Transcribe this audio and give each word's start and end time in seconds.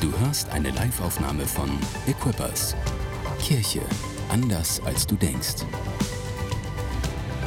Du 0.00 0.10
hörst 0.20 0.48
eine 0.48 0.70
Live-Aufnahme 0.70 1.46
von 1.46 1.78
Equippers. 2.06 2.74
Kirche 3.38 3.82
anders 4.30 4.80
als 4.80 5.06
du 5.06 5.14
denkst. 5.14 5.66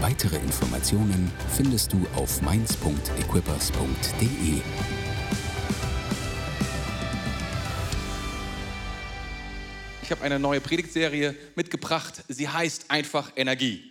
Weitere 0.02 0.36
Informationen 0.36 1.32
findest 1.58 1.94
du 1.94 2.06
auf 2.16 2.44
mainz.equippers.de. 2.44 4.62
Ich 10.04 10.12
habe 10.12 10.22
eine 10.22 10.38
neue 10.38 10.62
Predigtserie 10.62 11.36
mitgebracht. 11.56 12.24
Sie 12.28 12.48
heißt 12.48 12.92
einfach 12.92 13.32
Energie. 13.36 13.90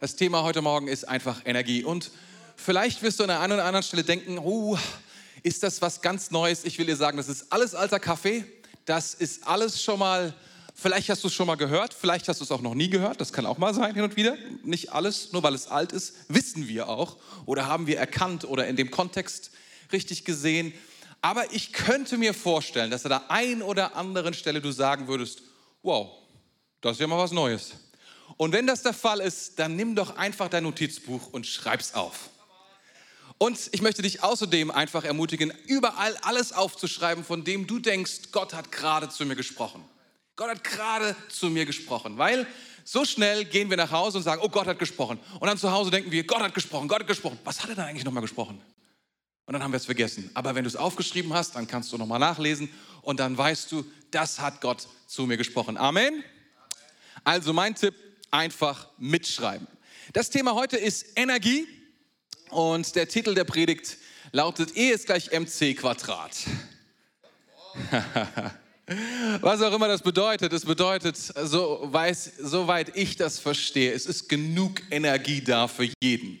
Das 0.00 0.16
Thema 0.16 0.44
heute 0.44 0.62
Morgen 0.62 0.88
ist 0.88 1.06
einfach 1.06 1.42
Energie. 1.44 1.84
Und 1.84 2.10
vielleicht 2.56 3.02
wirst 3.02 3.20
du 3.20 3.24
an 3.24 3.28
der 3.28 3.40
einen 3.40 3.52
oder 3.52 3.66
anderen 3.66 3.82
Stelle 3.82 4.04
denken, 4.04 4.38
oh, 4.38 4.78
ist 5.42 5.62
das 5.62 5.82
was 5.82 6.00
ganz 6.00 6.30
Neues? 6.30 6.64
Ich 6.64 6.78
will 6.78 6.86
dir 6.86 6.96
sagen, 6.96 7.16
das 7.16 7.28
ist 7.28 7.52
alles 7.52 7.74
alter 7.74 8.00
Kaffee. 8.00 8.44
Das 8.84 9.14
ist 9.14 9.46
alles 9.46 9.82
schon 9.82 9.98
mal, 9.98 10.34
vielleicht 10.74 11.08
hast 11.10 11.22
du 11.22 11.28
es 11.28 11.34
schon 11.34 11.46
mal 11.46 11.56
gehört, 11.56 11.94
vielleicht 11.94 12.28
hast 12.28 12.40
du 12.40 12.44
es 12.44 12.50
auch 12.50 12.62
noch 12.62 12.74
nie 12.74 12.90
gehört. 12.90 13.20
Das 13.20 13.32
kann 13.32 13.46
auch 13.46 13.58
mal 13.58 13.74
sein 13.74 13.94
hin 13.94 14.02
und 14.02 14.16
wieder. 14.16 14.36
Nicht 14.64 14.92
alles, 14.92 15.32
nur 15.32 15.42
weil 15.42 15.54
es 15.54 15.68
alt 15.68 15.92
ist, 15.92 16.14
wissen 16.28 16.68
wir 16.68 16.88
auch 16.88 17.16
oder 17.46 17.66
haben 17.66 17.86
wir 17.86 17.98
erkannt 17.98 18.44
oder 18.44 18.66
in 18.66 18.76
dem 18.76 18.90
Kontext 18.90 19.50
richtig 19.92 20.24
gesehen. 20.24 20.72
Aber 21.22 21.52
ich 21.52 21.72
könnte 21.72 22.16
mir 22.16 22.32
vorstellen, 22.32 22.90
dass 22.90 23.04
an 23.04 23.10
der 23.10 23.30
einen 23.30 23.62
oder 23.62 23.94
anderen 23.94 24.34
Stelle 24.34 24.60
du 24.60 24.72
sagen 24.72 25.06
würdest, 25.06 25.42
wow, 25.82 26.10
das 26.80 26.92
ist 26.92 27.00
ja 27.00 27.06
mal 27.06 27.18
was 27.18 27.32
Neues. 27.32 27.72
Und 28.36 28.52
wenn 28.52 28.66
das 28.66 28.82
der 28.82 28.94
Fall 28.94 29.20
ist, 29.20 29.58
dann 29.58 29.76
nimm 29.76 29.94
doch 29.94 30.16
einfach 30.16 30.48
dein 30.48 30.62
Notizbuch 30.62 31.28
und 31.32 31.46
schreib's 31.46 31.94
auf. 31.94 32.30
Und 33.42 33.70
ich 33.72 33.80
möchte 33.80 34.02
dich 34.02 34.22
außerdem 34.22 34.70
einfach 34.70 35.02
ermutigen, 35.02 35.50
überall 35.66 36.14
alles 36.18 36.52
aufzuschreiben, 36.52 37.24
von 37.24 37.42
dem 37.42 37.66
du 37.66 37.78
denkst, 37.78 38.32
Gott 38.32 38.52
hat 38.52 38.70
gerade 38.70 39.08
zu 39.08 39.24
mir 39.24 39.34
gesprochen. 39.34 39.82
Gott 40.36 40.50
hat 40.50 40.62
gerade 40.62 41.16
zu 41.30 41.48
mir 41.48 41.64
gesprochen, 41.64 42.18
weil 42.18 42.46
so 42.84 43.06
schnell 43.06 43.46
gehen 43.46 43.70
wir 43.70 43.78
nach 43.78 43.92
Hause 43.92 44.18
und 44.18 44.24
sagen, 44.24 44.42
oh 44.44 44.50
Gott 44.50 44.66
hat 44.66 44.78
gesprochen. 44.78 45.18
Und 45.38 45.48
dann 45.48 45.56
zu 45.56 45.72
Hause 45.72 45.90
denken 45.90 46.10
wir, 46.10 46.24
Gott 46.24 46.40
hat 46.40 46.52
gesprochen, 46.52 46.86
Gott 46.86 47.00
hat 47.00 47.06
gesprochen. 47.06 47.38
Was 47.44 47.62
hat 47.62 47.70
er 47.70 47.76
denn 47.76 47.84
eigentlich 47.84 48.04
nochmal 48.04 48.20
gesprochen? 48.20 48.60
Und 49.46 49.54
dann 49.54 49.62
haben 49.62 49.72
wir 49.72 49.78
es 49.78 49.86
vergessen. 49.86 50.30
Aber 50.34 50.54
wenn 50.54 50.64
du 50.64 50.68
es 50.68 50.76
aufgeschrieben 50.76 51.32
hast, 51.32 51.56
dann 51.56 51.66
kannst 51.66 51.90
du 51.92 51.96
nochmal 51.96 52.18
nachlesen 52.18 52.68
und 53.00 53.20
dann 53.20 53.38
weißt 53.38 53.72
du, 53.72 53.86
das 54.10 54.38
hat 54.38 54.60
Gott 54.60 54.86
zu 55.06 55.24
mir 55.24 55.38
gesprochen. 55.38 55.78
Amen. 55.78 56.22
Also 57.24 57.54
mein 57.54 57.74
Tipp, 57.74 57.94
einfach 58.30 58.90
mitschreiben. 58.98 59.66
Das 60.12 60.28
Thema 60.28 60.54
heute 60.54 60.76
ist 60.76 61.06
Energie. 61.16 61.66
Und 62.50 62.96
der 62.96 63.08
Titel 63.08 63.34
der 63.34 63.44
Predigt 63.44 63.96
lautet 64.32 64.76
E 64.76 64.90
ist 64.90 65.06
gleich 65.06 65.30
mc 65.32 65.74
Quadrat. 65.74 66.36
Was 69.40 69.62
auch 69.62 69.72
immer 69.72 69.86
das 69.86 70.02
bedeutet, 70.02 70.52
es 70.52 70.64
bedeutet, 70.64 71.16
so 71.16 71.78
weiß, 71.82 72.32
soweit 72.40 72.96
ich 72.96 73.14
das 73.16 73.38
verstehe, 73.38 73.92
es 73.92 74.06
ist 74.06 74.28
genug 74.28 74.82
Energie 74.90 75.40
da 75.40 75.68
für 75.68 75.88
jeden. 76.02 76.40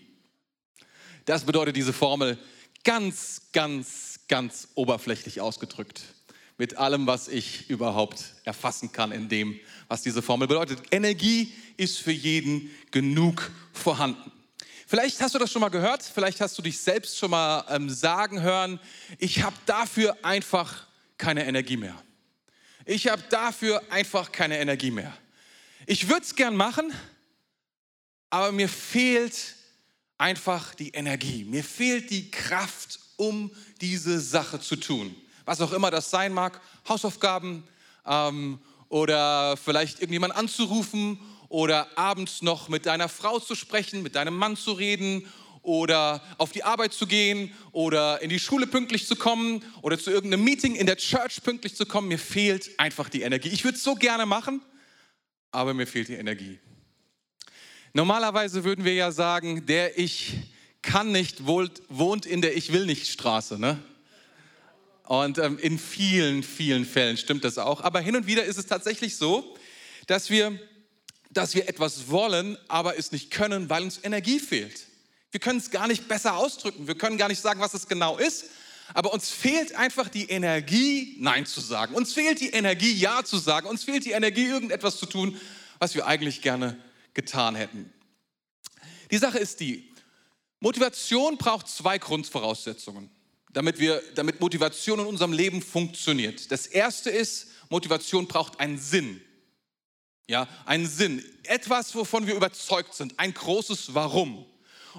Das 1.26 1.44
bedeutet 1.44 1.76
diese 1.76 1.92
Formel 1.92 2.36
ganz, 2.82 3.42
ganz, 3.52 4.18
ganz 4.26 4.66
oberflächlich 4.74 5.40
ausgedrückt. 5.40 6.02
Mit 6.58 6.76
allem, 6.76 7.06
was 7.06 7.28
ich 7.28 7.70
überhaupt 7.70 8.24
erfassen 8.44 8.90
kann 8.90 9.12
in 9.12 9.28
dem, 9.28 9.60
was 9.86 10.02
diese 10.02 10.22
Formel 10.22 10.48
bedeutet. 10.48 10.80
Energie 10.90 11.52
ist 11.76 11.98
für 11.98 12.10
jeden 12.10 12.68
genug 12.90 13.52
vorhanden. 13.72 14.32
Vielleicht 14.90 15.20
hast 15.20 15.36
du 15.36 15.38
das 15.38 15.52
schon 15.52 15.60
mal 15.60 15.68
gehört, 15.68 16.02
vielleicht 16.02 16.40
hast 16.40 16.58
du 16.58 16.62
dich 16.62 16.76
selbst 16.76 17.16
schon 17.16 17.30
mal 17.30 17.64
ähm, 17.68 17.88
sagen 17.88 18.42
hören, 18.42 18.80
ich 19.18 19.40
habe 19.40 19.54
dafür 19.64 20.18
einfach 20.24 20.88
keine 21.16 21.46
Energie 21.46 21.76
mehr. 21.76 21.94
Ich 22.84 23.06
habe 23.06 23.22
dafür 23.30 23.80
einfach 23.88 24.32
keine 24.32 24.58
Energie 24.58 24.90
mehr. 24.90 25.16
Ich 25.86 26.08
würde 26.08 26.22
es 26.22 26.34
gern 26.34 26.56
machen, 26.56 26.92
aber 28.30 28.50
mir 28.50 28.68
fehlt 28.68 29.54
einfach 30.18 30.74
die 30.74 30.88
Energie. 30.88 31.44
Mir 31.44 31.62
fehlt 31.62 32.10
die 32.10 32.28
Kraft, 32.28 32.98
um 33.16 33.52
diese 33.80 34.18
Sache 34.18 34.58
zu 34.58 34.74
tun. 34.74 35.14
Was 35.44 35.60
auch 35.60 35.70
immer 35.70 35.92
das 35.92 36.10
sein 36.10 36.32
mag, 36.32 36.60
Hausaufgaben 36.88 37.62
ähm, 38.04 38.58
oder 38.88 39.56
vielleicht 39.56 40.00
irgendjemand 40.00 40.34
anzurufen 40.34 41.20
oder 41.50 41.98
abends 41.98 42.42
noch 42.42 42.68
mit 42.68 42.86
deiner 42.86 43.08
Frau 43.08 43.40
zu 43.40 43.54
sprechen, 43.54 44.02
mit 44.02 44.14
deinem 44.14 44.36
Mann 44.36 44.56
zu 44.56 44.72
reden 44.72 45.26
oder 45.62 46.22
auf 46.38 46.52
die 46.52 46.62
Arbeit 46.62 46.92
zu 46.94 47.06
gehen 47.06 47.52
oder 47.72 48.22
in 48.22 48.30
die 48.30 48.38
Schule 48.38 48.66
pünktlich 48.66 49.06
zu 49.06 49.16
kommen 49.16 49.62
oder 49.82 49.98
zu 49.98 50.10
irgendeinem 50.10 50.44
Meeting 50.44 50.76
in 50.76 50.86
der 50.86 50.96
Church 50.96 51.42
pünktlich 51.42 51.74
zu 51.74 51.84
kommen. 51.86 52.08
Mir 52.08 52.20
fehlt 52.20 52.70
einfach 52.78 53.08
die 53.08 53.22
Energie. 53.22 53.48
Ich 53.48 53.64
würde 53.64 53.76
es 53.76 53.82
so 53.82 53.96
gerne 53.96 54.26
machen, 54.26 54.62
aber 55.50 55.74
mir 55.74 55.86
fehlt 55.88 56.08
die 56.08 56.14
Energie. 56.14 56.60
Normalerweise 57.92 58.62
würden 58.62 58.84
wir 58.84 58.94
ja 58.94 59.10
sagen, 59.10 59.66
der 59.66 59.98
ich 59.98 60.34
kann 60.82 61.10
nicht 61.10 61.46
wohnt 61.46 62.26
in 62.26 62.42
der 62.42 62.56
ich 62.56 62.72
will 62.72 62.86
nicht 62.86 63.08
Straße. 63.08 63.58
Ne? 63.58 63.82
Und 65.02 65.38
ähm, 65.38 65.58
in 65.58 65.80
vielen, 65.80 66.44
vielen 66.44 66.84
Fällen 66.84 67.16
stimmt 67.16 67.42
das 67.42 67.58
auch. 67.58 67.80
Aber 67.80 67.98
hin 67.98 68.14
und 68.14 68.28
wieder 68.28 68.44
ist 68.44 68.56
es 68.56 68.66
tatsächlich 68.66 69.16
so, 69.16 69.56
dass 70.06 70.30
wir 70.30 70.56
dass 71.30 71.54
wir 71.54 71.68
etwas 71.68 72.08
wollen, 72.08 72.58
aber 72.68 72.98
es 72.98 73.12
nicht 73.12 73.30
können, 73.30 73.70
weil 73.70 73.84
uns 73.84 74.00
Energie 74.02 74.40
fehlt. 74.40 74.86
Wir 75.30 75.40
können 75.40 75.60
es 75.60 75.70
gar 75.70 75.86
nicht 75.86 76.08
besser 76.08 76.36
ausdrücken. 76.36 76.88
Wir 76.88 76.96
können 76.96 77.16
gar 77.16 77.28
nicht 77.28 77.40
sagen, 77.40 77.60
was 77.60 77.72
es 77.74 77.86
genau 77.86 78.18
ist. 78.18 78.46
Aber 78.94 79.12
uns 79.12 79.30
fehlt 79.30 79.76
einfach 79.76 80.08
die 80.08 80.28
Energie, 80.28 81.16
Nein 81.20 81.46
zu 81.46 81.60
sagen. 81.60 81.94
Uns 81.94 82.12
fehlt 82.12 82.40
die 82.40 82.50
Energie, 82.50 82.92
Ja 82.92 83.22
zu 83.22 83.38
sagen. 83.38 83.68
Uns 83.68 83.84
fehlt 83.84 84.04
die 84.04 84.10
Energie, 84.10 84.46
irgendetwas 84.46 84.98
zu 84.98 85.06
tun, 85.06 85.40
was 85.78 85.94
wir 85.94 86.06
eigentlich 86.06 86.42
gerne 86.42 86.76
getan 87.14 87.54
hätten. 87.54 87.92
Die 89.12 89.18
Sache 89.18 89.38
ist 89.38 89.60
die, 89.60 89.92
Motivation 90.58 91.38
braucht 91.38 91.68
zwei 91.68 91.98
Grundvoraussetzungen, 91.98 93.10
damit, 93.52 93.78
wir, 93.78 94.02
damit 94.14 94.40
Motivation 94.40 94.98
in 94.98 95.06
unserem 95.06 95.32
Leben 95.32 95.62
funktioniert. 95.62 96.50
Das 96.50 96.66
erste 96.66 97.10
ist, 97.10 97.48
Motivation 97.70 98.26
braucht 98.26 98.58
einen 98.58 98.78
Sinn 98.78 99.22
ja, 100.30 100.48
einen 100.64 100.86
Sinn, 100.86 101.24
etwas, 101.42 101.92
wovon 101.96 102.24
wir 102.28 102.36
überzeugt 102.36 102.94
sind, 102.94 103.18
ein 103.18 103.34
großes 103.34 103.94
Warum. 103.94 104.46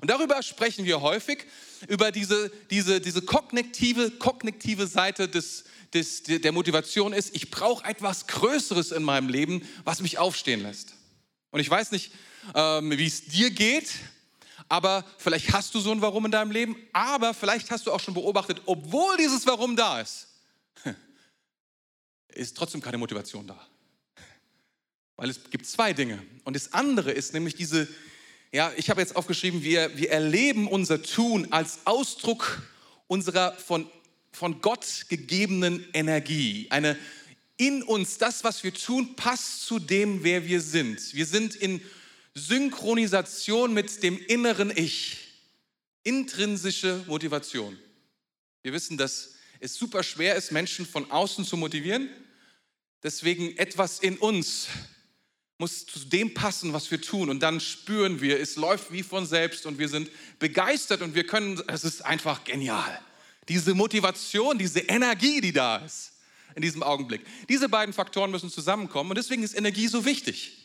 Und 0.01 0.09
darüber 0.09 0.43
sprechen 0.43 0.83
wir 0.83 0.99
häufig, 0.99 1.45
über 1.87 2.11
diese, 2.11 2.51
diese, 2.69 2.99
diese 2.99 3.21
kognitive, 3.21 4.11
kognitive 4.11 4.87
Seite 4.87 5.29
des, 5.29 5.63
des, 5.93 6.23
der 6.23 6.51
Motivation 6.51 7.13
ist, 7.13 7.33
ich 7.33 7.49
brauche 7.49 7.85
etwas 7.85 8.27
Größeres 8.27 8.91
in 8.91 9.03
meinem 9.03 9.29
Leben, 9.29 9.65
was 9.85 10.01
mich 10.01 10.17
aufstehen 10.17 10.63
lässt. 10.63 10.95
Und 11.51 11.61
ich 11.61 11.69
weiß 11.69 11.91
nicht, 11.91 12.11
ähm, 12.53 12.91
wie 12.97 13.07
es 13.07 13.25
dir 13.25 13.51
geht, 13.51 13.89
aber 14.67 15.05
vielleicht 15.17 15.53
hast 15.53 15.73
du 15.73 15.79
so 15.79 15.93
ein 15.93 16.01
Warum 16.01 16.25
in 16.25 16.31
deinem 16.31 16.51
Leben, 16.51 16.75
aber 16.91 17.33
vielleicht 17.33 17.71
hast 17.71 17.87
du 17.87 17.93
auch 17.93 18.01
schon 18.01 18.13
beobachtet, 18.13 18.61
obwohl 18.65 19.15
dieses 19.15 19.47
Warum 19.47 19.77
da 19.77 20.01
ist, 20.01 20.27
ist 22.33 22.57
trotzdem 22.57 22.81
keine 22.81 22.97
Motivation 22.97 23.47
da. 23.47 23.70
Weil 25.21 25.29
es 25.29 25.51
gibt 25.51 25.67
zwei 25.67 25.93
Dinge. 25.93 26.19
Und 26.45 26.55
das 26.55 26.73
andere 26.73 27.11
ist 27.11 27.35
nämlich 27.35 27.53
diese, 27.53 27.87
ja, 28.51 28.73
ich 28.75 28.89
habe 28.89 29.01
jetzt 29.01 29.15
aufgeschrieben, 29.15 29.61
wir, 29.61 29.95
wir 29.95 30.09
erleben 30.09 30.67
unser 30.67 31.03
Tun 31.03 31.51
als 31.51 31.85
Ausdruck 31.85 32.63
unserer 33.05 33.53
von, 33.53 33.87
von 34.31 34.61
Gott 34.61 35.05
gegebenen 35.09 35.85
Energie. 35.93 36.65
Eine 36.71 36.97
in 37.57 37.83
uns, 37.83 38.17
das, 38.17 38.43
was 38.43 38.63
wir 38.63 38.73
tun, 38.73 39.15
passt 39.15 39.67
zu 39.67 39.77
dem, 39.77 40.23
wer 40.23 40.47
wir 40.47 40.59
sind. 40.59 41.13
Wir 41.13 41.27
sind 41.27 41.53
in 41.53 41.81
Synchronisation 42.33 43.75
mit 43.75 44.01
dem 44.01 44.17
inneren 44.25 44.75
Ich. 44.75 45.19
Intrinsische 46.01 47.03
Motivation. 47.05 47.77
Wir 48.63 48.73
wissen, 48.73 48.97
dass 48.97 49.35
es 49.59 49.75
super 49.75 50.01
schwer 50.01 50.33
ist, 50.33 50.51
Menschen 50.51 50.87
von 50.87 51.11
außen 51.11 51.45
zu 51.45 51.57
motivieren. 51.57 52.09
Deswegen 53.03 53.55
etwas 53.57 53.99
in 53.99 54.17
uns 54.17 54.67
muss 55.61 55.85
zu 55.85 55.99
dem 55.99 56.33
passen, 56.33 56.73
was 56.73 56.89
wir 56.89 56.99
tun. 56.99 57.29
Und 57.29 57.41
dann 57.41 57.59
spüren 57.59 58.19
wir, 58.19 58.39
es 58.39 58.55
läuft 58.55 58.91
wie 58.91 59.03
von 59.03 59.27
selbst 59.27 59.65
und 59.67 59.77
wir 59.77 59.87
sind 59.87 60.09
begeistert 60.39 61.03
und 61.03 61.13
wir 61.15 61.25
können, 61.25 61.61
es 61.67 61.83
ist 61.83 62.03
einfach 62.03 62.43
genial. 62.43 62.99
Diese 63.47 63.75
Motivation, 63.75 64.57
diese 64.57 64.79
Energie, 64.79 65.39
die 65.39 65.53
da 65.53 65.77
ist 65.77 66.13
in 66.55 66.63
diesem 66.63 66.81
Augenblick. 66.81 67.21
Diese 67.47 67.69
beiden 67.69 67.93
Faktoren 67.93 68.31
müssen 68.31 68.49
zusammenkommen 68.49 69.11
und 69.11 69.17
deswegen 69.17 69.43
ist 69.43 69.55
Energie 69.55 69.87
so 69.87 70.03
wichtig. 70.03 70.57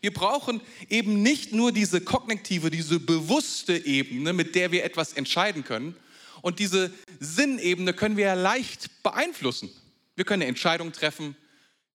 Wir 0.00 0.14
brauchen 0.14 0.60
eben 0.88 1.22
nicht 1.22 1.52
nur 1.52 1.72
diese 1.72 2.00
kognitive, 2.00 2.70
diese 2.70 3.00
bewusste 3.00 3.76
Ebene, 3.84 4.32
mit 4.32 4.54
der 4.54 4.70
wir 4.70 4.84
etwas 4.84 5.14
entscheiden 5.14 5.64
können. 5.64 5.96
Und 6.42 6.60
diese 6.60 6.92
Sinnebene 7.18 7.92
können 7.92 8.16
wir 8.16 8.26
ja 8.26 8.34
leicht 8.34 9.02
beeinflussen. 9.02 9.70
Wir 10.14 10.24
können 10.24 10.42
eine 10.42 10.48
Entscheidung 10.48 10.92
treffen, 10.92 11.34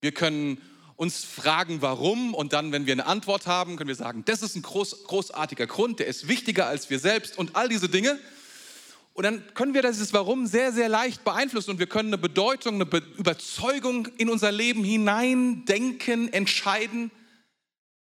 wir 0.02 0.12
können 0.12 0.62
uns 1.00 1.24
fragen, 1.24 1.82
warum 1.82 2.34
und 2.34 2.52
dann, 2.52 2.74
wenn 2.74 2.86
wir 2.86 2.92
eine 2.92 3.06
Antwort 3.06 3.48
haben, 3.48 3.78
können 3.78 3.88
wir 3.88 3.96
sagen, 3.96 4.26
das 4.26 4.42
ist 4.42 4.58
ein 4.58 4.64
groß, 4.64 5.06
großartiger 5.06 5.66
Grund, 5.66 6.00
der 6.00 6.08
ist 6.08 6.28
wichtiger 6.28 6.68
als 6.68 6.90
wir 6.90 7.00
selbst 7.00 7.38
und 7.38 7.56
all 7.56 7.70
diese 7.70 7.88
Dinge. 7.88 8.20
Und 9.14 9.24
dann 9.24 9.42
können 9.54 9.74
wir 9.74 9.82
dieses 9.82 10.12
Warum 10.12 10.46
sehr, 10.46 10.74
sehr 10.74 10.90
leicht 10.90 11.24
beeinflussen 11.24 11.72
und 11.72 11.80
wir 11.80 11.88
können 11.88 12.10
eine 12.10 12.18
Bedeutung, 12.18 12.76
eine 12.76 12.86
Be 12.86 13.02
Überzeugung 13.18 14.10
in 14.18 14.30
unser 14.30 14.52
Leben 14.52 14.84
hineindenken, 14.84 16.34
entscheiden. 16.34 17.12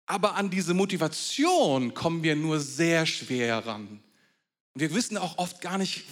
Aber 0.06 0.36
an 0.36 0.48
diese 0.48 0.72
Motivation 0.72 1.92
kommen 1.92 2.22
wir 2.22 2.36
nur 2.36 2.58
sehr 2.58 3.04
schwer 3.04 3.66
ran. 3.66 4.02
Wir 4.74 4.94
wissen 4.94 5.18
auch 5.18 5.36
oft 5.36 5.60
gar 5.60 5.76
nicht, 5.76 6.04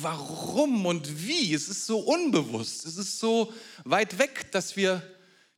warum 0.00 0.86
und 0.86 1.26
wie. 1.26 1.52
Es 1.52 1.68
ist 1.68 1.86
so 1.86 1.98
unbewusst. 1.98 2.86
Es 2.86 2.96
ist 2.96 3.18
so 3.18 3.52
weit 3.84 4.20
weg, 4.20 4.52
dass 4.52 4.76
wir, 4.76 5.02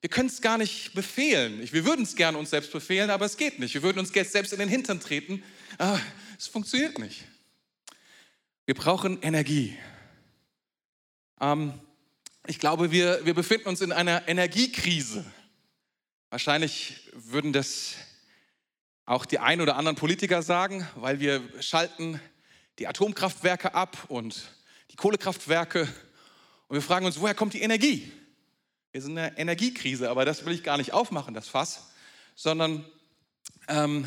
wir 0.03 0.09
können 0.09 0.29
es 0.29 0.43
gar 0.43 0.59
nicht 0.59 0.95
befehlen. 0.95 1.61
Wir 1.73 1.85
würden 1.85 2.03
es 2.03 2.17
gerne 2.17 2.37
uns 2.37 2.51
selbst 2.51 2.73
befehlen, 2.73 3.09
aber 3.09 3.25
es 3.25 3.37
geht 3.37 3.61
nicht. 3.61 3.73
Wir 3.73 3.85
würden 3.85 4.01
uns 4.01 4.13
selbst 4.13 4.53
in 4.53 4.59
den 4.59 4.69
Hintern 4.69 4.99
treten, 4.99 5.45
aber 5.79 6.01
es 6.37 6.49
funktioniert 6.49 6.99
nicht. 6.99 7.25
Wir 8.67 8.75
brauchen 8.75 9.23
Energie. 9.23 9.79
Ähm, 11.41 11.75
ich 12.49 12.59
glaube, 12.59 12.91
wir, 12.91 13.25
wir 13.25 13.35
befinden 13.35 13.69
uns 13.69 13.81
in 13.81 13.93
einer 13.93 14.27
Energiekrise. 14.27 15.25
Wahrscheinlich 16.31 17.09
würden 17.13 17.53
das 17.53 17.95
auch 19.05 19.25
die 19.25 19.39
ein 19.39 19.61
oder 19.61 19.77
anderen 19.77 19.97
Politiker 19.97 20.43
sagen, 20.43 20.85
weil 20.97 21.21
wir 21.21 21.41
schalten 21.61 22.21
die 22.81 22.89
Atomkraftwerke 22.89 23.75
ab 23.75 24.07
und 24.09 24.51
die 24.91 24.97
Kohlekraftwerke 24.97 25.83
und 26.67 26.75
wir 26.75 26.83
fragen 26.83 27.07
uns, 27.07 27.21
woher 27.21 27.35
kommt 27.35 27.55
die 27.55 27.63
Energie? 27.63 28.11
Wir 28.93 29.03
sind 29.03 29.13
in 29.13 29.19
einer 29.19 29.39
Energiekrise, 29.39 30.11
aber 30.11 30.25
das 30.25 30.45
will 30.45 30.55
ich 30.55 30.63
gar 30.63 30.77
nicht 30.77 30.93
aufmachen, 30.93 31.35
das 31.35 31.49
Fass, 31.49 31.89
sondern 32.37 32.85
ähm, 33.69 34.07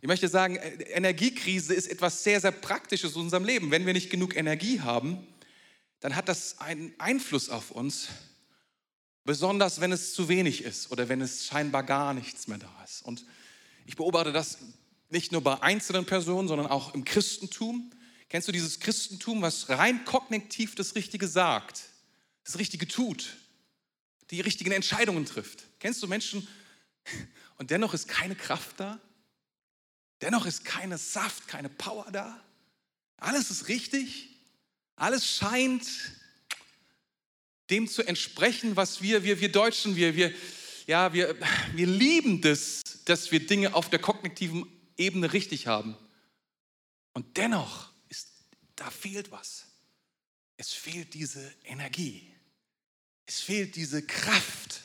ich 0.00 0.06
möchte 0.06 0.28
sagen, 0.28 0.56
Energiekrise 0.56 1.74
ist 1.74 1.88
etwas 1.88 2.22
sehr, 2.22 2.40
sehr 2.40 2.52
Praktisches 2.52 3.14
in 3.14 3.22
unserem 3.22 3.44
Leben. 3.44 3.70
Wenn 3.70 3.86
wir 3.86 3.92
nicht 3.92 4.10
genug 4.10 4.36
Energie 4.36 4.80
haben, 4.80 5.26
dann 6.00 6.14
hat 6.14 6.28
das 6.28 6.60
einen 6.60 6.94
Einfluss 6.98 7.48
auf 7.48 7.70
uns 7.70 8.08
Besonders 9.26 9.80
wenn 9.80 9.90
es 9.90 10.14
zu 10.14 10.28
wenig 10.28 10.62
ist 10.62 10.92
oder 10.92 11.08
wenn 11.08 11.20
es 11.20 11.46
scheinbar 11.46 11.82
gar 11.82 12.14
nichts 12.14 12.46
mehr 12.46 12.58
da 12.58 12.72
ist. 12.84 13.02
Und 13.02 13.26
ich 13.84 13.96
beobachte 13.96 14.32
das 14.32 14.58
nicht 15.10 15.32
nur 15.32 15.42
bei 15.42 15.60
einzelnen 15.62 16.06
Personen, 16.06 16.46
sondern 16.46 16.68
auch 16.68 16.94
im 16.94 17.04
Christentum. 17.04 17.90
Kennst 18.28 18.46
du 18.46 18.52
dieses 18.52 18.78
Christentum, 18.78 19.42
was 19.42 19.68
rein 19.68 20.04
kognitiv 20.04 20.76
das 20.76 20.94
Richtige 20.94 21.26
sagt, 21.26 21.82
das 22.46 22.58
Richtige 22.58 22.86
tut, 22.86 23.36
die 24.30 24.40
richtigen 24.40 24.72
Entscheidungen 24.72 25.26
trifft? 25.26 25.64
Kennst 25.80 26.02
du 26.02 26.06
Menschen 26.06 26.46
und 27.58 27.70
dennoch 27.70 27.92
ist 27.92 28.08
keine 28.08 28.36
Kraft 28.36 28.80
da? 28.80 29.00
Dennoch 30.22 30.46
ist 30.46 30.64
keine 30.64 30.96
Saft, 30.96 31.48
keine 31.48 31.68
Power 31.68 32.10
da? 32.10 32.42
Alles 33.18 33.50
ist 33.50 33.68
richtig, 33.68 34.28
alles 34.94 35.26
scheint 35.26 35.86
dem 37.68 37.88
zu 37.88 38.06
entsprechen, 38.06 38.76
was 38.76 39.02
wir, 39.02 39.24
wir, 39.24 39.40
wir 39.40 39.50
Deutschen, 39.50 39.96
wir, 39.96 40.14
wir, 40.14 40.32
ja, 40.86 41.12
wir, 41.12 41.36
wir 41.74 41.86
lieben 41.86 42.40
das, 42.40 42.82
dass 43.06 43.32
wir 43.32 43.44
Dinge 43.44 43.74
auf 43.74 43.90
der 43.90 43.98
kognitiven 43.98 44.66
Ebene 44.96 45.32
richtig 45.32 45.66
haben. 45.66 45.96
Und 47.12 47.36
dennoch 47.36 47.90
ist, 48.08 48.28
da 48.76 48.88
fehlt 48.90 49.32
was. 49.32 49.66
Es 50.56 50.72
fehlt 50.72 51.12
diese 51.14 51.52
Energie. 51.64 52.32
Es 53.26 53.40
fehlt 53.40 53.76
diese 53.76 54.02
Kraft, 54.02 54.80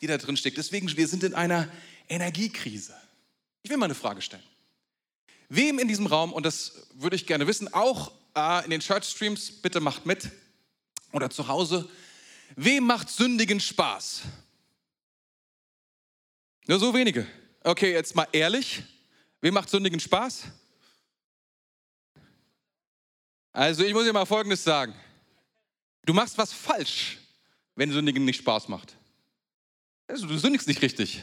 die 0.00 0.06
da 0.06 0.18
drin 0.18 0.36
steckt. 0.36 0.58
Deswegen, 0.58 0.94
wir 0.96 1.08
sind 1.08 1.22
in 1.22 1.34
einer 1.34 1.68
Energiekrise. 2.08 2.94
Ich 3.62 3.70
will 3.70 3.76
mal 3.76 3.86
eine 3.86 3.94
Frage 3.94 4.20
stellen. 4.20 4.42
Wem 5.48 5.78
in 5.78 5.88
diesem 5.88 6.06
Raum, 6.06 6.32
und 6.32 6.44
das 6.44 6.88
würde 6.94 7.16
ich 7.16 7.26
gerne 7.26 7.46
wissen, 7.46 7.72
auch 7.72 8.12
äh, 8.34 8.64
in 8.64 8.70
den 8.70 8.80
Church 8.80 9.04
Streams, 9.04 9.50
bitte 9.50 9.80
macht 9.80 10.06
mit 10.06 10.30
oder 11.12 11.30
zu 11.30 11.46
Hause, 11.48 11.88
Wem 12.56 12.84
macht 12.84 13.10
Sündigen 13.10 13.58
Spaß? 13.58 14.22
Nur 16.66 16.78
so 16.78 16.94
wenige. 16.94 17.26
Okay, 17.62 17.92
jetzt 17.92 18.14
mal 18.14 18.28
ehrlich. 18.32 18.82
Wem 19.40 19.54
macht 19.54 19.68
Sündigen 19.68 19.98
Spaß? 19.98 20.44
Also 23.52 23.84
ich 23.84 23.92
muss 23.92 24.04
dir 24.04 24.12
mal 24.12 24.24
Folgendes 24.24 24.62
sagen. 24.62 24.94
Du 26.04 26.12
machst 26.12 26.36
was 26.38 26.52
falsch, 26.52 27.18
wenn 27.76 27.90
Sündigen 27.90 28.24
nicht 28.24 28.38
Spaß 28.38 28.68
macht. 28.68 28.96
Also 30.06 30.26
du 30.26 30.36
sündigst 30.36 30.68
nicht 30.68 30.82
richtig. 30.82 31.22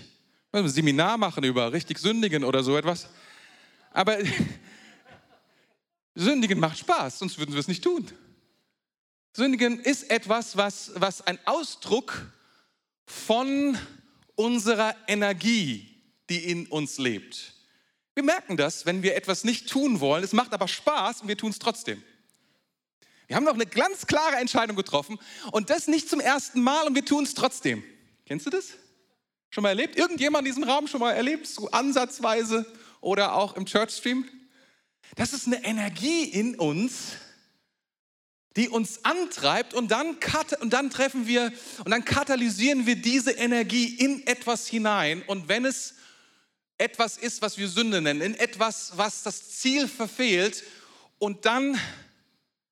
Ein 0.51 0.67
Seminar 0.67 1.17
machen 1.17 1.43
über 1.43 1.71
richtig 1.71 1.99
Sündigen 1.99 2.43
oder 2.43 2.63
so 2.63 2.77
etwas. 2.77 3.07
Aber 3.91 4.17
Sündigen 6.15 6.59
macht 6.59 6.79
Spaß, 6.79 7.19
sonst 7.19 7.37
würden 7.37 7.53
wir 7.53 7.59
es 7.59 7.67
nicht 7.67 7.83
tun. 7.83 8.07
Sündigen 9.33 9.79
ist 9.79 10.09
etwas, 10.09 10.57
was, 10.57 10.91
was 10.95 11.25
ein 11.25 11.39
Ausdruck 11.45 12.31
von 13.05 13.77
unserer 14.35 14.95
Energie, 15.07 15.87
die 16.29 16.49
in 16.49 16.67
uns 16.67 16.97
lebt. 16.97 17.53
Wir 18.13 18.23
merken 18.23 18.57
das, 18.57 18.85
wenn 18.85 19.03
wir 19.03 19.15
etwas 19.15 19.45
nicht 19.45 19.69
tun 19.69 20.01
wollen. 20.01 20.23
Es 20.23 20.33
macht 20.33 20.53
aber 20.53 20.67
Spaß 20.67 21.21
und 21.21 21.27
wir 21.29 21.37
tun 21.37 21.51
es 21.51 21.59
trotzdem. 21.59 22.03
Wir 23.31 23.37
haben 23.37 23.45
noch 23.45 23.53
eine 23.53 23.65
ganz 23.65 24.07
klare 24.07 24.35
Entscheidung 24.35 24.75
getroffen 24.75 25.17
und 25.53 25.69
das 25.69 25.87
nicht 25.87 26.09
zum 26.09 26.19
ersten 26.19 26.61
Mal 26.61 26.85
und 26.85 26.95
wir 26.95 27.05
tun 27.05 27.23
es 27.23 27.33
trotzdem. 27.33 27.81
Kennst 28.25 28.45
du 28.45 28.49
das? 28.49 28.71
Schon 29.51 29.61
mal 29.61 29.69
erlebt? 29.69 29.95
Irgendjemand 29.95 30.45
in 30.45 30.53
diesem 30.53 30.69
Raum 30.69 30.85
schon 30.85 30.99
mal 30.99 31.13
erlebt? 31.13 31.47
So 31.47 31.71
ansatzweise 31.71 32.65
oder 32.99 33.35
auch 33.35 33.55
im 33.55 33.65
Church 33.65 33.91
Stream? 33.91 34.27
Das 35.15 35.31
ist 35.31 35.47
eine 35.47 35.63
Energie 35.63 36.25
in 36.25 36.59
uns, 36.59 37.13
die 38.57 38.67
uns 38.67 39.05
antreibt 39.05 39.73
und 39.75 39.91
dann, 39.91 40.17
und 40.59 40.73
dann 40.73 40.89
treffen 40.89 41.25
wir 41.25 41.53
und 41.85 41.91
dann 41.91 42.03
katalysieren 42.03 42.85
wir 42.85 42.97
diese 42.97 43.31
Energie 43.31 43.95
in 43.95 44.27
etwas 44.27 44.67
hinein 44.67 45.23
und 45.25 45.47
wenn 45.47 45.63
es 45.63 45.93
etwas 46.77 47.15
ist, 47.15 47.41
was 47.41 47.57
wir 47.57 47.69
Sünde 47.69 48.01
nennen, 48.01 48.19
in 48.19 48.35
etwas, 48.35 48.91
was 48.97 49.23
das 49.23 49.51
Ziel 49.51 49.87
verfehlt 49.87 50.65
und 51.17 51.45
dann 51.45 51.79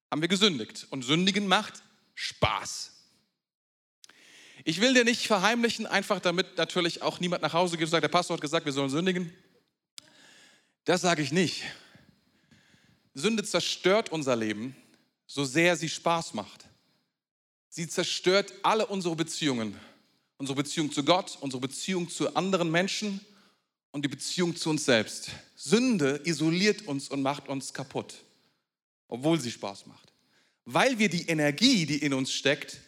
haben 0.09 0.21
wir 0.21 0.27
gesündigt 0.27 0.87
und 0.89 1.03
sündigen 1.03 1.47
macht 1.47 1.83
Spaß. 2.15 2.93
Ich 4.65 4.81
will 4.81 4.93
dir 4.93 5.05
nicht 5.05 5.27
verheimlichen, 5.27 5.85
einfach 5.85 6.19
damit 6.19 6.57
natürlich 6.57 7.01
auch 7.01 7.19
niemand 7.19 7.41
nach 7.41 7.53
Hause 7.53 7.77
geht 7.77 7.85
und 7.85 7.91
sagt, 7.91 8.03
der 8.03 8.09
Pastor 8.09 8.35
hat 8.35 8.41
gesagt, 8.41 8.65
wir 8.65 8.73
sollen 8.73 8.89
sündigen. 8.89 9.33
Das 10.85 11.01
sage 11.01 11.21
ich 11.21 11.31
nicht. 11.31 11.63
Sünde 13.13 13.43
zerstört 13.43 14.11
unser 14.11 14.35
Leben 14.35 14.75
so 15.29 15.45
sehr 15.45 15.75
sie 15.75 15.89
Spaß 15.89 16.33
macht. 16.33 16.65
Sie 17.69 17.87
zerstört 17.87 18.51
alle 18.63 18.87
unsere 18.87 19.15
Beziehungen. 19.15 19.79
Unsere 20.37 20.55
Beziehung 20.55 20.91
zu 20.91 21.03
Gott, 21.03 21.37
unsere 21.39 21.61
Beziehung 21.61 22.09
zu 22.09 22.35
anderen 22.35 22.71
Menschen 22.71 23.21
und 23.91 24.03
die 24.03 24.09
Beziehung 24.09 24.55
zu 24.55 24.71
uns 24.71 24.85
selbst. 24.85 25.29
Sünde 25.55 26.19
isoliert 26.23 26.87
uns 26.87 27.09
und 27.09 27.21
macht 27.21 27.47
uns 27.47 27.73
kaputt, 27.73 28.15
obwohl 29.09 29.41
sie 29.41 29.51
Spaß 29.51 29.87
macht. 29.87 30.13
Weil 30.63 30.97
wir 30.99 31.09
die 31.09 31.27
Energie, 31.27 31.85
die 31.85 31.97
in 31.97 32.13
uns 32.13 32.31
steckt, 32.31 32.79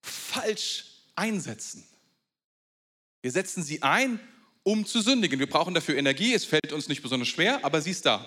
falsch 0.00 0.86
einsetzen. 1.14 1.84
Wir 3.20 3.30
setzen 3.30 3.62
sie 3.62 3.82
ein, 3.82 4.18
um 4.62 4.86
zu 4.86 5.02
sündigen. 5.02 5.38
Wir 5.38 5.48
brauchen 5.48 5.74
dafür 5.74 5.96
Energie. 5.96 6.32
Es 6.32 6.44
fällt 6.44 6.72
uns 6.72 6.88
nicht 6.88 7.02
besonders 7.02 7.28
schwer, 7.28 7.64
aber 7.64 7.82
sie 7.82 7.90
ist 7.90 8.06
da. 8.06 8.26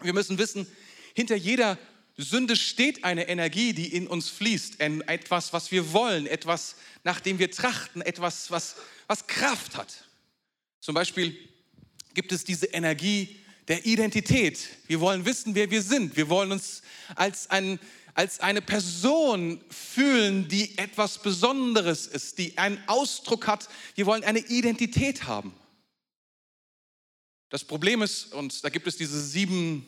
Wir 0.00 0.12
müssen 0.12 0.38
wissen, 0.38 0.66
hinter 1.14 1.36
jeder 1.36 1.78
Sünde 2.16 2.56
steht 2.56 3.04
eine 3.04 3.28
Energie, 3.28 3.72
die 3.72 3.94
in 3.94 4.06
uns 4.06 4.28
fließt, 4.28 4.80
etwas, 4.80 5.52
was 5.52 5.70
wir 5.70 5.92
wollen, 5.92 6.26
etwas, 6.26 6.76
nach 7.04 7.20
dem 7.20 7.38
wir 7.38 7.50
trachten, 7.50 8.02
etwas, 8.02 8.50
was, 8.50 8.76
was 9.06 9.26
Kraft 9.26 9.76
hat. 9.76 10.04
Zum 10.80 10.94
Beispiel 10.94 11.36
gibt 12.14 12.32
es 12.32 12.44
diese 12.44 12.66
Energie 12.66 13.41
der 13.72 13.86
Identität. 13.86 14.68
Wir 14.86 15.00
wollen 15.00 15.24
wissen, 15.24 15.54
wer 15.54 15.70
wir 15.70 15.80
sind. 15.80 16.14
Wir 16.14 16.28
wollen 16.28 16.52
uns 16.52 16.82
als, 17.14 17.48
ein, 17.48 17.80
als 18.12 18.38
eine 18.40 18.60
Person 18.60 19.64
fühlen, 19.70 20.46
die 20.46 20.76
etwas 20.76 21.22
Besonderes 21.22 22.06
ist, 22.06 22.36
die 22.36 22.58
einen 22.58 22.78
Ausdruck 22.86 23.46
hat. 23.46 23.70
Wir 23.94 24.04
wollen 24.04 24.24
eine 24.24 24.40
Identität 24.40 25.24
haben. 25.24 25.54
Das 27.48 27.64
Problem 27.64 28.02
ist, 28.02 28.34
und 28.34 28.62
da 28.62 28.68
gibt 28.68 28.86
es 28.86 28.98
diese 28.98 29.18
sieben 29.18 29.86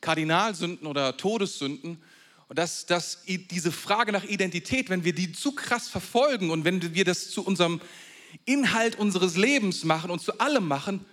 Kardinalsünden 0.00 0.86
oder 0.86 1.18
Todessünden. 1.18 2.02
Dass, 2.48 2.86
dass 2.86 3.24
diese 3.26 3.72
Frage 3.72 4.10
nach 4.10 4.24
Identität, 4.24 4.88
wenn 4.88 5.04
wir 5.04 5.14
die 5.14 5.32
zu 5.32 5.52
krass 5.52 5.86
verfolgen 5.86 6.48
und 6.48 6.64
wenn 6.64 6.94
wir 6.94 7.04
das 7.04 7.28
zu 7.28 7.44
unserem 7.44 7.82
Inhalt 8.46 8.96
unseres 8.96 9.36
Lebens 9.36 9.84
machen 9.84 10.10
und 10.10 10.22
zu 10.22 10.38
allem 10.38 10.66
machen, 10.66 11.04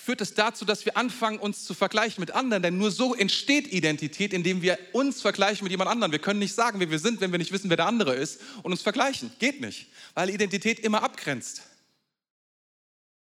führt 0.00 0.20
es 0.20 0.32
dazu, 0.32 0.64
dass 0.64 0.86
wir 0.86 0.96
anfangen, 0.96 1.38
uns 1.38 1.64
zu 1.64 1.74
vergleichen 1.74 2.20
mit 2.20 2.30
anderen. 2.30 2.62
Denn 2.62 2.78
nur 2.78 2.90
so 2.90 3.14
entsteht 3.14 3.70
Identität, 3.72 4.32
indem 4.32 4.62
wir 4.62 4.78
uns 4.92 5.20
vergleichen 5.20 5.64
mit 5.64 5.72
jemand 5.72 5.90
anderem. 5.90 6.12
Wir 6.12 6.20
können 6.20 6.38
nicht 6.38 6.54
sagen, 6.54 6.80
wer 6.80 6.90
wir 6.90 7.00
sind, 7.00 7.20
wenn 7.20 7.32
wir 7.32 7.38
nicht 7.38 7.52
wissen, 7.52 7.68
wer 7.68 7.76
der 7.76 7.86
andere 7.86 8.14
ist 8.14 8.40
und 8.62 8.70
uns 8.70 8.80
vergleichen. 8.80 9.30
Geht 9.38 9.60
nicht, 9.60 9.88
weil 10.14 10.30
Identität 10.30 10.78
immer 10.80 11.02
abgrenzt. 11.02 11.62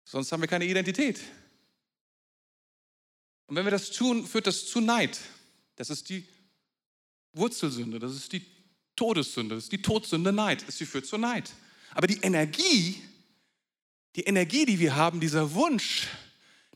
Sonst 0.05 0.31
haben 0.31 0.41
wir 0.41 0.47
keine 0.47 0.65
Identität. 0.65 1.19
Und 3.47 3.55
wenn 3.55 3.65
wir 3.65 3.71
das 3.71 3.89
tun, 3.91 4.25
führt 4.25 4.47
das 4.47 4.67
zu 4.67 4.79
Neid. 4.79 5.19
Das 5.75 5.89
ist 5.89 6.09
die 6.09 6.25
Wurzelsünde, 7.33 7.99
das 7.99 8.15
ist 8.15 8.31
die 8.31 8.45
Todessünde, 8.95 9.55
das 9.55 9.65
ist 9.65 9.71
die 9.71 9.81
Todsünde 9.81 10.31
Neid. 10.31 10.63
Sie 10.67 10.85
führt 10.85 11.05
zur 11.05 11.19
Neid. 11.19 11.51
Aber 11.93 12.07
die 12.07 12.19
Energie, 12.21 13.01
die 14.15 14.23
Energie, 14.23 14.65
die 14.65 14.79
wir 14.79 14.95
haben, 14.95 15.19
dieser 15.19 15.53
Wunsch 15.53 16.07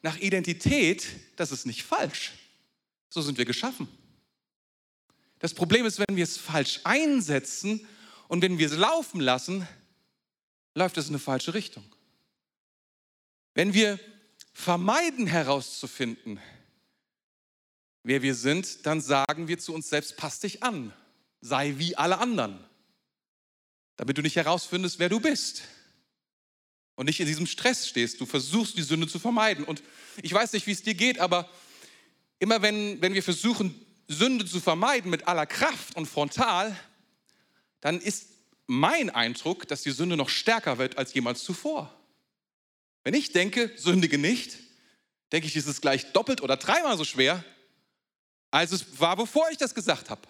nach 0.02 0.18
Identität, 0.18 1.08
das 1.36 1.52
ist 1.52 1.66
nicht 1.66 1.84
falsch. 1.84 2.34
So 3.10 3.22
sind 3.22 3.38
wir 3.38 3.46
geschaffen. 3.46 3.88
Das 5.40 5.54
Problem 5.54 5.86
ist, 5.86 6.00
wenn 6.00 6.16
wir 6.16 6.24
es 6.24 6.38
falsch 6.38 6.82
einsetzen 6.84 7.86
und 8.28 8.42
wenn 8.42 8.58
wir 8.58 8.68
es 8.68 8.78
laufen 8.78 9.20
lassen, 9.20 9.68
läuft 10.76 10.98
es 10.98 11.08
in 11.08 11.12
eine 11.12 11.20
falsche 11.20 11.54
Richtung. 11.54 11.84
Wenn 13.54 13.74
wir 13.74 14.00
vermeiden 14.54 15.28
herauszufinden, 15.28 16.40
wer 18.04 18.22
wir 18.22 18.36
sind, 18.36 18.86
dann 18.86 19.02
sagen 19.02 19.48
wir 19.48 19.60
zu 19.60 19.74
uns 19.74 19.90
selbst, 19.90 20.18
pass 20.18 20.40
dich 20.40 20.64
an, 20.64 20.94
sei 21.42 21.74
wie 21.78 21.96
alle 21.98 22.20
anderen, 22.20 22.64
damit 23.98 24.18
du 24.18 24.22
nicht 24.22 24.36
herausfindest, 24.36 25.00
wer 25.00 25.10
du 25.10 25.20
bist 25.20 25.64
und 27.02 27.08
nicht 27.08 27.20
in 27.20 27.26
diesem 27.26 27.48
Stress 27.48 27.88
stehst. 27.88 28.22
Du 28.22 28.28
versuchst, 28.28 28.78
die 28.78 28.84
Sünde 28.84 29.08
zu 29.08 29.18
vermeiden. 29.18 29.66
Und 29.66 29.82
ich 30.22 30.32
weiß 30.32 30.54
nicht, 30.54 30.68
wie 30.68 30.72
es 30.72 30.84
dir 30.84 30.94
geht, 30.94 31.18
aber 31.18 31.50
immer 32.38 32.62
wenn, 32.62 33.02
wenn 33.02 33.16
wir 33.16 33.24
versuchen, 33.24 33.74
Sünde 34.08 34.46
zu 34.46 34.60
vermeiden 34.60 35.10
mit 35.10 35.28
aller 35.28 35.48
Kraft 35.48 35.96
und 35.96 36.06
frontal, 36.06 36.80
dann 37.80 38.00
ist 38.00 38.28
mein 38.68 39.10
Eindruck, 39.10 39.68
dass 39.68 39.82
die 39.82 39.90
Sünde 39.90 40.16
noch 40.16 40.30
stärker 40.30 40.78
wird 40.78 41.00
als 41.00 41.12
jemals 41.16 41.44
zuvor. 41.44 41.92
Wenn 43.04 43.16
ich 43.16 43.32
denke, 43.32 43.72
sündige 43.78 44.20
nicht, 44.20 44.60
denke 45.32 45.48
ich, 45.48 45.56
ist 45.56 45.66
es 45.66 45.82
gleich 45.82 46.12
doppelt 46.12 46.42
oder 46.42 46.56
dreimal 46.56 47.00
so 47.00 47.04
schwer, 47.04 47.44
als 48.52 48.74
es 48.74 49.00
war, 49.00 49.16
bevor 49.16 49.50
ich 49.50 49.58
das 49.58 49.74
gesagt 49.74 50.12
habe. 50.12 50.22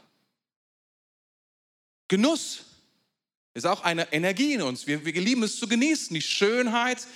Genuss 2.07 2.63
ist 3.53 3.65
auch 3.65 3.83
eine 3.83 4.11
Energie 4.13 4.53
in 4.53 4.61
uns. 4.61 4.87
Wir, 4.87 5.05
wir 5.05 5.13
lieben 5.13 5.43
es 5.43 5.57
zu 5.57 5.67
genießen, 5.67 6.13
die 6.13 6.21
Schönheit 6.21 7.07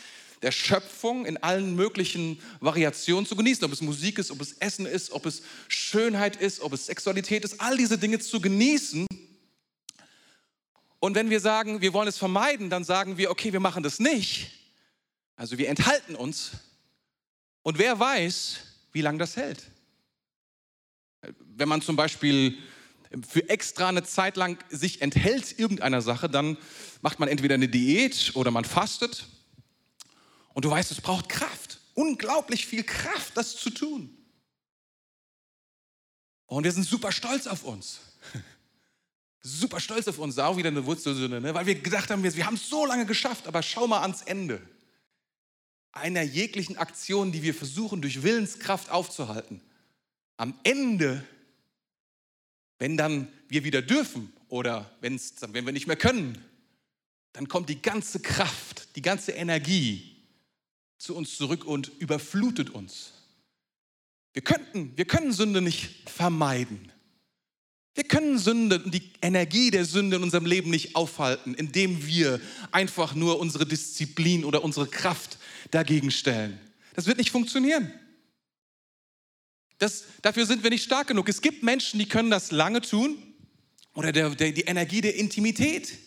der 0.42 0.52
Schöpfung 0.52 1.26
in 1.26 1.38
allen 1.38 1.76
möglichen 1.76 2.40
Variationen 2.60 3.26
zu 3.26 3.36
genießen. 3.36 3.64
Ob 3.64 3.72
es 3.72 3.82
Musik 3.82 4.20
ist, 4.20 4.32
ob 4.32 4.42
es 4.42 4.54
Essen 4.54 4.86
ist, 4.86 5.12
ob 5.12 5.26
es 5.26 5.42
Schönheit 5.68 6.36
ist, 6.36 6.60
ob 6.62 6.74
es 6.74 6.86
Sexualität 6.88 7.44
ist, 7.44 7.62
all 7.62 7.78
diese 7.78 7.98
Dinge 7.98 8.20
zu 8.20 8.42
genießen. 8.42 9.08
Und 11.00 11.16
wenn 11.16 11.30
wir 11.30 11.40
sagen, 11.40 11.82
wir 11.82 11.94
wollen 11.94 12.08
es 12.08 12.18
vermeiden, 12.18 12.70
dann 12.70 12.84
sagen 12.84 13.18
wir, 13.18 13.32
okay, 13.32 13.54
wir 13.54 13.60
machen 13.60 13.84
das 13.84 14.00
nicht. 14.00 14.52
Also 15.36 15.58
wir 15.58 15.70
enthalten 15.70 16.16
uns. 16.16 16.52
Und 17.64 17.78
wer 17.78 18.00
weiß, 18.00 18.58
wie 18.92 19.02
lange 19.02 19.20
das 19.20 19.36
hält. 19.36 19.64
Wenn 21.40 21.70
man 21.70 21.82
zum 21.82 21.96
Beispiel 21.96 22.58
für 23.24 23.50
extra 23.50 23.90
eine 23.90 24.04
Zeit 24.04 24.38
lang 24.38 24.58
sich 24.70 25.02
enthält 25.02 25.58
irgendeiner 25.58 26.02
Sache, 26.02 26.30
dann 26.30 26.58
macht 27.02 27.20
man 27.20 27.30
entweder 27.30 27.56
eine 27.56 27.68
Diät 27.68 28.32
oder 28.36 28.52
man 28.52 28.66
fastet. 28.66 29.28
Und 30.54 30.66
du 30.66 30.72
weißt, 30.72 30.92
es 30.92 31.02
braucht 31.02 31.30
Kraft, 31.30 31.80
unglaublich 31.94 32.66
viel 32.66 32.84
Kraft, 32.84 33.36
das 33.36 33.56
zu 33.56 33.70
tun. 33.70 34.16
Und 36.48 36.64
wir 36.64 36.72
sind 36.72 36.84
super 36.84 37.12
stolz 37.12 37.48
auf 37.48 37.64
uns. 37.64 38.00
Super 39.48 39.80
stolz 39.80 40.08
auf 40.08 40.18
uns, 40.18 40.40
auch 40.40 40.58
wieder 40.58 40.70
eine 40.70 40.88
Wurzelsünde, 40.88 41.40
ne? 41.40 41.54
weil 41.54 41.68
wir 41.68 41.76
gedacht 41.76 42.10
haben, 42.10 42.24
wir, 42.24 42.36
wir 42.36 42.48
haben 42.48 42.56
es 42.56 42.68
so 42.68 42.84
lange 42.84 43.06
geschafft, 43.06 43.46
aber 43.48 43.62
schau 43.62 43.86
mal 43.86 44.02
ans 44.02 44.24
Ende 44.24 44.60
einer 45.92 46.24
jeglichen 46.24 46.78
Aktion, 46.78 47.32
die 47.32 47.44
wir 47.44 47.54
versuchen 47.54 48.02
durch 48.02 48.24
Willenskraft 48.24 48.90
aufzuhalten. 48.90 49.62
Am 50.36 50.60
Ende 50.64 51.24
wenn 52.80 52.98
dann 52.98 53.28
wir 53.48 53.64
wieder 53.64 53.82
dürfen 53.82 54.34
oder 54.50 54.92
wenn's, 55.02 55.36
wenn 55.40 55.66
wir 55.66 55.74
nicht 55.74 55.88
mehr 55.88 55.96
können, 55.96 56.38
dann 57.34 57.48
kommt 57.48 57.70
die 57.70 57.82
ganze 57.82 58.20
Kraft, 58.20 58.96
die 58.96 59.02
ganze 59.02 59.32
Energie 59.34 60.16
zu 60.98 61.16
uns 61.16 61.38
zurück 61.38 61.66
und 61.66 61.92
überflutet 62.00 62.70
uns. 62.70 63.14
Wir, 64.34 64.42
könnten, 64.42 64.98
wir 64.98 65.06
können 65.06 65.32
Sünde 65.32 65.62
nicht 65.62 66.10
vermeiden. 66.10 66.92
Wir 67.94 68.04
können 68.04 68.38
Sünde 68.38 68.84
und 68.84 68.94
die 68.94 69.10
Energie 69.22 69.72
der 69.72 69.86
Sünde 69.86 70.18
in 70.18 70.24
unserem 70.24 70.46
Leben 70.46 70.70
nicht 70.70 70.98
aufhalten, 70.98 71.54
indem 71.54 72.06
wir 72.06 72.42
einfach 72.72 73.16
nur 73.16 73.40
unsere 73.40 73.66
Disziplin 73.66 74.44
oder 74.44 74.64
unsere 74.64 74.88
Kraft 74.88 75.38
dagegen 75.72 76.12
stellen. 76.12 76.60
Das 76.94 77.06
wird 77.06 77.18
nicht 77.18 77.32
funktionieren. 77.32 77.94
Das, 79.78 80.06
dafür 80.22 80.46
sind 80.46 80.64
wir 80.64 80.70
nicht 80.70 80.84
stark 80.84 81.08
genug. 81.08 81.28
Es 81.28 81.42
gibt 81.42 81.64
Menschen, 81.64 82.00
die 82.00 82.08
können 82.08 82.32
das 82.32 82.52
lange 82.52 82.82
tun 82.82 83.18
oder 83.94 84.12
der, 84.12 84.30
der, 84.30 84.52
die 84.52 84.62
Energie 84.62 85.02
der 85.02 85.16
Intimität. 85.16 85.98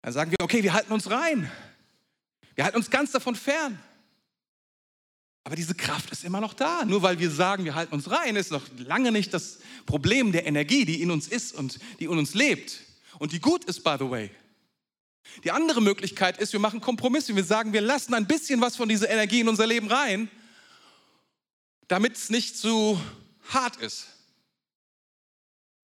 Dann 0.00 0.12
sagen 0.12 0.30
wir, 0.30 0.38
okay, 0.40 0.62
wir 0.62 0.72
halten 0.72 0.92
uns 0.92 1.10
rein. 1.10 1.50
Wir 2.54 2.64
halten 2.64 2.76
uns 2.76 2.90
ganz 2.90 3.12
davon 3.12 3.36
fern. 3.36 3.78
Aber 5.44 5.56
diese 5.56 5.74
Kraft 5.74 6.10
ist 6.10 6.24
immer 6.24 6.40
noch 6.40 6.54
da. 6.54 6.84
Nur 6.84 7.02
weil 7.02 7.18
wir 7.18 7.30
sagen, 7.30 7.64
wir 7.64 7.74
halten 7.74 7.94
uns 7.94 8.10
rein, 8.10 8.36
ist 8.36 8.50
noch 8.50 8.66
lange 8.78 9.12
nicht 9.12 9.34
das 9.34 9.58
Problem 9.86 10.32
der 10.32 10.46
Energie, 10.46 10.84
die 10.84 11.02
in 11.02 11.10
uns 11.10 11.28
ist 11.28 11.54
und 11.54 11.78
die 12.00 12.04
in 12.04 12.10
uns 12.10 12.34
lebt. 12.34 12.80
Und 13.18 13.32
die 13.32 13.40
gut 13.40 13.64
ist, 13.64 13.82
by 13.84 13.96
the 13.98 14.08
way. 14.08 14.30
Die 15.44 15.50
andere 15.50 15.80
Möglichkeit 15.80 16.38
ist, 16.38 16.52
wir 16.52 16.60
machen 16.60 16.80
Kompromisse. 16.80 17.36
Wir 17.36 17.44
sagen, 17.44 17.72
wir 17.72 17.80
lassen 17.80 18.14
ein 18.14 18.26
bisschen 18.26 18.60
was 18.60 18.76
von 18.76 18.88
dieser 18.88 19.10
Energie 19.10 19.40
in 19.40 19.48
unser 19.48 19.66
Leben 19.66 19.88
rein 19.88 20.28
damit 21.88 22.16
es 22.16 22.30
nicht 22.30 22.56
zu 22.56 23.00
hart 23.48 23.76
ist. 23.76 24.06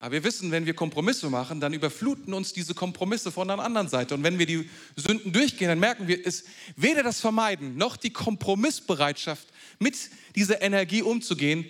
Aber 0.01 0.13
wir 0.13 0.25
wissen, 0.25 0.53
wenn 0.53 0.65
wir 0.65 0.75
Kompromisse 0.75 1.29
machen, 1.29 1.61
dann 1.61 1.73
überfluten 1.73 2.33
uns 2.33 2.53
diese 2.53 2.73
Kompromisse 2.73 3.33
von 3.33 3.49
der 3.49 3.59
anderen 3.59 3.89
Seite. 3.89 4.15
Und 4.15 4.23
wenn 4.23 4.39
wir 4.39 4.47
die 4.47 4.71
Sünden 4.95 5.33
durchgehen, 5.33 5.69
dann 5.69 5.81
merken 5.81 6.07
wir, 6.07 6.25
es 6.25 6.45
weder 6.77 7.03
das 7.03 7.21
Vermeiden 7.21 7.77
noch 7.77 7.97
die 7.97 8.13
Kompromissbereitschaft, 8.13 9.49
mit 9.81 9.97
dieser 10.37 10.63
Energie 10.63 11.03
umzugehen, 11.03 11.69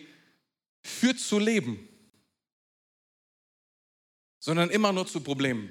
führt 0.83 1.19
zu 1.19 1.39
Leben, 1.39 1.89
sondern 4.39 4.71
immer 4.71 4.93
nur 4.93 5.07
zu 5.07 5.21
Problemen. 5.21 5.71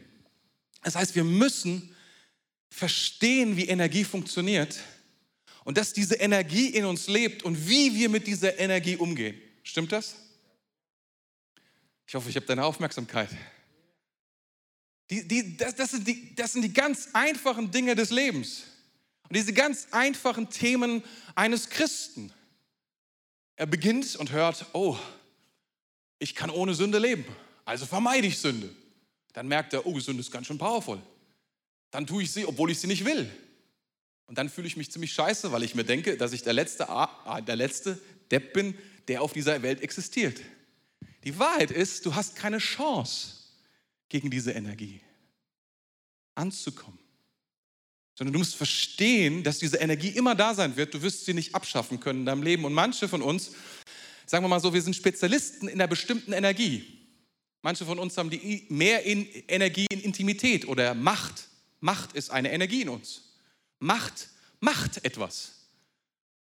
Das 0.84 0.96
heißt, 0.96 1.16
wir 1.16 1.24
müssen 1.24 1.96
verstehen, 2.70 3.56
wie 3.56 3.68
Energie 3.68 4.04
funktioniert 4.04 4.80
und 5.68 5.78
dass 5.78 5.92
diese 5.92 6.16
Energie 6.16 6.68
in 6.68 6.86
uns 6.86 7.08
lebt 7.08 7.44
und 7.44 7.68
wie 7.68 7.94
wir 7.94 8.08
mit 8.08 8.26
dieser 8.26 8.58
Energie 8.58 8.96
umgehen. 8.96 9.38
Stimmt 9.64 9.92
das? 9.92 10.16
Ich 12.08 12.16
hoffe, 12.16 12.30
ich 12.30 12.38
habe 12.38 12.46
deine 12.46 12.64
Aufmerksamkeit. 12.64 13.28
Die, 15.10 15.28
die, 15.28 15.58
das, 15.58 15.76
das, 15.76 15.92
sind 15.92 16.08
die, 16.08 16.34
das 16.36 16.54
sind 16.54 16.62
die 16.62 16.72
ganz 16.72 17.10
einfachen 17.12 17.70
Dinge 17.70 17.96
des 17.96 18.12
Lebens. 18.12 18.64
Und 19.24 19.36
diese 19.36 19.52
ganz 19.52 19.90
einfachen 19.92 20.50
Themen 20.50 21.04
eines 21.36 21.70
Christen. 21.70 22.32
Er 23.58 23.66
beginnt 23.66 24.16
und 24.16 24.32
hört, 24.32 24.68
oh, 24.72 24.98
ich 26.18 26.34
kann 26.34 26.50
ohne 26.50 26.76
Sünde 26.76 26.98
leben, 26.98 27.26
also 27.66 27.86
vermeide 27.86 28.26
ich 28.26 28.38
Sünde. 28.38 28.74
Dann 29.34 29.50
merkt 29.50 29.74
er, 29.74 29.86
oh, 29.86 30.00
Sünde 30.00 30.22
ist 30.22 30.32
ganz 30.32 30.48
schön 30.48 30.58
powerful. 30.58 31.02
Dann 31.92 32.08
tue 32.08 32.24
ich 32.24 32.32
sie, 32.32 32.46
obwohl 32.46 32.72
ich 32.72 32.80
sie 32.80 32.88
nicht 32.88 33.04
will. 33.04 33.30
Und 34.28 34.38
dann 34.38 34.50
fühle 34.50 34.68
ich 34.68 34.78
mich 34.78 34.92
ziemlich 34.92 35.14
scheiße, 35.14 35.52
weil 35.52 35.64
ich 35.64 35.74
mir 35.74 35.86
denke, 35.86 36.18
dass 36.18 36.34
ich 36.34 36.44
der 36.44 36.54
letzte, 36.54 36.88
der 37.48 37.56
letzte 37.56 38.00
Depp 38.30 38.54
bin, 38.54 38.78
der 39.08 39.22
auf 39.22 39.34
dieser 39.34 39.62
Welt 39.62 39.82
existiert. 39.82 40.42
Die 41.24 41.40
Wahrheit 41.40 41.72
ist, 41.72 42.06
du 42.06 42.14
hast 42.14 42.36
keine 42.36 42.58
Chance 42.58 43.38
gegen 44.10 44.30
diese 44.30 44.52
Energie 44.52 45.02
anzukommen. 46.36 47.00
Sondern 48.16 48.34
du 48.34 48.40
musst 48.40 48.56
verstehen, 48.56 49.44
dass 49.44 49.60
diese 49.60 49.78
Energie 49.78 50.10
immer 50.10 50.36
da 50.36 50.54
sein 50.54 50.76
wird. 50.76 50.94
Du 50.94 51.02
wirst 51.02 51.26
sie 51.26 51.34
nicht 51.34 51.56
abschaffen 51.56 52.00
können 52.00 52.22
in 52.22 52.26
deinem 52.26 52.44
Leben. 52.44 52.66
Und 52.66 52.74
manche 52.74 53.08
von 53.08 53.22
uns, 53.22 53.52
sagen 54.26 54.44
wir 54.44 54.50
mal 54.50 54.60
so, 54.60 54.74
wir 54.74 54.82
sind 54.82 54.96
Spezialisten 54.96 55.68
in 55.68 55.76
einer 55.76 55.88
bestimmten 55.88 56.34
Energie. 56.34 56.84
Manche 57.62 57.86
von 57.86 58.00
uns 58.00 58.18
haben 58.18 58.30
die 58.30 58.66
mehr 58.70 59.04
in 59.04 59.28
Energie 59.48 59.86
in 59.90 60.02
Intimität 60.02 60.68
oder 60.68 60.94
Macht. 60.94 61.48
Macht 61.80 62.14
ist 62.14 62.30
eine 62.30 62.52
Energie 62.52 62.82
in 62.82 62.90
uns. 62.90 63.27
Macht 63.80 64.30
macht 64.60 65.04
etwas. 65.06 65.54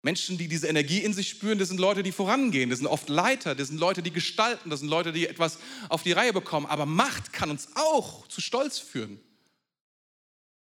Menschen, 0.02 0.36
die 0.36 0.48
diese 0.48 0.68
Energie 0.68 0.98
in 0.98 1.14
sich 1.14 1.30
spüren, 1.30 1.58
das 1.58 1.68
sind 1.68 1.80
Leute, 1.80 2.02
die 2.02 2.12
vorangehen, 2.12 2.68
das 2.68 2.78
sind 2.78 2.88
oft 2.88 3.08
Leiter, 3.08 3.54
das 3.54 3.68
sind 3.68 3.78
Leute, 3.78 4.02
die 4.02 4.10
gestalten, 4.10 4.68
das 4.68 4.80
sind 4.80 4.90
Leute, 4.90 5.12
die 5.12 5.26
etwas 5.26 5.58
auf 5.88 6.02
die 6.02 6.12
Reihe 6.12 6.34
bekommen. 6.34 6.66
Aber 6.66 6.84
Macht 6.84 7.32
kann 7.32 7.50
uns 7.50 7.68
auch 7.74 8.28
zu 8.28 8.42
Stolz 8.42 8.78
führen, 8.78 9.18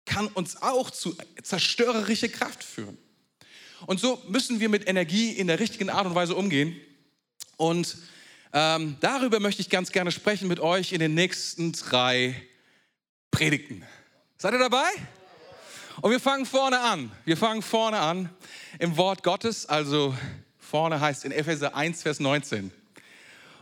kann 0.06 0.28
uns 0.28 0.62
auch 0.62 0.92
zu 0.92 1.18
zerstörerische 1.42 2.30
Kraft 2.30 2.64
führen. 2.64 2.98
Und 3.88 4.00
so 4.00 4.24
müssen 4.28 4.60
wir 4.60 4.70
mit 4.70 4.88
Energie 4.88 5.32
in 5.32 5.48
der 5.48 5.60
richtigen 5.60 5.90
Art 5.90 6.06
und 6.06 6.14
Weise 6.14 6.36
umgehen. 6.36 6.80
Und 7.58 7.98
ähm, 8.54 8.98
darüber 9.00 9.40
möchte 9.40 9.62
ich 9.64 9.72
ganz 9.72 9.92
gerne 9.92 10.12
sprechen 10.12 10.50
mit 10.50 10.60
euch 10.60 10.94
in 10.94 11.00
den 11.00 11.16
nächsten 11.16 11.72
drei 11.72 12.40
Predigten. 13.32 13.84
Seid 14.38 14.54
ihr 14.54 14.60
dabei? 14.60 14.88
Und 16.00 16.12
wir 16.12 16.20
fangen 16.20 16.46
vorne 16.46 16.80
an. 16.80 17.12
Wir 17.26 17.36
fangen 17.36 17.62
vorne 17.62 18.00
an 18.00 18.30
im 18.80 18.96
Wort 18.96 19.24
Gottes. 19.24 19.66
Also 19.66 20.16
vorne 20.58 21.02
heißt 21.02 21.26
in 21.26 21.32
Epheser 21.32 21.76
1, 21.76 22.04
Vers 22.04 22.20
19. 22.20 22.72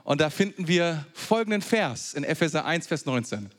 Und 0.03 0.21
da 0.21 0.29
finden 0.29 0.67
wir 0.67 1.05
folgenden 1.13 1.61
Vers 1.61 2.13
in 2.13 2.23
Epheser 2.23 2.65
1, 2.65 2.87
Vers 2.87 3.05
19. 3.05 3.49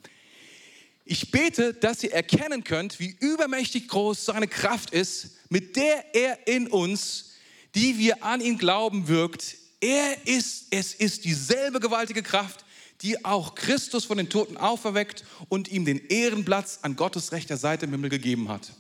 Ich 1.05 1.33
bete, 1.33 1.75
dass 1.75 2.05
ihr 2.05 2.13
erkennen 2.13 2.63
könnt, 2.63 3.01
wie 3.01 3.17
übermächtig 3.19 3.89
groß 3.89 4.27
seine 4.27 4.47
Kraft 4.47 4.91
ist, 4.91 5.31
mit 5.49 5.75
der 5.75 6.15
er 6.15 6.47
in 6.47 6.69
uns, 6.69 7.33
die 7.75 7.99
wir 7.99 8.23
an 8.23 8.41
ihn 8.41 8.59
glauben, 8.59 9.09
wirkt. 9.09 9.57
Er 9.81 10.27
ist, 10.27 10.67
es 10.71 10.95
ist 10.95 11.25
dieselbe 11.25 11.81
gewaltige 11.81 12.23
Kraft, 12.23 12.65
die 13.03 13.25
auch 13.25 13.55
Christus 13.55 14.05
von 14.05 14.19
den 14.19 14.29
Toten 14.29 14.57
auferweckt 14.57 15.25
und 15.49 15.69
ihm 15.69 15.85
den 15.85 16.07
Ehrenplatz 16.09 16.81
an 16.83 16.97
Gottes 16.97 17.33
rechter 17.33 17.57
Seite 17.57 17.87
im 17.87 17.93
Himmel 17.93 18.11
gegeben 18.11 18.49
hat. 18.49 18.73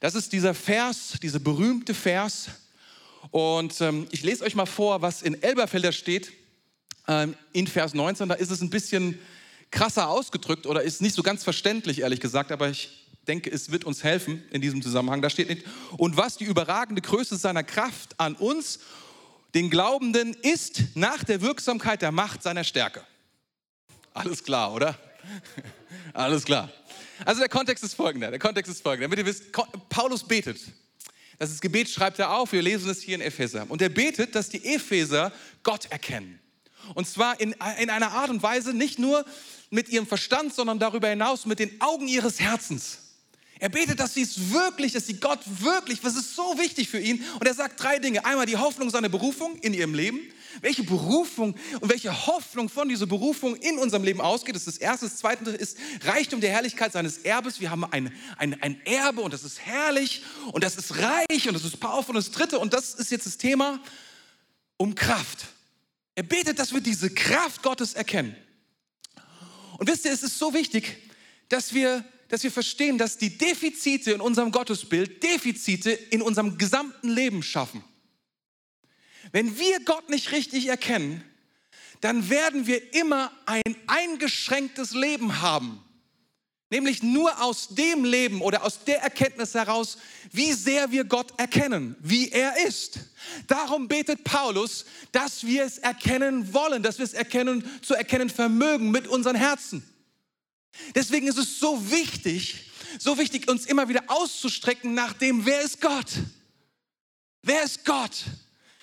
Das 0.00 0.14
ist 0.14 0.32
dieser 0.32 0.54
Vers, 0.54 1.14
dieser 1.22 1.38
berühmte 1.38 1.94
Vers. 1.94 2.48
Und 3.30 3.80
ähm, 3.80 4.08
ich 4.10 4.24
lese 4.24 4.44
euch 4.44 4.56
mal 4.56 4.66
vor, 4.66 5.00
was 5.00 5.22
in 5.22 5.40
Elberfelder 5.40 5.92
steht, 5.92 6.32
ähm, 7.06 7.36
in 7.52 7.68
Vers 7.68 7.94
19. 7.94 8.28
Da 8.28 8.34
ist 8.34 8.50
es 8.50 8.60
ein 8.60 8.70
bisschen 8.70 9.18
krasser 9.70 10.08
ausgedrückt 10.08 10.66
oder 10.66 10.82
ist 10.82 11.00
nicht 11.00 11.14
so 11.14 11.22
ganz 11.22 11.44
verständlich, 11.44 12.00
ehrlich 12.00 12.18
gesagt, 12.18 12.50
aber 12.50 12.68
ich 12.68 13.06
denke, 13.28 13.50
es 13.50 13.70
wird 13.70 13.84
uns 13.84 14.02
helfen 14.02 14.42
in 14.50 14.60
diesem 14.60 14.82
Zusammenhang. 14.82 15.22
Da 15.22 15.30
steht 15.30 15.48
nicht, 15.48 15.64
und 15.96 16.16
was 16.16 16.36
die 16.36 16.44
überragende 16.44 17.00
Größe 17.00 17.36
seiner 17.36 17.62
Kraft 17.62 18.18
an 18.18 18.34
uns, 18.34 18.80
den 19.54 19.70
Glaubenden, 19.70 20.34
ist 20.42 20.82
nach 20.94 21.22
der 21.22 21.42
Wirksamkeit 21.42 22.02
der 22.02 22.10
Macht 22.10 22.42
seiner 22.42 22.64
Stärke. 22.64 23.02
Alles 24.14 24.42
klar, 24.42 24.72
oder? 24.72 24.98
Alles 26.14 26.44
klar. 26.44 26.70
Also 27.24 27.40
der 27.40 27.48
Kontext 27.48 27.84
ist 27.84 27.94
folgender. 27.94 28.30
Der 28.30 28.38
Kontext 28.38 28.70
ist 28.70 28.82
folgender. 28.82 29.08
Damit 29.08 29.18
ihr 29.18 29.26
wisst, 29.26 29.52
Paulus 29.88 30.26
betet. 30.26 30.60
Das 31.38 31.50
ist 31.50 31.60
Gebet 31.60 31.88
schreibt 31.88 32.18
er 32.18 32.32
auf. 32.34 32.52
Wir 32.52 32.62
lesen 32.62 32.90
es 32.90 33.00
hier 33.00 33.14
in 33.14 33.20
Epheser. 33.20 33.66
Und 33.68 33.82
er 33.82 33.88
betet, 33.88 34.34
dass 34.34 34.48
die 34.48 34.64
Epheser 34.64 35.32
Gott 35.62 35.86
erkennen. 35.90 36.38
Und 36.94 37.08
zwar 37.08 37.40
in, 37.40 37.54
in 37.78 37.90
einer 37.90 38.12
Art 38.12 38.30
und 38.30 38.42
Weise, 38.42 38.74
nicht 38.74 38.98
nur 38.98 39.24
mit 39.70 39.88
ihrem 39.88 40.06
Verstand, 40.06 40.52
sondern 40.52 40.78
darüber 40.78 41.08
hinaus 41.08 41.46
mit 41.46 41.58
den 41.58 41.80
Augen 41.80 42.08
ihres 42.08 42.40
Herzens. 42.40 42.98
Er 43.58 43.68
betet, 43.68 44.00
dass 44.00 44.14
sie 44.14 44.22
es 44.22 44.52
wirklich, 44.52 44.92
dass 44.92 45.06
sie 45.06 45.20
Gott 45.20 45.38
wirklich, 45.60 46.02
was 46.02 46.16
ist 46.16 46.34
so 46.34 46.58
wichtig 46.58 46.88
für 46.88 46.98
ihn. 46.98 47.24
Und 47.38 47.46
er 47.46 47.54
sagt 47.54 47.80
drei 47.80 48.00
Dinge. 48.00 48.24
Einmal 48.24 48.46
die 48.46 48.56
Hoffnung 48.56 48.90
seiner 48.90 49.08
Berufung 49.08 49.56
in 49.60 49.72
ihrem 49.72 49.94
Leben 49.94 50.20
welche 50.60 50.82
Berufung 50.82 51.56
und 51.80 51.90
welche 51.90 52.26
Hoffnung 52.26 52.68
von 52.68 52.88
dieser 52.88 53.06
Berufung 53.06 53.56
in 53.56 53.78
unserem 53.78 54.04
Leben 54.04 54.20
ausgeht. 54.20 54.54
Das 54.54 54.66
ist 54.66 54.76
das 54.76 54.82
Erste. 54.82 55.06
Das 55.06 55.16
Zweite 55.16 55.50
ist 55.50 55.78
Reichtum 56.04 56.40
der 56.40 56.50
Herrlichkeit 56.50 56.92
seines 56.92 57.18
Erbes. 57.18 57.60
Wir 57.60 57.70
haben 57.70 57.84
ein, 57.84 58.12
ein, 58.36 58.60
ein 58.62 58.84
Erbe 58.84 59.22
und 59.22 59.32
das 59.32 59.44
ist 59.44 59.60
herrlich 59.60 60.22
und 60.52 60.64
das 60.64 60.76
ist 60.76 60.98
reich 60.98 61.48
und 61.48 61.54
das 61.54 61.64
ist 61.64 61.80
powerful. 61.80 62.16
Und 62.16 62.26
das 62.26 62.30
Dritte, 62.30 62.58
und 62.58 62.74
das 62.74 62.94
ist 62.94 63.10
jetzt 63.10 63.26
das 63.26 63.38
Thema, 63.38 63.80
um 64.76 64.94
Kraft. 64.94 65.46
Er 66.14 66.24
betet, 66.24 66.58
dass 66.58 66.72
wir 66.72 66.80
diese 66.80 67.10
Kraft 67.10 67.62
Gottes 67.62 67.94
erkennen. 67.94 68.36
Und 69.78 69.88
wisst 69.88 70.04
ihr, 70.04 70.12
es 70.12 70.22
ist 70.22 70.38
so 70.38 70.52
wichtig, 70.52 70.98
dass 71.48 71.72
wir, 71.72 72.04
dass 72.28 72.42
wir 72.42 72.52
verstehen, 72.52 72.98
dass 72.98 73.18
die 73.18 73.36
Defizite 73.36 74.12
in 74.12 74.20
unserem 74.20 74.52
Gottesbild 74.52 75.22
Defizite 75.22 75.90
in 75.90 76.22
unserem 76.22 76.58
gesamten 76.58 77.08
Leben 77.08 77.42
schaffen. 77.42 77.82
Wenn 79.32 79.58
wir 79.58 79.80
Gott 79.80 80.10
nicht 80.10 80.30
richtig 80.32 80.68
erkennen, 80.68 81.24
dann 82.02 82.28
werden 82.28 82.66
wir 82.66 82.94
immer 82.94 83.32
ein 83.46 83.76
eingeschränktes 83.86 84.92
Leben 84.92 85.40
haben. 85.40 85.82
Nämlich 86.70 87.02
nur 87.02 87.42
aus 87.42 87.68
dem 87.68 88.04
Leben 88.04 88.40
oder 88.40 88.64
aus 88.64 88.84
der 88.84 89.02
Erkenntnis 89.02 89.54
heraus, 89.54 89.98
wie 90.30 90.52
sehr 90.52 90.90
wir 90.90 91.04
Gott 91.04 91.38
erkennen, 91.38 91.96
wie 92.00 92.30
er 92.30 92.66
ist. 92.66 92.98
Darum 93.46 93.88
betet 93.88 94.24
Paulus, 94.24 94.86
dass 95.12 95.46
wir 95.46 95.64
es 95.64 95.76
erkennen 95.76 96.54
wollen, 96.54 96.82
dass 96.82 96.98
wir 96.98 97.04
es 97.04 97.12
erkennen, 97.12 97.62
zu 97.82 97.94
erkennen 97.94 98.30
vermögen 98.30 98.90
mit 98.90 99.06
unseren 99.06 99.36
Herzen. 99.36 99.86
Deswegen 100.94 101.28
ist 101.28 101.38
es 101.38 101.58
so 101.58 101.90
wichtig, 101.90 102.70
so 102.98 103.18
wichtig, 103.18 103.48
uns 103.48 103.66
immer 103.66 103.88
wieder 103.88 104.04
auszustrecken 104.06 104.94
nach 104.94 105.12
dem, 105.12 105.44
wer 105.44 105.60
ist 105.60 105.80
Gott? 105.80 106.08
Wer 107.42 107.64
ist 107.64 107.84
Gott? 107.84 108.24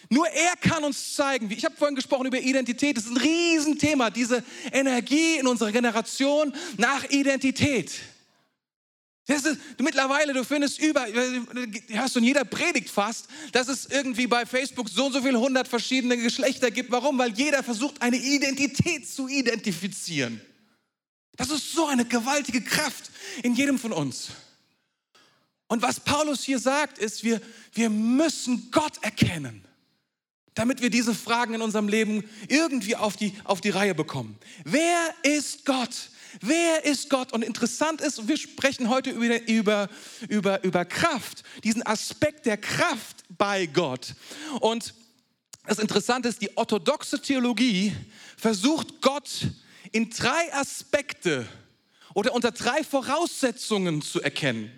Nur 0.09 0.27
er 0.27 0.55
kann 0.55 0.83
uns 0.83 1.13
zeigen, 1.13 1.49
wie 1.51 1.53
ich 1.53 1.65
habe 1.65 1.75
vorhin 1.75 1.95
gesprochen 1.95 2.25
über 2.25 2.39
Identität, 2.39 2.97
das 2.97 3.05
ist 3.05 3.11
ein 3.11 3.17
Riesenthema, 3.17 4.09
diese 4.09 4.43
Energie 4.71 5.37
in 5.37 5.45
unserer 5.45 5.71
Generation 5.71 6.51
nach 6.77 7.03
Identität. 7.05 7.91
Ist, 9.27 9.47
mittlerweile, 9.77 10.33
du 10.33 10.43
findest 10.43 10.79
über, 10.79 11.05
hast 11.93 12.15
du 12.15 12.19
in 12.19 12.25
jeder 12.25 12.43
Predigt 12.43 12.89
fast, 12.89 13.27
dass 13.51 13.67
es 13.67 13.85
irgendwie 13.85 14.25
bei 14.25 14.47
Facebook 14.47 14.89
so 14.89 15.05
und 15.05 15.13
so 15.13 15.21
viele 15.21 15.39
hundert 15.39 15.67
verschiedene 15.67 16.17
Geschlechter 16.17 16.71
gibt. 16.71 16.89
Warum? 16.89 17.19
Weil 17.19 17.33
jeder 17.33 17.61
versucht, 17.61 18.01
eine 18.01 18.17
Identität 18.17 19.07
zu 19.07 19.27
identifizieren. 19.27 20.41
Das 21.37 21.51
ist 21.51 21.71
so 21.71 21.85
eine 21.85 22.05
gewaltige 22.05 22.61
Kraft 22.61 23.11
in 23.43 23.53
jedem 23.53 23.77
von 23.77 23.91
uns. 23.91 24.29
Und 25.67 25.83
was 25.83 25.99
Paulus 25.99 26.43
hier 26.43 26.57
sagt, 26.57 26.97
ist, 26.97 27.23
wir, 27.23 27.39
wir 27.73 27.91
müssen 27.91 28.71
Gott 28.71 28.93
erkennen 29.03 29.63
damit 30.55 30.81
wir 30.81 30.89
diese 30.89 31.13
Fragen 31.13 31.53
in 31.53 31.61
unserem 31.61 31.87
Leben 31.87 32.23
irgendwie 32.47 32.95
auf 32.95 33.15
die, 33.15 33.33
auf 33.43 33.61
die 33.61 33.69
Reihe 33.69 33.95
bekommen. 33.95 34.37
Wer 34.65 35.13
ist 35.23 35.65
Gott? 35.65 36.09
Wer 36.41 36.85
ist 36.85 37.09
Gott? 37.09 37.33
Und 37.33 37.43
interessant 37.43 38.01
ist, 38.01 38.27
wir 38.27 38.37
sprechen 38.37 38.89
heute 38.89 39.09
über, 39.09 39.47
über, 39.47 39.89
über, 40.27 40.63
über 40.63 40.85
Kraft, 40.85 41.43
diesen 41.63 41.85
Aspekt 41.85 42.45
der 42.45 42.57
Kraft 42.57 43.23
bei 43.29 43.65
Gott. 43.65 44.15
Und 44.59 44.93
das 45.65 45.79
Interessante 45.79 46.29
ist, 46.29 46.41
die 46.41 46.55
orthodoxe 46.57 47.21
Theologie 47.21 47.95
versucht 48.37 49.01
Gott 49.01 49.47
in 49.91 50.09
drei 50.09 50.53
Aspekte 50.53 51.47
oder 52.13 52.33
unter 52.33 52.51
drei 52.51 52.83
Voraussetzungen 52.83 54.01
zu 54.01 54.21
erkennen. 54.21 54.71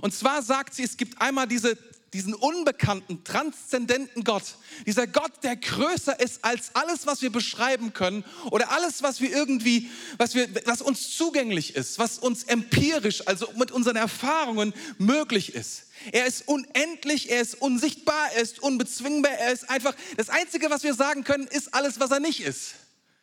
Und 0.00 0.12
zwar 0.12 0.42
sagt 0.42 0.74
sie, 0.74 0.82
es 0.82 0.96
gibt 0.96 1.20
einmal 1.20 1.46
diese 1.46 1.78
diesen 2.14 2.32
unbekannten, 2.32 3.24
transzendenten 3.24 4.22
Gott, 4.22 4.56
dieser 4.86 5.08
Gott, 5.08 5.32
der 5.42 5.56
größer 5.56 6.18
ist 6.20 6.44
als 6.44 6.70
alles, 6.74 7.06
was 7.06 7.22
wir 7.22 7.30
beschreiben 7.30 7.92
können 7.92 8.24
oder 8.52 8.70
alles, 8.70 9.02
was 9.02 9.20
wir 9.20 9.30
irgendwie, 9.30 9.90
was, 10.16 10.36
wir, 10.36 10.48
was 10.64 10.80
uns 10.80 11.16
zugänglich 11.16 11.74
ist, 11.74 11.98
was 11.98 12.20
uns 12.20 12.44
empirisch, 12.44 13.26
also 13.26 13.48
mit 13.56 13.72
unseren 13.72 13.96
Erfahrungen 13.96 14.72
möglich 14.98 15.56
ist. 15.56 15.88
Er 16.12 16.26
ist 16.26 16.46
unendlich, 16.46 17.30
er 17.30 17.40
ist 17.40 17.60
unsichtbar, 17.60 18.30
er 18.36 18.42
ist 18.42 18.60
unbezwingbar, 18.60 19.32
er 19.32 19.52
ist 19.52 19.68
einfach, 19.68 19.96
das 20.16 20.30
Einzige, 20.30 20.70
was 20.70 20.84
wir 20.84 20.94
sagen 20.94 21.24
können, 21.24 21.48
ist 21.48 21.74
alles, 21.74 21.98
was 21.98 22.12
er 22.12 22.20
nicht 22.20 22.40
ist, 22.40 22.74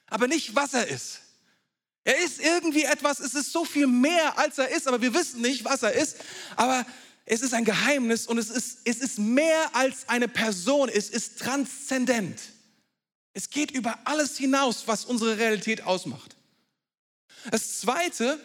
aber 0.08 0.28
nicht, 0.28 0.54
was 0.54 0.74
er 0.74 0.88
ist. 0.88 1.22
Er 2.04 2.18
ist 2.18 2.42
irgendwie 2.42 2.84
etwas, 2.84 3.22
es 3.22 3.36
ist 3.36 3.54
so 3.54 3.64
viel 3.64 3.88
mehr, 3.88 4.38
als 4.38 4.58
er 4.58 4.68
ist, 4.70 4.86
aber 4.88 5.02
wir 5.02 5.14
wissen 5.14 5.40
nicht, 5.40 5.64
was 5.64 5.84
er 5.84 5.94
ist. 5.94 6.18
Aber 6.58 6.86
es 7.26 7.42
ist 7.42 7.54
ein 7.54 7.66
Geheimnis 7.66 8.28
und 8.28 8.38
es 8.38 8.50
ist, 8.50 8.80
es 8.84 8.98
ist 8.98 9.20
mehr 9.20 9.76
als 9.76 10.10
eine 10.10 10.28
Person, 10.28 10.90
es 10.90 11.10
ist 11.10 11.40
transzendent. 11.40 12.40
Es 13.34 13.50
geht 13.50 13.72
über 13.72 14.00
alles 14.06 14.38
hinaus, 14.38 14.84
was 14.88 15.06
unsere 15.06 15.38
Realität 15.38 15.84
ausmacht. 15.84 16.36
Das 17.50 17.80
Zweite, 17.80 18.40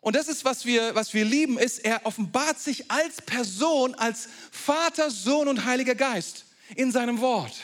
und 0.00 0.16
das 0.16 0.28
ist, 0.28 0.44
was 0.44 0.64
wir, 0.64 0.94
was 0.94 1.14
wir 1.14 1.24
lieben, 1.24 1.58
ist, 1.58 1.78
er 1.84 2.04
offenbart 2.04 2.58
sich 2.58 2.90
als 2.90 3.22
Person, 3.22 3.94
als 3.94 4.28
Vater, 4.50 5.10
Sohn 5.10 5.48
und 5.48 5.64
Heiliger 5.64 5.94
Geist 5.94 6.44
in 6.74 6.90
seinem 6.90 7.20
Wort. 7.20 7.54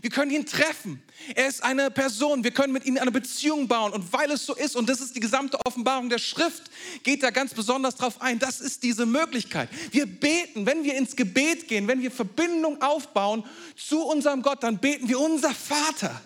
Wir 0.00 0.10
können 0.10 0.30
ihn 0.30 0.46
treffen. 0.46 1.02
Er 1.34 1.48
ist 1.48 1.62
eine 1.62 1.90
Person. 1.90 2.44
Wir 2.44 2.52
können 2.52 2.72
mit 2.72 2.84
ihm 2.86 2.96
eine 2.98 3.10
Beziehung 3.10 3.68
bauen. 3.68 3.92
Und 3.92 4.12
weil 4.12 4.30
es 4.30 4.46
so 4.46 4.54
ist, 4.54 4.76
und 4.76 4.88
das 4.88 5.00
ist 5.00 5.16
die 5.16 5.20
gesamte 5.20 5.58
Offenbarung 5.66 6.08
der 6.08 6.18
Schrift, 6.18 6.64
geht 7.02 7.22
da 7.22 7.30
ganz 7.30 7.54
besonders 7.54 7.96
drauf 7.96 8.20
ein. 8.20 8.38
Das 8.38 8.60
ist 8.60 8.82
diese 8.82 9.06
Möglichkeit. 9.06 9.68
Wir 9.90 10.06
beten, 10.06 10.66
wenn 10.66 10.84
wir 10.84 10.94
ins 10.96 11.16
Gebet 11.16 11.68
gehen, 11.68 11.88
wenn 11.88 12.00
wir 12.00 12.10
Verbindung 12.10 12.80
aufbauen 12.82 13.44
zu 13.76 14.02
unserem 14.02 14.42
Gott, 14.42 14.62
dann 14.62 14.78
beten 14.78 15.08
wir 15.08 15.18
unser 15.18 15.54
Vater. 15.54 16.20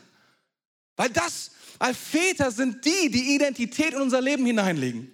Weil 0.97 1.11
das, 1.11 1.53
weil 1.79 1.95
Väter 1.95 2.51
sind 2.51 2.85
die, 2.85 3.11
die 3.11 3.35
Identität 3.35 3.95
in 3.95 4.01
unser 4.01 4.21
Leben 4.21 4.45
hineinlegen. 4.45 5.11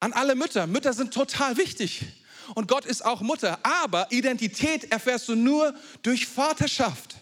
An 0.00 0.12
alle 0.12 0.34
Mütter. 0.34 0.66
Mütter 0.66 0.92
sind 0.92 1.12
total 1.12 1.56
wichtig 1.56 2.04
und 2.54 2.68
Gott 2.68 2.84
ist 2.84 3.04
auch 3.04 3.20
Mutter. 3.20 3.58
Aber 3.62 4.10
Identität 4.10 4.90
erfährst 4.90 5.28
du 5.28 5.34
nur 5.34 5.74
durch 6.02 6.26
Vaterschaft. 6.26 7.16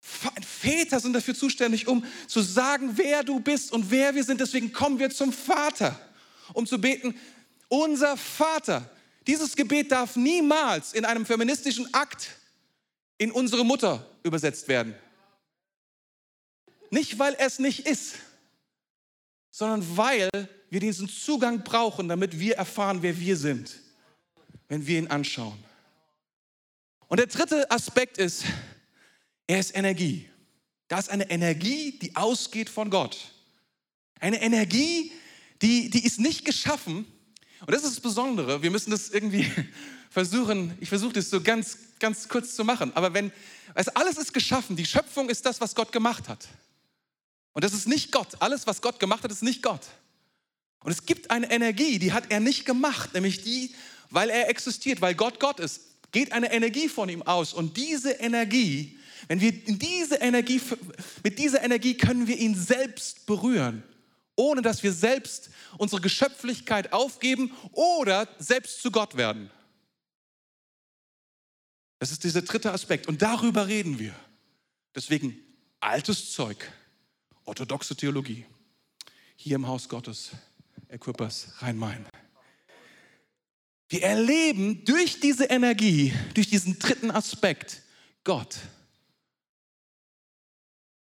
Väter 0.00 1.00
sind 1.00 1.14
dafür 1.14 1.34
zuständig, 1.34 1.88
um 1.88 2.04
zu 2.28 2.40
sagen, 2.40 2.92
wer 2.96 3.24
du 3.24 3.40
bist 3.40 3.72
und 3.72 3.90
wer 3.90 4.14
wir 4.14 4.22
sind. 4.22 4.40
Deswegen 4.40 4.72
kommen 4.72 4.98
wir 4.98 5.10
zum 5.10 5.32
Vater, 5.32 5.98
um 6.52 6.66
zu 6.66 6.80
beten, 6.80 7.18
unser 7.68 8.16
Vater. 8.16 8.88
Dieses 9.26 9.56
Gebet 9.56 9.90
darf 9.90 10.14
niemals 10.14 10.92
in 10.92 11.04
einem 11.04 11.26
feministischen 11.26 11.92
Akt 11.92 12.30
in 13.18 13.32
unsere 13.32 13.64
Mutter 13.64 14.06
übersetzt 14.22 14.68
werden. 14.68 14.94
Nicht, 16.90 17.18
weil 17.18 17.34
es 17.38 17.58
nicht 17.58 17.86
ist, 17.86 18.14
sondern 19.50 19.96
weil 19.96 20.30
wir 20.76 20.80
diesen 20.80 21.08
Zugang 21.08 21.64
brauchen, 21.64 22.06
damit 22.06 22.38
wir 22.38 22.56
erfahren, 22.56 22.98
wer 23.00 23.18
wir 23.18 23.38
sind, 23.38 23.80
wenn 24.68 24.86
wir 24.86 24.98
ihn 24.98 25.06
anschauen. 25.06 25.58
Und 27.08 27.18
der 27.18 27.28
dritte 27.28 27.70
Aspekt 27.70 28.18
ist, 28.18 28.44
Er 29.46 29.58
ist 29.60 29.74
Energie. 29.74 30.28
Da 30.88 30.98
ist 30.98 31.08
eine 31.08 31.30
Energie, 31.30 31.98
die 31.98 32.14
ausgeht 32.14 32.68
von 32.68 32.90
Gott. 32.90 33.16
Eine 34.20 34.42
Energie, 34.42 35.12
die, 35.62 35.88
die 35.88 36.04
ist 36.04 36.18
nicht 36.18 36.44
geschaffen. 36.44 37.06
Und 37.60 37.70
das 37.70 37.84
ist 37.84 37.96
das 37.96 38.00
Besondere. 38.00 38.62
Wir 38.62 38.70
müssen 38.70 38.90
das 38.90 39.08
irgendwie 39.08 39.50
versuchen, 40.10 40.76
ich 40.80 40.90
versuche 40.90 41.14
das 41.14 41.30
so 41.30 41.40
ganz, 41.40 41.78
ganz 42.00 42.28
kurz 42.28 42.54
zu 42.54 42.64
machen. 42.64 42.92
Aber 42.94 43.14
wenn, 43.14 43.32
also 43.74 43.92
alles 43.94 44.18
ist 44.18 44.34
geschaffen. 44.34 44.76
Die 44.76 44.84
Schöpfung 44.84 45.30
ist 45.30 45.46
das, 45.46 45.58
was 45.60 45.74
Gott 45.74 45.90
gemacht 45.90 46.28
hat. 46.28 46.46
Und 47.52 47.64
das 47.64 47.72
ist 47.72 47.88
nicht 47.88 48.12
Gott. 48.12 48.40
Alles, 48.40 48.66
was 48.66 48.82
Gott 48.82 49.00
gemacht 49.00 49.24
hat, 49.24 49.32
ist 49.32 49.42
nicht 49.42 49.62
Gott. 49.62 49.86
Und 50.86 50.92
es 50.92 51.04
gibt 51.04 51.32
eine 51.32 51.50
Energie, 51.50 51.98
die 51.98 52.12
hat 52.12 52.30
er 52.30 52.38
nicht 52.38 52.64
gemacht, 52.64 53.12
nämlich 53.12 53.42
die, 53.42 53.74
weil 54.10 54.30
er 54.30 54.48
existiert, 54.48 55.00
weil 55.00 55.16
Gott 55.16 55.40
Gott 55.40 55.58
ist, 55.58 55.80
geht 56.12 56.30
eine 56.30 56.52
Energie 56.52 56.88
von 56.88 57.08
ihm 57.08 57.22
aus. 57.22 57.52
Und 57.52 57.76
diese 57.76 58.12
Energie, 58.12 58.96
wenn 59.26 59.40
wir 59.40 59.50
diese 59.50 60.14
Energie, 60.14 60.60
mit 61.24 61.40
dieser 61.40 61.64
Energie 61.64 61.96
können 61.96 62.28
wir 62.28 62.38
ihn 62.38 62.54
selbst 62.54 63.26
berühren, 63.26 63.82
ohne 64.36 64.62
dass 64.62 64.84
wir 64.84 64.92
selbst 64.92 65.50
unsere 65.76 66.00
Geschöpflichkeit 66.00 66.92
aufgeben 66.92 67.50
oder 67.72 68.28
selbst 68.38 68.80
zu 68.80 68.92
Gott 68.92 69.16
werden. 69.16 69.50
Das 71.98 72.12
ist 72.12 72.22
dieser 72.22 72.42
dritte 72.42 72.70
Aspekt. 72.70 73.08
Und 73.08 73.22
darüber 73.22 73.66
reden 73.66 73.98
wir. 73.98 74.14
Deswegen 74.94 75.36
altes 75.80 76.30
Zeug, 76.30 76.70
orthodoxe 77.44 77.96
Theologie, 77.96 78.46
hier 79.34 79.56
im 79.56 79.66
Haus 79.66 79.88
Gottes, 79.88 80.30
Equippers 80.88 81.48
Rhein-Main. 81.58 82.06
Wir 83.88 84.02
erleben 84.02 84.84
durch 84.84 85.20
diese 85.20 85.44
Energie, 85.44 86.12
durch 86.34 86.48
diesen 86.48 86.78
dritten 86.78 87.10
Aspekt 87.10 87.82
Gott. 88.24 88.58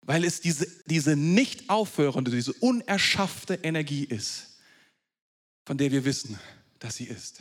Weil 0.03 0.25
es 0.25 0.41
diese, 0.41 0.67
diese 0.87 1.17
nicht 1.17 1.71
aufhörende, 1.71 2.31
diese 2.31 2.53
unerschaffte 2.53 3.55
Energie 3.55 4.05
ist, 4.05 4.59
von 5.65 5.79
der 5.79 5.93
wir 5.93 6.05
wissen, 6.05 6.39
dass 6.79 6.97
sie 6.97 7.05
ist. 7.05 7.41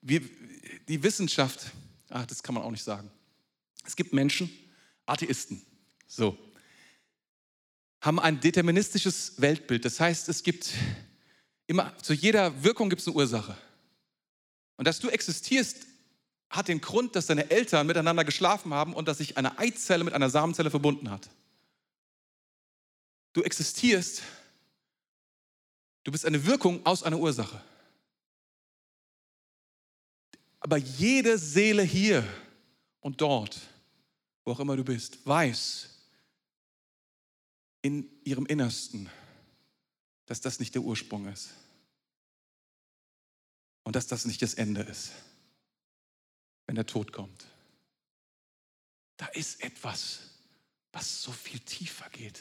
Wir, 0.00 0.20
die 0.86 1.02
Wissenschaft, 1.02 1.72
ach, 2.08 2.24
das 2.26 2.42
kann 2.42 2.54
man 2.54 2.62
auch 2.62 2.70
nicht 2.70 2.84
sagen. 2.84 3.10
Es 3.88 3.96
gibt 3.96 4.12
Menschen, 4.12 4.50
Atheisten, 5.06 5.62
so, 6.06 6.36
haben 8.02 8.20
ein 8.20 8.38
deterministisches 8.38 9.40
Weltbild. 9.40 9.86
Das 9.86 9.98
heißt, 9.98 10.28
es 10.28 10.42
gibt 10.42 10.74
immer, 11.66 11.96
zu 11.96 12.12
jeder 12.12 12.62
Wirkung 12.62 12.90
gibt 12.90 13.00
es 13.00 13.08
eine 13.08 13.16
Ursache. 13.16 13.56
Und 14.76 14.86
dass 14.86 15.00
du 15.00 15.08
existierst, 15.08 15.86
hat 16.50 16.68
den 16.68 16.82
Grund, 16.82 17.16
dass 17.16 17.24
deine 17.24 17.50
Eltern 17.50 17.86
miteinander 17.86 18.26
geschlafen 18.26 18.74
haben 18.74 18.92
und 18.92 19.08
dass 19.08 19.18
sich 19.18 19.38
eine 19.38 19.58
Eizelle 19.58 20.04
mit 20.04 20.12
einer 20.12 20.28
Samenzelle 20.28 20.70
verbunden 20.70 21.10
hat. 21.10 21.30
Du 23.32 23.42
existierst, 23.42 24.20
du 26.04 26.12
bist 26.12 26.26
eine 26.26 26.44
Wirkung 26.44 26.84
aus 26.84 27.02
einer 27.02 27.18
Ursache. 27.18 27.58
Aber 30.60 30.76
jede 30.76 31.38
Seele 31.38 31.82
hier 31.82 32.22
und 33.00 33.22
dort, 33.22 33.62
wo 34.48 34.52
auch 34.52 34.60
immer 34.60 34.78
du 34.78 34.84
bist, 34.84 35.26
weiß 35.26 35.90
in 37.82 38.08
ihrem 38.24 38.46
Innersten, 38.46 39.10
dass 40.24 40.40
das 40.40 40.58
nicht 40.58 40.74
der 40.74 40.80
Ursprung 40.80 41.28
ist 41.28 41.50
und 43.84 43.94
dass 43.94 44.06
das 44.06 44.24
nicht 44.24 44.40
das 44.40 44.54
Ende 44.54 44.80
ist, 44.80 45.12
wenn 46.66 46.76
der 46.76 46.86
Tod 46.86 47.12
kommt. 47.12 47.44
Da 49.18 49.26
ist 49.26 49.62
etwas, 49.62 50.20
was 50.92 51.20
so 51.20 51.30
viel 51.30 51.60
tiefer 51.60 52.08
geht 52.08 52.40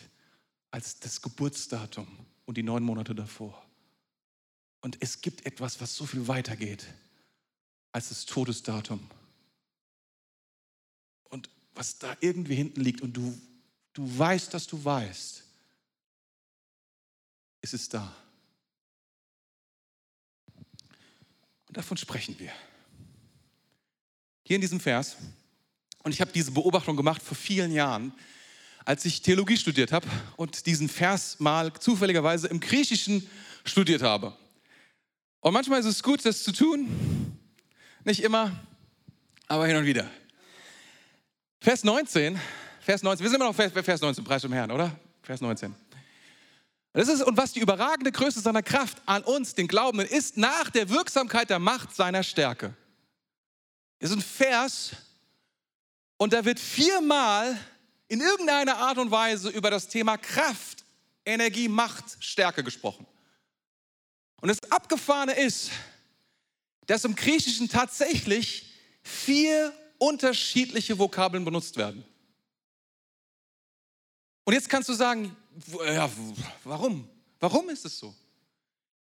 als 0.71 1.01
das 1.01 1.21
Geburtsdatum 1.21 2.07
und 2.45 2.55
die 2.55 2.63
neun 2.63 2.83
Monate 2.83 3.15
davor. 3.15 3.67
Und 4.79 4.95
es 5.01 5.19
gibt 5.19 5.45
etwas, 5.45 5.81
was 5.81 5.93
so 5.93 6.05
viel 6.05 6.25
weiter 6.29 6.55
geht 6.55 6.85
als 7.91 8.07
das 8.07 8.25
Todesdatum. 8.25 9.09
Was 11.77 11.99
da 11.99 12.17
irgendwie 12.21 12.55
hinten 12.55 12.81
liegt 12.81 13.01
und 13.01 13.13
du, 13.13 13.39
du 13.93 14.17
weißt, 14.17 14.51
dass 14.51 14.65
du 14.65 14.83
weißt, 14.83 15.43
ist 17.61 17.73
es 17.73 17.87
da. 17.87 18.15
Und 21.67 21.77
davon 21.77 21.95
sprechen 21.95 22.37
wir. 22.39 22.51
Hier 24.43 24.55
in 24.55 24.61
diesem 24.61 24.79
Vers, 24.79 25.17
und 26.01 26.11
ich 26.11 26.19
habe 26.19 26.31
diese 26.31 26.49
Beobachtung 26.49 26.97
gemacht 26.97 27.21
vor 27.21 27.37
vielen 27.37 27.71
Jahren, 27.71 28.11
als 28.83 29.05
ich 29.05 29.21
Theologie 29.21 29.57
studiert 29.57 29.91
habe 29.91 30.07
und 30.35 30.65
diesen 30.65 30.89
Vers 30.89 31.39
mal 31.39 31.71
zufälligerweise 31.73 32.47
im 32.47 32.59
Griechischen 32.59 33.29
studiert 33.65 34.01
habe. 34.01 34.35
Und 35.41 35.53
manchmal 35.53 35.79
ist 35.79 35.85
es 35.85 36.01
gut, 36.01 36.25
das 36.25 36.43
zu 36.43 36.53
tun, 36.53 37.37
nicht 38.03 38.23
immer, 38.23 38.65
aber 39.47 39.67
hin 39.67 39.75
und 39.75 39.85
wieder. 39.85 40.09
Vers 41.67 41.83
19, 41.83 42.39
Vers 42.79 43.03
19, 43.03 43.21
wir 43.25 43.29
sind 43.29 43.41
immer 43.41 43.49
noch 43.49 43.53
bei 43.53 43.83
Vers 43.83 43.99
19, 43.99 44.23
Preis 44.23 44.41
zum 44.41 44.53
Herrn, 44.53 44.71
oder? 44.71 44.97
Vers 45.21 45.41
19. 45.41 45.75
Das 46.93 47.09
ist, 47.09 47.21
und 47.21 47.35
was 47.35 47.51
die 47.51 47.59
überragende 47.59 48.09
Größe 48.09 48.39
seiner 48.39 48.63
Kraft 48.63 49.01
an 49.05 49.21
uns, 49.23 49.53
den 49.53 49.67
Glaubenden, 49.67 50.07
ist 50.07 50.37
nach 50.37 50.69
der 50.69 50.87
Wirksamkeit 50.87 51.49
der 51.49 51.59
Macht 51.59 51.93
seiner 51.93 52.23
Stärke. 52.23 52.73
Das 53.99 54.11
ist 54.11 54.15
ein 54.15 54.21
Vers 54.21 54.91
und 56.15 56.31
da 56.31 56.45
wird 56.45 56.57
viermal 56.57 57.57
in 58.07 58.21
irgendeiner 58.21 58.77
Art 58.77 58.97
und 58.97 59.11
Weise 59.11 59.49
über 59.49 59.69
das 59.69 59.89
Thema 59.89 60.15
Kraft, 60.15 60.85
Energie, 61.25 61.67
Macht, 61.67 62.05
Stärke 62.21 62.63
gesprochen. 62.63 63.05
Und 64.39 64.47
das 64.47 64.71
Abgefahrene 64.71 65.33
ist, 65.33 65.71
dass 66.85 67.03
im 67.03 67.13
Griechischen 67.13 67.67
tatsächlich 67.67 68.71
vier 69.03 69.73
unterschiedliche 69.99 70.97
Vokabeln 70.97 71.45
benutzt 71.45 71.77
werden. 71.77 72.03
Und 74.43 74.53
jetzt 74.53 74.69
kannst 74.69 74.87
du 74.89 74.93
sagen, 74.93 75.35
ja, 75.85 76.09
warum? 76.63 77.09
Warum 77.39 77.69
ist 77.69 77.85
es 77.85 77.99
so? 77.99 78.15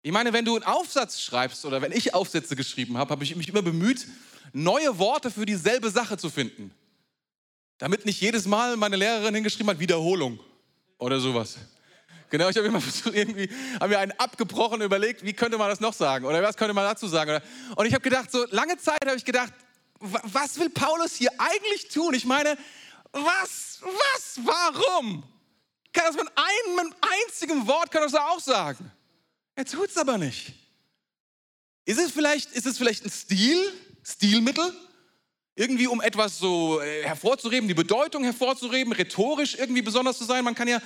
Ich 0.03 0.13
meine, 0.13 0.33
wenn 0.33 0.45
du 0.45 0.57
einen 0.57 0.65
Aufsatz 0.65 1.21
schreibst 1.21 1.65
oder 1.65 1.83
wenn 1.83 1.93
ich 1.93 2.15
Aufsätze 2.15 2.57
geschrieben 2.57 2.97
habe, 2.97 3.11
habe 3.11 3.25
ich 3.25 3.37
mich 3.37 3.49
immer 3.49 3.63
bemüht, 3.63 4.07
neue 4.53 4.99
Worte 4.99 5.31
für 5.31 5.47
dieselbe 5.47 5.91
Sache 5.91 6.17
zu 6.17 6.31
finden. 6.31 6.73
Damit 7.79 8.07
nicht 8.07 8.21
jedes 8.21 8.47
Mal 8.47 8.77
meine 8.77 8.97
Lehrerin 8.97 9.35
hingeschrieben 9.35 9.71
hat, 9.71 9.79
Wiederholung 9.79 10.41
oder 10.99 11.21
sowas. 11.21 11.57
Genau, 12.31 12.49
ich 12.49 12.57
habe 12.57 12.67
immer 12.67 12.81
versucht, 12.81 13.15
irgendwie, 13.15 13.51
habe 13.75 13.89
mir 13.89 13.99
einen 13.99 14.13
abgebrochen 14.13 14.81
überlegt, 14.81 15.25
wie 15.25 15.33
könnte 15.33 15.59
man 15.59 15.69
das 15.69 15.81
noch 15.81 15.93
sagen 15.93 16.25
oder 16.25 16.43
was 16.43 16.57
könnte 16.57 16.75
man 16.75 16.85
dazu 16.85 17.07
sagen. 17.07 17.41
Und 17.77 17.87
ich 17.87 17.93
habe 17.93 18.03
gedacht, 18.03 18.31
so 18.31 18.47
lange 18.51 18.77
Zeit 18.79 19.05
habe 19.05 19.17
ich 19.17 19.25
gedacht, 19.25 19.53
was 20.01 20.59
will 20.59 20.71
Paulus 20.71 21.17
hier 21.17 21.31
eigentlich 21.39 21.89
tun? 21.89 22.15
Ich 22.15 22.25
meine, 22.25 22.57
was, 23.13 23.81
was, 23.83 24.41
warum? 24.45 25.23
Kann 25.93 26.05
das 26.07 26.17
mit 26.17 26.29
einem 26.37 26.95
einzigen 27.01 27.67
Wort, 27.67 27.91
kann 27.91 28.03
das 28.03 28.15
auch 28.15 28.41
sagen. 28.41 28.91
Er 29.55 29.65
tut 29.65 29.91
es 29.91 29.97
aber 29.97 30.17
nicht. 30.17 30.55
Ist 31.85 31.99
es, 31.99 32.13
vielleicht, 32.13 32.53
ist 32.53 32.67
es 32.67 32.79
vielleicht 32.79 33.05
ein 33.05 33.11
Stil, 33.11 33.59
Stilmittel? 34.05 34.73
Irgendwie, 35.57 35.89
um 35.89 36.01
etwas 36.01 36.39
so 36.39 36.81
äh, 36.81 37.03
hervorzuheben, 37.03 37.69
die 37.69 37.75
Bedeutung 37.75 38.25
hervorzuheben, 38.25 38.93
rhetorisch 38.93 39.57
irgendwie 39.57 39.83
besonders 39.83 40.17
zu 40.17 40.25
sein. 40.25 40.45
Man 40.45 40.55
kann 40.55 40.69
ja 40.69 40.81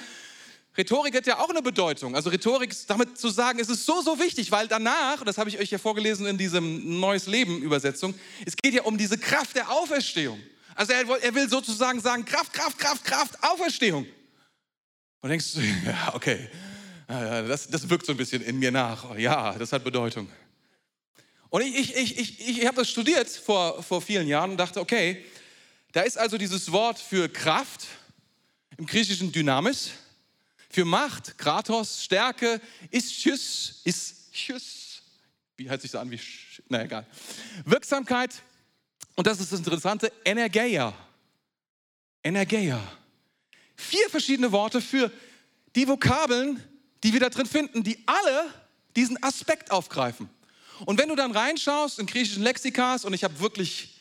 Rhetorik 0.76 1.14
hat 1.14 1.26
ja 1.26 1.38
auch 1.38 1.50
eine 1.50 1.62
Bedeutung. 1.62 2.16
Also 2.16 2.30
Rhetorik, 2.30 2.74
damit 2.88 3.16
zu 3.16 3.28
sagen, 3.28 3.60
es 3.60 3.68
ist 3.68 3.86
so, 3.86 4.02
so 4.02 4.18
wichtig, 4.18 4.50
weil 4.50 4.66
danach, 4.66 5.22
das 5.24 5.38
habe 5.38 5.48
ich 5.48 5.58
euch 5.58 5.70
ja 5.70 5.78
vorgelesen 5.78 6.26
in 6.26 6.36
diesem 6.36 6.98
Neues 6.98 7.26
Leben 7.26 7.62
Übersetzung, 7.62 8.14
es 8.44 8.56
geht 8.56 8.74
ja 8.74 8.82
um 8.82 8.98
diese 8.98 9.16
Kraft 9.16 9.54
der 9.54 9.70
Auferstehung. 9.70 10.40
Also 10.74 10.92
er, 10.92 11.08
er 11.22 11.34
will 11.34 11.48
sozusagen 11.48 12.00
sagen, 12.00 12.24
Kraft, 12.24 12.52
Kraft, 12.52 12.78
Kraft, 12.78 13.04
Kraft, 13.04 13.38
Auferstehung. 13.42 14.06
Und 15.20 15.30
denkst 15.30 15.52
du, 15.54 15.60
ja, 15.86 16.12
okay, 16.14 16.50
das, 17.06 17.68
das 17.68 17.88
wirkt 17.88 18.06
so 18.06 18.12
ein 18.12 18.18
bisschen 18.18 18.42
in 18.42 18.58
mir 18.58 18.72
nach. 18.72 19.16
Ja, 19.16 19.52
das 19.56 19.72
hat 19.72 19.84
Bedeutung. 19.84 20.28
Und 21.50 21.62
ich, 21.62 21.94
ich, 21.94 22.18
ich, 22.18 22.48
ich, 22.48 22.66
habe 22.66 22.78
das 22.78 22.90
studiert 22.90 23.28
vor, 23.28 23.80
vor 23.80 24.02
vielen 24.02 24.26
Jahren 24.26 24.50
und 24.50 24.56
dachte, 24.56 24.80
okay, 24.80 25.24
da 25.92 26.00
ist 26.00 26.18
also 26.18 26.36
dieses 26.36 26.72
Wort 26.72 26.98
für 26.98 27.28
Kraft 27.28 27.86
im 28.76 28.86
griechischen 28.86 29.30
Dynamis 29.30 29.92
für 30.74 30.84
Macht, 30.84 31.38
Kratos, 31.38 32.02
Stärke, 32.02 32.60
Ischius, 32.90 33.80
Ischius, 33.84 35.02
wie 35.56 35.70
hört 35.70 35.80
sich 35.80 35.92
so 35.92 36.00
an 36.00 36.10
wie, 36.10 36.18
na 36.68 36.82
egal. 36.82 37.06
Wirksamkeit, 37.64 38.42
und 39.14 39.24
das 39.28 39.38
ist 39.38 39.52
das 39.52 39.60
Interessante, 39.60 40.12
Energeia. 40.24 40.92
Energeia. 42.24 42.80
Vier 43.76 44.10
verschiedene 44.10 44.50
Worte 44.50 44.80
für 44.80 45.12
die 45.76 45.86
Vokabeln, 45.86 46.60
die 47.04 47.12
wir 47.12 47.20
da 47.20 47.28
drin 47.28 47.46
finden, 47.46 47.84
die 47.84 48.02
alle 48.06 48.52
diesen 48.96 49.22
Aspekt 49.22 49.70
aufgreifen. 49.70 50.28
Und 50.86 50.98
wenn 50.98 51.08
du 51.08 51.14
dann 51.14 51.30
reinschaust 51.30 52.00
in 52.00 52.06
griechischen 52.06 52.42
Lexikas, 52.42 53.04
und 53.04 53.14
ich 53.14 53.22
habe 53.22 53.38
wirklich, 53.38 54.00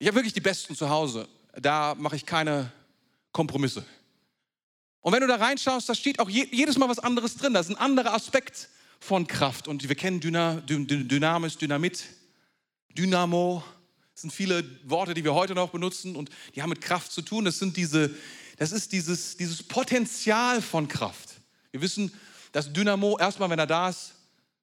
ich 0.00 0.08
habe 0.08 0.16
wirklich 0.16 0.34
die 0.34 0.40
besten 0.40 0.74
zu 0.74 0.88
Hause, 0.88 1.28
da 1.52 1.94
mache 1.94 2.16
ich 2.16 2.26
keine 2.26 2.72
Kompromisse. 3.30 3.84
Und 5.04 5.12
wenn 5.12 5.20
du 5.20 5.26
da 5.26 5.36
reinschaust, 5.36 5.86
da 5.86 5.94
steht 5.94 6.18
auch 6.18 6.30
jedes 6.30 6.78
Mal 6.78 6.88
was 6.88 6.98
anderes 6.98 7.36
drin. 7.36 7.52
Da 7.52 7.60
ist 7.60 7.68
ein 7.68 7.76
anderer 7.76 8.14
Aspekt 8.14 8.70
von 8.98 9.26
Kraft. 9.26 9.68
Und 9.68 9.86
wir 9.86 9.94
kennen 9.96 10.18
Dyna, 10.18 10.62
Dynamis, 10.62 11.58
Dynamit, 11.58 12.04
Dynamo. 12.96 13.62
Das 14.14 14.22
sind 14.22 14.32
viele 14.32 14.64
Worte, 14.84 15.12
die 15.12 15.22
wir 15.22 15.34
heute 15.34 15.54
noch 15.54 15.68
benutzen 15.68 16.16
und 16.16 16.30
die 16.54 16.62
haben 16.62 16.70
mit 16.70 16.80
Kraft 16.80 17.12
zu 17.12 17.20
tun. 17.20 17.44
Das, 17.44 17.58
sind 17.58 17.76
diese, 17.76 18.16
das 18.56 18.72
ist 18.72 18.92
dieses, 18.92 19.36
dieses 19.36 19.62
Potenzial 19.62 20.62
von 20.62 20.88
Kraft. 20.88 21.34
Wir 21.70 21.82
wissen, 21.82 22.10
dass 22.52 22.72
Dynamo 22.72 23.18
erstmal, 23.18 23.50
wenn 23.50 23.58
er 23.58 23.66
da 23.66 23.90
ist, 23.90 24.14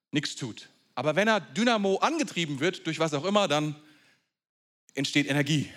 nichts 0.09 0.35
tut. 0.35 0.69
Aber 0.95 1.15
wenn 1.15 1.27
er 1.27 1.39
Dynamo 1.39 1.97
angetrieben 1.97 2.59
wird, 2.59 2.87
durch 2.87 2.97
was 2.97 3.13
auch 3.13 3.25
immer, 3.25 3.47
dann 3.47 3.75
entsteht 4.95 5.27
Energie. 5.27 5.69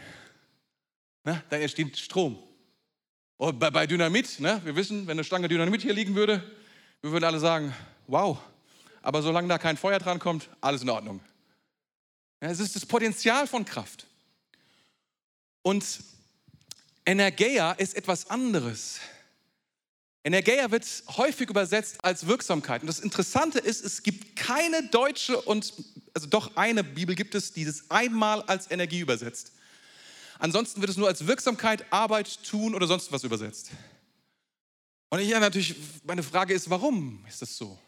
Ne? 1.23 1.45
Dann 1.51 1.61
entsteht 1.61 1.99
Strom. 1.99 2.39
Und 3.37 3.59
bei, 3.59 3.71
bei 3.71 3.87
Dynamit, 3.87 4.41
ne? 4.41 4.61
wir 4.65 4.77
wissen, 4.77 5.07
wenn 5.07 5.13
eine 5.13 5.25
Stange 5.25 5.49
Dynamit 5.49 5.83
hier 5.83 5.95
liegen 5.95 6.15
würde, 6.15 6.43
wir 7.03 7.11
würden 7.11 7.25
alle 7.25 7.41
sagen, 7.41 7.75
wow. 8.07 8.39
Aber 9.03 9.23
solange 9.23 9.49
da 9.49 9.59
kein 9.59 9.77
Feuer 9.77 9.99
dran 9.99 10.19
kommt, 10.19 10.49
alles 10.61 10.83
in 10.83 10.91
Ordnung. 10.91 11.21
Ja, 12.41 12.49
es 12.49 12.61
ist 12.61 12.77
das 12.77 12.87
Potenzial 12.87 13.47
von 13.47 13.65
Kraft. 13.65 14.07
Und 15.63 15.85
Energeia 17.07 17.73
ist 17.73 17.97
etwas 17.97 18.31
anderes. 18.31 19.01
Energeia 20.23 20.71
wird 20.71 20.87
häufig 21.17 21.51
übersetzt 21.51 22.03
als 22.03 22.27
Wirksamkeit. 22.27 22.81
Und 22.81 22.87
das 22.87 23.01
Interessante 23.01 23.59
ist, 23.59 23.85
es 23.85 24.03
gibt 24.03 24.37
keine 24.37 24.89
deutsche 24.89 25.41
und, 25.43 25.75
also 26.15 26.27
doch 26.29 26.57
eine 26.57 26.83
Bibel 26.83 27.15
gibt 27.15 27.35
es, 27.35 27.53
die 27.53 27.65
das 27.65 27.91
einmal 27.91 28.41
als 28.43 28.71
Energie 28.71 29.01
übersetzt. 29.01 29.53
Ansonsten 30.45 30.83
wird 30.83 30.91
es 30.91 30.99
nur 30.99 31.09
als 31.09 31.27
Wirksamkeit, 31.27 31.87
Arbeit, 31.91 32.43
Tun 32.45 32.75
oder 32.75 32.87
sonst 32.87 33.11
was 33.11 33.25
übersetzt. 33.25 33.71
Und 35.09 35.21
ich 35.21 35.29
ja 35.29 35.41
natürlich, 35.41 35.75
meine 36.05 36.23
Frage 36.23 36.53
ist, 36.53 36.69
warum 36.69 37.25
ist 37.27 37.41
das 37.41 37.57
so? 37.57 37.79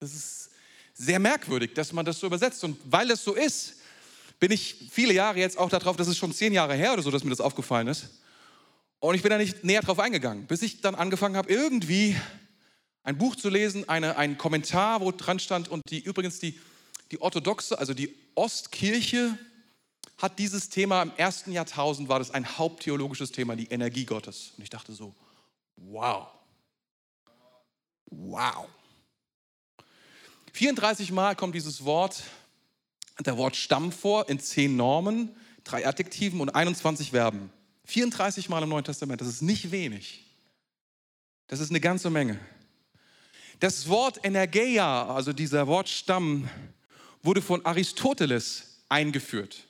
Das 0.00 0.12
ist 0.12 0.50
sehr 0.94 1.20
merkwürdig, 1.20 1.74
dass 1.74 1.92
man 1.92 2.04
das 2.04 2.18
so 2.18 2.26
übersetzt. 2.26 2.64
Und 2.64 2.76
weil 2.84 3.06
das 3.06 3.22
so 3.22 3.34
ist, 3.34 3.76
bin 4.40 4.50
ich 4.50 4.88
viele 4.90 5.14
Jahre 5.14 5.38
jetzt 5.38 5.56
auch 5.56 5.70
darauf, 5.70 5.94
das 5.94 6.08
ist 6.08 6.18
schon 6.18 6.32
zehn 6.32 6.52
Jahre 6.52 6.74
her 6.74 6.92
oder 6.92 7.02
so, 7.02 7.12
dass 7.12 7.22
mir 7.22 7.30
das 7.30 7.40
aufgefallen 7.40 7.86
ist 7.86 8.08
und 8.98 9.14
ich 9.14 9.22
bin 9.22 9.30
da 9.30 9.38
nicht 9.38 9.62
näher 9.62 9.82
drauf 9.82 10.00
eingegangen, 10.00 10.46
bis 10.46 10.62
ich 10.62 10.80
dann 10.80 10.94
angefangen 10.94 11.36
habe, 11.36 11.52
irgendwie 11.52 12.16
ein 13.04 13.18
Buch 13.18 13.36
zu 13.36 13.48
lesen, 13.48 13.88
eine, 13.88 14.16
einen 14.16 14.38
Kommentar, 14.38 15.00
wo 15.00 15.12
dran 15.12 15.38
stand, 15.38 15.68
und 15.68 15.82
die 15.90 16.00
übrigens 16.00 16.38
die, 16.38 16.58
die 17.12 17.20
orthodoxe, 17.20 17.78
also 17.78 17.94
die 17.94 18.14
Ostkirche, 18.34 19.36
hat 20.18 20.38
dieses 20.38 20.68
Thema 20.68 21.02
im 21.02 21.12
ersten 21.16 21.52
Jahrtausend, 21.52 22.08
war 22.08 22.18
das 22.18 22.30
ein 22.30 22.58
haupttheologisches 22.58 23.32
Thema, 23.32 23.56
die 23.56 23.66
Energie 23.66 24.04
Gottes. 24.04 24.52
Und 24.56 24.62
ich 24.62 24.70
dachte 24.70 24.92
so, 24.92 25.14
wow, 25.76 26.28
wow. 28.06 28.68
34 30.52 31.10
Mal 31.12 31.34
kommt 31.34 31.54
dieses 31.54 31.84
Wort, 31.84 32.22
der 33.20 33.36
Wort 33.36 33.56
Stamm 33.56 33.90
vor, 33.90 34.28
in 34.28 34.38
zehn 34.38 34.76
Normen, 34.76 35.34
drei 35.64 35.86
Adjektiven 35.86 36.40
und 36.40 36.50
21 36.50 37.10
Verben. 37.10 37.50
34 37.86 38.48
Mal 38.48 38.62
im 38.62 38.68
Neuen 38.68 38.84
Testament, 38.84 39.20
das 39.20 39.28
ist 39.28 39.42
nicht 39.42 39.70
wenig. 39.70 40.24
Das 41.48 41.60
ist 41.60 41.70
eine 41.70 41.80
ganze 41.80 42.10
Menge. 42.10 42.38
Das 43.60 43.88
Wort 43.88 44.24
Energeia, 44.24 45.06
also 45.06 45.32
dieser 45.32 45.66
Wortstamm, 45.66 46.48
wurde 47.22 47.42
von 47.42 47.64
Aristoteles 47.64 48.82
eingeführt. 48.88 49.66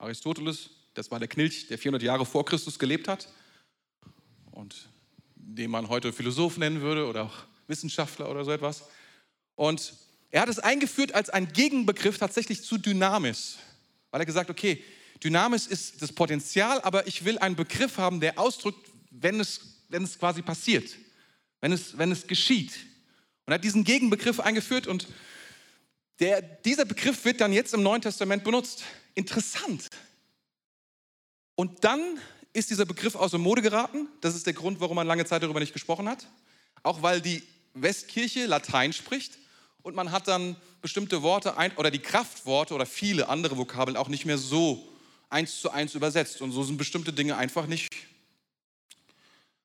Aristoteles, 0.00 0.70
das 0.94 1.10
war 1.10 1.18
der 1.18 1.28
Knilch, 1.28 1.68
der 1.68 1.78
400 1.78 2.02
Jahre 2.02 2.24
vor 2.26 2.44
Christus 2.44 2.78
gelebt 2.78 3.06
hat 3.06 3.28
und 4.50 4.88
den 5.34 5.70
man 5.70 5.88
heute 5.88 6.12
Philosoph 6.12 6.56
nennen 6.56 6.80
würde 6.80 7.06
oder 7.06 7.24
auch 7.24 7.34
Wissenschaftler 7.66 8.30
oder 8.30 8.44
so 8.44 8.50
etwas. 8.50 8.84
Und 9.56 9.92
er 10.30 10.42
hat 10.42 10.48
es 10.48 10.58
eingeführt 10.58 11.14
als 11.14 11.28
ein 11.28 11.52
Gegenbegriff 11.52 12.18
tatsächlich 12.18 12.62
zu 12.62 12.78
Dynamis, 12.78 13.58
weil 14.10 14.22
er 14.22 14.26
gesagt, 14.26 14.48
okay, 14.48 14.82
Dynamis 15.22 15.66
ist 15.66 16.00
das 16.00 16.12
Potenzial, 16.12 16.80
aber 16.80 17.06
ich 17.06 17.24
will 17.24 17.38
einen 17.38 17.56
Begriff 17.56 17.98
haben, 17.98 18.20
der 18.20 18.38
ausdrückt, 18.38 18.90
wenn 19.10 19.38
es, 19.38 19.60
wenn 19.88 20.02
es 20.02 20.18
quasi 20.18 20.40
passiert, 20.40 20.96
wenn 21.60 21.72
es, 21.72 21.98
wenn 21.98 22.10
es 22.10 22.26
geschieht. 22.26 22.72
Und 23.44 23.52
er 23.52 23.54
hat 23.56 23.64
diesen 23.64 23.84
Gegenbegriff 23.84 24.40
eingeführt 24.40 24.86
und 24.86 25.08
der, 26.20 26.40
dieser 26.40 26.84
Begriff 26.84 27.24
wird 27.24 27.40
dann 27.40 27.52
jetzt 27.52 27.74
im 27.74 27.82
Neuen 27.82 28.02
Testament 28.02 28.44
benutzt. 28.44 28.84
Interessant. 29.14 29.88
Und 31.54 31.84
dann 31.84 32.18
ist 32.52 32.70
dieser 32.70 32.86
Begriff 32.86 33.14
aus 33.14 33.30
der 33.30 33.40
Mode 33.40 33.62
geraten. 33.62 34.08
Das 34.20 34.34
ist 34.34 34.46
der 34.46 34.54
Grund, 34.54 34.80
warum 34.80 34.96
man 34.96 35.06
lange 35.06 35.24
Zeit 35.24 35.42
darüber 35.42 35.60
nicht 35.60 35.72
gesprochen 35.72 36.08
hat. 36.08 36.26
Auch 36.82 37.02
weil 37.02 37.20
die 37.20 37.42
Westkirche 37.74 38.46
Latein 38.46 38.92
spricht 38.92 39.38
und 39.82 39.94
man 39.94 40.10
hat 40.10 40.28
dann 40.28 40.56
bestimmte 40.82 41.22
Worte 41.22 41.54
oder 41.76 41.90
die 41.90 41.98
Kraftworte 41.98 42.74
oder 42.74 42.86
viele 42.86 43.28
andere 43.28 43.56
Vokabeln 43.56 43.96
auch 43.96 44.08
nicht 44.08 44.24
mehr 44.24 44.38
so 44.38 44.88
eins 45.28 45.60
zu 45.60 45.70
eins 45.70 45.94
übersetzt. 45.94 46.40
Und 46.40 46.52
so 46.52 46.62
sind 46.62 46.76
bestimmte 46.76 47.12
Dinge 47.12 47.36
einfach 47.36 47.66
nicht 47.66 47.88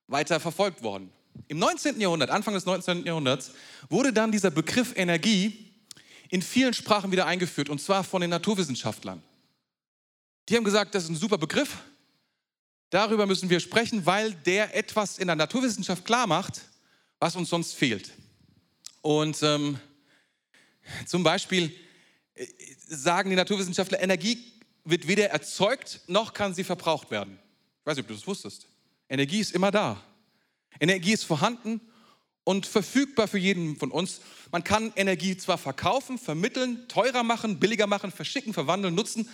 weiter 0.06 0.38
verfolgt 0.38 0.82
worden. 0.82 1.10
Im 1.48 1.58
19. 1.58 2.00
Jahrhundert, 2.00 2.30
Anfang 2.30 2.54
des 2.54 2.64
19. 2.64 3.04
Jahrhunderts, 3.04 3.52
wurde 3.88 4.12
dann 4.12 4.32
dieser 4.32 4.50
Begriff 4.50 4.96
Energie 4.96 5.72
in 6.28 6.42
vielen 6.42 6.74
Sprachen 6.74 7.12
wieder 7.12 7.26
eingeführt, 7.26 7.68
und 7.68 7.80
zwar 7.80 8.04
von 8.04 8.20
den 8.20 8.30
Naturwissenschaftlern. 8.30 9.22
Die 10.48 10.56
haben 10.56 10.64
gesagt, 10.64 10.94
das 10.94 11.04
ist 11.04 11.10
ein 11.10 11.16
super 11.16 11.38
Begriff, 11.38 11.76
darüber 12.90 13.26
müssen 13.26 13.50
wir 13.50 13.60
sprechen, 13.60 14.06
weil 14.06 14.32
der 14.32 14.76
etwas 14.76 15.18
in 15.18 15.26
der 15.26 15.36
Naturwissenschaft 15.36 16.04
klar 16.04 16.26
macht, 16.26 16.62
was 17.18 17.34
uns 17.34 17.50
sonst 17.50 17.74
fehlt. 17.74 18.12
Und 19.02 19.42
ähm, 19.42 19.78
zum 21.06 21.22
Beispiel 21.24 21.74
äh, 22.34 22.46
sagen 22.86 23.30
die 23.30 23.36
Naturwissenschaftler, 23.36 24.00
Energie 24.00 24.38
wird 24.84 25.08
weder 25.08 25.30
erzeugt 25.30 26.00
noch 26.06 26.32
kann 26.32 26.54
sie 26.54 26.64
verbraucht 26.64 27.10
werden. 27.10 27.38
Ich 27.80 27.86
weiß 27.86 27.96
nicht, 27.96 28.04
ob 28.04 28.08
du 28.08 28.14
das 28.14 28.26
wusstest. 28.26 28.66
Energie 29.08 29.40
ist 29.40 29.52
immer 29.52 29.70
da. 29.70 30.00
Energie 30.78 31.12
ist 31.12 31.24
vorhanden 31.24 31.80
und 32.44 32.66
verfügbar 32.66 33.26
für 33.26 33.38
jeden 33.38 33.76
von 33.76 33.90
uns. 33.90 34.20
Man 34.52 34.62
kann 34.62 34.92
Energie 34.94 35.36
zwar 35.36 35.58
verkaufen, 35.58 36.18
vermitteln, 36.18 36.86
teurer 36.86 37.24
machen, 37.24 37.58
billiger 37.58 37.88
machen, 37.88 38.12
verschicken, 38.12 38.54
verwandeln, 38.54 38.94
nutzen, 38.94 39.28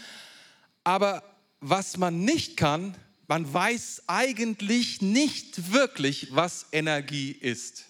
aber 0.84 1.22
was 1.60 1.96
man 1.96 2.24
nicht 2.24 2.56
kann, 2.56 2.96
man 3.28 3.52
weiß 3.52 4.02
eigentlich 4.08 5.00
nicht 5.00 5.72
wirklich, 5.72 6.34
was 6.34 6.66
Energie 6.72 7.32
ist. 7.32 7.84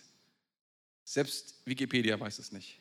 Selbst 1.05 1.55
Wikipedia 1.65 2.19
weiß 2.19 2.39
es 2.39 2.53
nicht. 2.53 2.79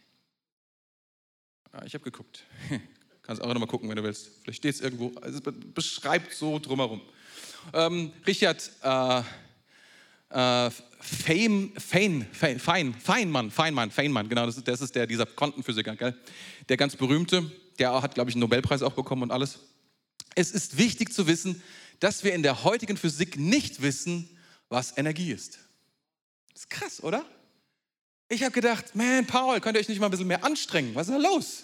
Ah, 1.72 1.84
ich 1.86 1.94
habe 1.94 2.04
geguckt. 2.04 2.44
Kannst 3.22 3.42
auch 3.42 3.54
nochmal 3.54 3.68
gucken, 3.68 3.90
wenn 3.90 3.96
du 3.96 4.04
willst. 4.04 4.30
Vielleicht 4.44 4.58
steht 4.58 4.76
es 4.76 4.82
irgendwo. 4.82 5.14
Also 5.22 5.40
es 5.40 5.54
beschreibt 5.74 6.34
so 6.34 6.60
drumherum. 6.60 7.02
Ähm, 7.74 8.12
Richard 8.28 8.70
äh, 8.84 9.24
äh, 10.30 10.72
Fein, 11.00 11.72
Fein, 11.78 12.28
Fein, 12.32 12.60
Feynman, 12.60 13.52
Feynman, 13.52 13.92
Feynman, 13.92 14.30
genau, 14.30 14.46
das 14.46 14.58
ist, 14.58 14.68
das 14.68 14.82
ist 14.82 14.96
der, 14.96 15.08
dieser 15.08 15.26
Quantenphysiker, 15.26 15.96
gell? 15.96 16.16
der 16.70 16.78
ganz 16.78 16.96
berühmte, 16.96 17.50
der 17.80 18.02
hat, 18.02 18.14
glaube 18.14 18.30
ich, 18.30 18.36
einen 18.36 18.42
Nobelpreis 18.42 18.84
auch 18.84 18.94
bekommen 18.94 19.24
und 19.24 19.32
alles. 19.32 19.60
Es 20.36 20.52
ist 20.52 20.78
wichtig 20.78 21.14
zu 21.14 21.28
wissen, 21.28 21.62
dass 22.00 22.24
wir 22.24 22.34
in 22.34 22.44
der 22.44 22.64
heutigen 22.64 22.98
Physik 22.98 23.38
nicht 23.38 23.82
wissen, 23.82 24.30
was 24.70 24.98
Energie 24.98 25.32
ist. 25.32 25.60
Das 26.54 26.64
ist 26.64 26.70
krass, 26.70 27.04
oder? 27.04 27.26
Ich 28.30 28.44
habe 28.44 28.54
gedacht, 28.54 28.96
man, 28.96 29.28
Paul, 29.28 29.60
könnt 29.60 29.76
ihr 29.76 29.82
euch 29.82 29.90
nicht 29.90 30.00
mal 30.00 30.08
ein 30.08 30.12
bisschen 30.12 30.28
mehr 30.28 30.44
anstrengen? 30.44 30.96
Was 30.96 31.08
ist 31.08 31.14
da 31.14 31.18
los? 31.18 31.64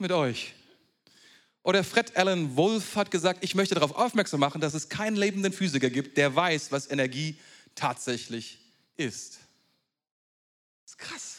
mit 0.00 0.12
euch. 0.12 0.54
Oder 1.62 1.84
Fred 1.84 2.16
Allen 2.16 2.56
Wolf 2.56 2.96
hat 2.96 3.10
gesagt, 3.10 3.44
ich 3.44 3.54
möchte 3.54 3.74
darauf 3.74 3.94
aufmerksam 3.94 4.40
machen, 4.40 4.60
dass 4.60 4.74
es 4.74 4.88
keinen 4.88 5.16
lebenden 5.16 5.52
Physiker 5.52 5.90
gibt, 5.90 6.16
der 6.16 6.34
weiß, 6.34 6.72
was 6.72 6.90
Energie 6.90 7.38
tatsächlich 7.74 8.58
ist. 8.96 9.38
Das 10.84 10.92
ist 10.92 10.98
krass. 10.98 11.36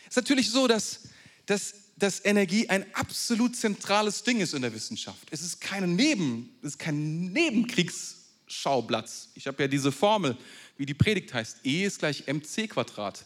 Es 0.00 0.08
ist 0.08 0.16
natürlich 0.16 0.50
so, 0.50 0.66
dass, 0.66 1.00
dass, 1.46 1.74
dass 1.96 2.24
Energie 2.24 2.68
ein 2.68 2.84
absolut 2.94 3.56
zentrales 3.56 4.22
Ding 4.22 4.40
ist 4.40 4.54
in 4.54 4.62
der 4.62 4.72
Wissenschaft. 4.74 5.28
Es 5.30 5.42
ist, 5.42 5.60
keine 5.60 5.86
Neben, 5.86 6.56
es 6.60 6.70
ist 6.70 6.78
kein 6.78 7.32
Nebenkriegsschauplatz. 7.32 9.28
Ich 9.34 9.46
habe 9.46 9.62
ja 9.62 9.68
diese 9.68 9.92
Formel, 9.92 10.36
wie 10.76 10.86
die 10.86 10.94
Predigt 10.94 11.32
heißt, 11.34 11.58
E 11.64 11.84
ist 11.84 11.98
gleich 12.00 12.26
mc 12.26 12.68
Quadrat. 12.68 13.24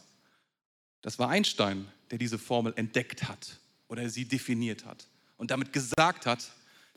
Das 1.03 1.19
war 1.19 1.29
Einstein, 1.29 1.87
der 2.11 2.19
diese 2.19 2.39
Formel 2.39 2.73
entdeckt 2.77 3.29
hat 3.29 3.59
oder 3.89 4.09
sie 4.11 4.25
definiert 4.25 4.85
hat 4.85 5.07
und 5.37 5.51
damit 5.51 5.73
gesagt 5.73 6.27
hat, 6.27 6.51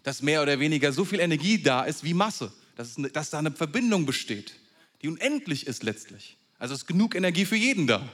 dass 0.03 0.21
mehr 0.21 0.41
oder 0.41 0.59
weniger 0.59 0.91
so 0.91 1.05
viel 1.05 1.19
Energie 1.19 1.61
da 1.61 1.83
ist 1.83 2.03
wie 2.03 2.13
Masse, 2.13 2.51
dass, 2.75 2.97
es, 2.97 3.11
dass 3.11 3.29
da 3.29 3.39
eine 3.39 3.51
Verbindung 3.51 4.05
besteht, 4.05 4.53
die 5.01 5.07
unendlich 5.07 5.67
ist 5.67 5.83
letztlich. 5.83 6.37
Also 6.57 6.73
ist 6.73 6.87
genug 6.87 7.15
Energie 7.15 7.45
für 7.45 7.55
jeden 7.55 7.87
da. 7.87 8.07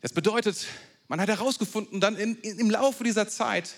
Das 0.00 0.12
bedeutet, 0.12 0.66
man 1.08 1.20
hat 1.20 1.28
herausgefunden, 1.28 2.00
dann 2.00 2.16
in, 2.16 2.36
in, 2.36 2.58
im 2.58 2.70
Laufe 2.70 3.04
dieser 3.04 3.28
Zeit, 3.28 3.74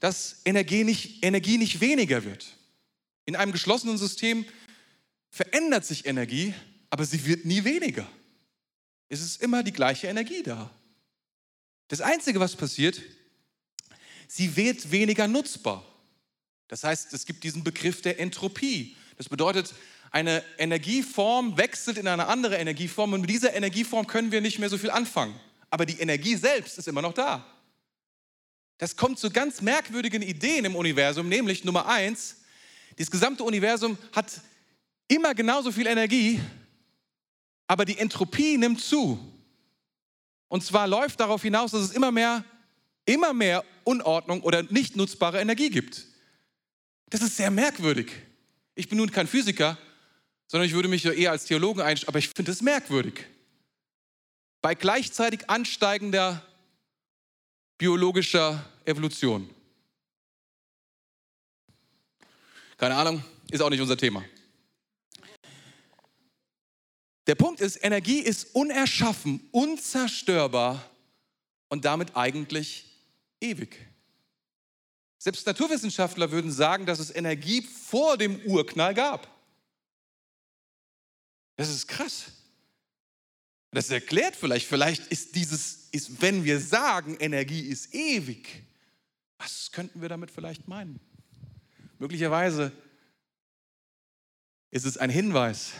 dass 0.00 0.42
Energie 0.44 0.84
nicht, 0.84 1.24
Energie 1.24 1.58
nicht 1.58 1.80
weniger 1.80 2.24
wird. 2.24 2.54
In 3.24 3.36
einem 3.36 3.52
geschlossenen 3.52 3.98
System 3.98 4.44
verändert 5.30 5.84
sich 5.84 6.06
Energie, 6.06 6.54
aber 6.90 7.04
sie 7.04 7.26
wird 7.26 7.44
nie 7.44 7.64
weniger. 7.64 8.06
Es 9.08 9.20
ist 9.20 9.42
immer 9.42 9.62
die 9.62 9.72
gleiche 9.72 10.06
Energie 10.06 10.42
da. 10.42 10.70
Das 11.88 12.00
Einzige, 12.00 12.40
was 12.40 12.56
passiert, 12.56 13.00
sie 14.28 14.56
wird 14.56 14.90
weniger 14.90 15.28
nutzbar. 15.28 15.84
Das 16.68 16.82
heißt, 16.82 17.12
es 17.12 17.26
gibt 17.26 17.44
diesen 17.44 17.62
Begriff 17.62 18.02
der 18.02 18.18
Entropie. 18.18 18.96
Das 19.16 19.28
bedeutet, 19.28 19.74
eine 20.10 20.42
Energieform 20.58 21.56
wechselt 21.56 21.98
in 21.98 22.08
eine 22.08 22.26
andere 22.26 22.56
Energieform 22.56 23.12
und 23.12 23.22
mit 23.22 23.30
dieser 23.30 23.54
Energieform 23.54 24.06
können 24.06 24.32
wir 24.32 24.40
nicht 24.40 24.58
mehr 24.58 24.68
so 24.68 24.78
viel 24.78 24.90
anfangen. 24.90 25.38
Aber 25.70 25.86
die 25.86 25.98
Energie 25.98 26.36
selbst 26.36 26.78
ist 26.78 26.88
immer 26.88 27.02
noch 27.02 27.12
da. 27.12 27.44
Das 28.78 28.96
kommt 28.96 29.18
zu 29.18 29.30
ganz 29.30 29.62
merkwürdigen 29.62 30.22
Ideen 30.22 30.64
im 30.64 30.76
Universum, 30.76 31.28
nämlich 31.28 31.64
Nummer 31.64 31.86
eins, 31.86 32.36
das 32.96 33.10
gesamte 33.10 33.44
Universum 33.44 33.98
hat 34.12 34.40
immer 35.08 35.34
genauso 35.34 35.70
viel 35.70 35.86
Energie, 35.86 36.40
aber 37.66 37.84
die 37.84 37.98
Entropie 37.98 38.56
nimmt 38.56 38.80
zu. 38.80 39.18
Und 40.48 40.64
zwar 40.64 40.86
läuft 40.86 41.20
darauf 41.20 41.42
hinaus, 41.42 41.72
dass 41.72 41.82
es 41.82 41.90
immer 41.90 42.10
mehr, 42.10 42.44
immer 43.04 43.34
mehr 43.34 43.64
Unordnung 43.84 44.40
oder 44.42 44.62
nicht 44.62 44.96
nutzbare 44.96 45.40
Energie 45.40 45.70
gibt. 45.70 46.06
Das 47.10 47.20
ist 47.20 47.36
sehr 47.36 47.50
merkwürdig. 47.50 48.12
Ich 48.74 48.88
bin 48.88 48.98
nun 48.98 49.10
kein 49.10 49.26
Physiker, 49.26 49.78
sondern 50.46 50.68
ich 50.68 50.74
würde 50.74 50.88
mich 50.88 51.04
eher 51.04 51.30
als 51.30 51.44
Theologen 51.44 51.80
einstellen, 51.80 52.08
aber 52.08 52.18
ich 52.18 52.28
finde 52.28 52.52
es 52.52 52.62
merkwürdig. 52.62 53.26
Bei 54.62 54.74
gleichzeitig 54.74 55.48
ansteigender 55.48 56.42
biologischer 57.78 58.64
Evolution. 58.84 59.50
Keine 62.76 62.94
Ahnung, 62.94 63.24
ist 63.50 63.60
auch 63.60 63.70
nicht 63.70 63.80
unser 63.80 63.96
Thema. 63.96 64.24
Der 67.26 67.34
Punkt 67.34 67.60
ist, 67.60 67.82
Energie 67.82 68.20
ist 68.20 68.54
unerschaffen, 68.54 69.48
unzerstörbar 69.50 70.88
und 71.68 71.84
damit 71.84 72.16
eigentlich 72.16 72.84
ewig. 73.40 73.76
Selbst 75.18 75.46
Naturwissenschaftler 75.46 76.30
würden 76.30 76.52
sagen, 76.52 76.86
dass 76.86 77.00
es 77.00 77.14
Energie 77.14 77.62
vor 77.62 78.16
dem 78.16 78.40
Urknall 78.42 78.94
gab. 78.94 79.35
Das 81.56 81.68
ist 81.68 81.88
krass. 81.88 82.32
Das 83.72 83.90
erklärt 83.90 84.36
vielleicht, 84.36 84.66
vielleicht 84.66 85.06
ist 85.08 85.34
dieses, 85.34 85.88
ist, 85.92 86.22
wenn 86.22 86.44
wir 86.44 86.60
sagen, 86.60 87.16
Energie 87.20 87.60
ist 87.60 87.94
ewig, 87.94 88.62
was 89.38 89.70
könnten 89.72 90.00
wir 90.00 90.08
damit 90.08 90.30
vielleicht 90.30 90.66
meinen? 90.68 90.98
Möglicherweise 91.98 92.72
ist 94.70 94.86
es 94.86 94.96
ein 94.96 95.10
Hinweis, 95.10 95.72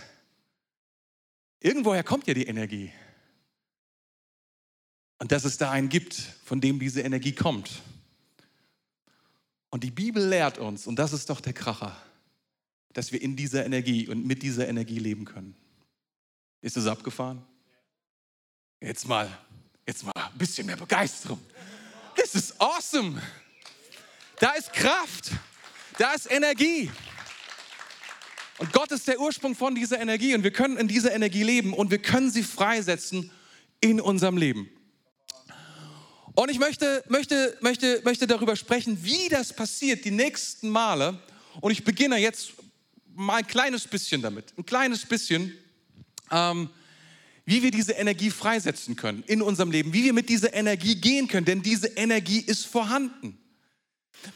irgendwoher 1.60 2.02
kommt 2.02 2.26
ja 2.26 2.34
die 2.34 2.46
Energie. 2.46 2.92
Und 5.18 5.32
dass 5.32 5.44
es 5.44 5.56
da 5.56 5.70
einen 5.70 5.88
gibt, 5.88 6.14
von 6.44 6.60
dem 6.60 6.78
diese 6.78 7.00
Energie 7.00 7.32
kommt. 7.32 7.82
Und 9.70 9.84
die 9.84 9.90
Bibel 9.90 10.22
lehrt 10.26 10.58
uns, 10.58 10.86
und 10.86 10.98
das 10.98 11.12
ist 11.12 11.30
doch 11.30 11.40
der 11.40 11.54
Kracher, 11.54 11.96
dass 12.92 13.12
wir 13.12 13.22
in 13.22 13.36
dieser 13.36 13.64
Energie 13.64 14.08
und 14.08 14.26
mit 14.26 14.42
dieser 14.42 14.68
Energie 14.68 14.98
leben 14.98 15.24
können. 15.24 15.56
Ist 16.66 16.76
es 16.76 16.88
abgefahren? 16.88 17.40
Jetzt 18.81 19.07
mal, 19.07 19.31
jetzt 19.87 20.02
mal 20.02 20.11
ein 20.16 20.37
bisschen 20.37 20.66
mehr 20.66 20.74
Begeisterung. 20.76 21.38
Das 22.16 22.35
ist 22.35 22.61
awesome. 22.61 23.22
Da 24.40 24.50
ist 24.50 24.72
Kraft, 24.72 25.31
da 25.96 26.12
ist 26.14 26.29
Energie. 26.29 26.90
Und 28.59 28.72
Gott 28.72 28.90
ist 28.90 29.07
der 29.07 29.20
Ursprung 29.20 29.55
von 29.55 29.76
dieser 29.76 30.00
Energie 30.00 30.35
und 30.35 30.42
wir 30.42 30.50
können 30.50 30.76
in 30.76 30.88
dieser 30.88 31.14
Energie 31.14 31.44
leben 31.44 31.72
und 31.72 31.92
wir 31.92 32.02
können 32.02 32.33
sie 32.33 32.42
freisetzen 32.42 33.31
in 33.81 34.00
unserem 34.00 34.37
Leben. 34.37 34.68
Und 36.35 36.50
ich 36.50 36.59
möchte, 36.59 37.05
möchte, 37.07 37.57
möchte, 37.61 38.00
möchte 38.02 38.26
darüber 38.26 38.57
sprechen, 38.57 39.05
wie 39.05 39.29
das 39.29 39.52
passiert 39.52 40.05
die 40.05 40.11
nächsten 40.11 40.68
Male. 40.70 41.16
Und 41.61 41.70
ich 41.70 41.85
beginne 41.85 42.16
jetzt 42.16 42.55
mal 43.14 43.37
ein 43.37 43.46
kleines 43.46 43.87
bisschen 43.87 44.20
damit, 44.20 44.52
ein 44.59 44.66
kleines 44.66 45.07
bisschen, 45.07 45.57
ähm, 46.30 46.68
wie 47.44 47.62
wir 47.62 47.70
diese 47.70 47.92
Energie 47.92 48.30
freisetzen 48.30 48.96
können 48.96 49.22
in 49.26 49.42
unserem 49.42 49.70
Leben, 49.70 49.92
wie 49.92 50.04
wir 50.04 50.12
mit 50.12 50.28
dieser 50.28 50.52
Energie 50.54 50.96
gehen 50.96 51.28
können, 51.28 51.46
denn 51.46 51.62
diese 51.62 51.88
Energie 51.88 52.40
ist 52.40 52.66
vorhanden. 52.66 53.38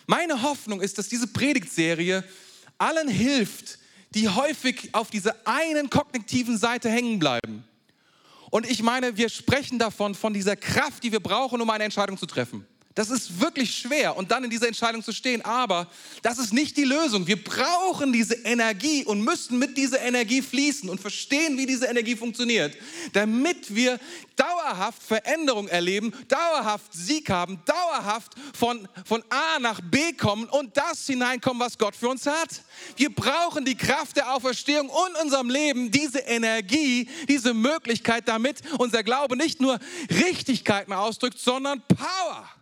Meine 0.07 0.42
Hoffnung 0.42 0.81
ist, 0.81 0.98
dass 0.98 1.09
diese 1.09 1.26
Predigtserie 1.26 2.24
allen 2.79 3.09
hilft, 3.09 3.79
die 4.14 4.29
häufig 4.29 4.94
auf 4.94 5.11
dieser 5.11 5.35
einen 5.46 5.90
kognitiven 5.90 6.59
Seite 6.59 6.88
hängen 6.88 7.18
bleiben 7.18 7.64
und 8.50 8.68
ich 8.68 8.83
meine, 8.83 9.16
wir 9.16 9.29
sprechen 9.29 9.79
davon, 9.79 10.14
von 10.14 10.35
dieser 10.35 10.57
Kraft, 10.57 11.05
die 11.05 11.12
wir 11.12 11.20
brauchen, 11.20 11.61
um 11.61 11.70
eine 11.70 11.85
Entscheidung 11.85 12.18
zu 12.18 12.26
treffen. 12.26 12.66
Das 13.01 13.09
ist 13.09 13.41
wirklich 13.41 13.75
schwer 13.75 14.15
und 14.15 14.31
dann 14.31 14.45
in 14.45 14.51
dieser 14.51 14.69
Entscheidung 14.69 15.03
zu 15.03 15.13
stehen, 15.13 15.41
aber 15.41 15.87
das 16.21 16.37
ist 16.39 16.53
nicht 16.53 16.77
die 16.77 16.85
Lösung. 16.85 17.27
Wir 17.27 17.43
brauchen 17.43 18.13
diese 18.13 18.35
Energie 18.35 19.07
und 19.07 19.23
müssen 19.23 19.59
mit 19.59 19.79
dieser 19.79 20.03
Energie 20.03 20.43
fließen 20.43 20.87
und 20.87 21.01
verstehen, 21.01 21.57
wie 21.57 21.65
diese 21.65 21.87
Energie 21.87 22.15
funktioniert, 22.15 22.77
damit 23.15 23.75
wir 23.75 23.99
dauerhaft 24.37 25.03
Veränderung 25.03 25.67
erleben, 25.69 26.13
dauerhaft 26.29 26.93
Sieg 26.93 27.31
haben, 27.31 27.63
dauerhaft 27.65 28.35
von, 28.53 28.87
von 29.07 29.25
A 29.31 29.59
nach 29.61 29.81
B 29.81 30.13
kommen 30.13 30.45
und 30.51 30.77
das 30.77 31.07
hineinkommen, 31.07 31.59
was 31.59 31.79
Gott 31.79 31.97
für 31.97 32.11
uns 32.11 32.27
hat. 32.27 32.51
Wir 32.97 33.15
brauchen 33.15 33.65
die 33.65 33.79
Kraft 33.79 34.19
der 34.19 34.35
Auferstehung 34.35 34.91
und 34.91 35.23
unserem 35.23 35.49
Leben, 35.49 35.91
diese 35.91 36.19
Energie, 36.19 37.09
diese 37.31 37.55
Möglichkeit, 37.55 38.29
damit 38.29 38.61
unser 38.77 39.03
Glaube 39.03 39.39
nicht 39.39 39.59
nur 39.59 39.79
Richtigkeiten 40.11 40.93
ausdrückt, 40.93 41.39
sondern 41.39 41.83
Power. 41.89 42.60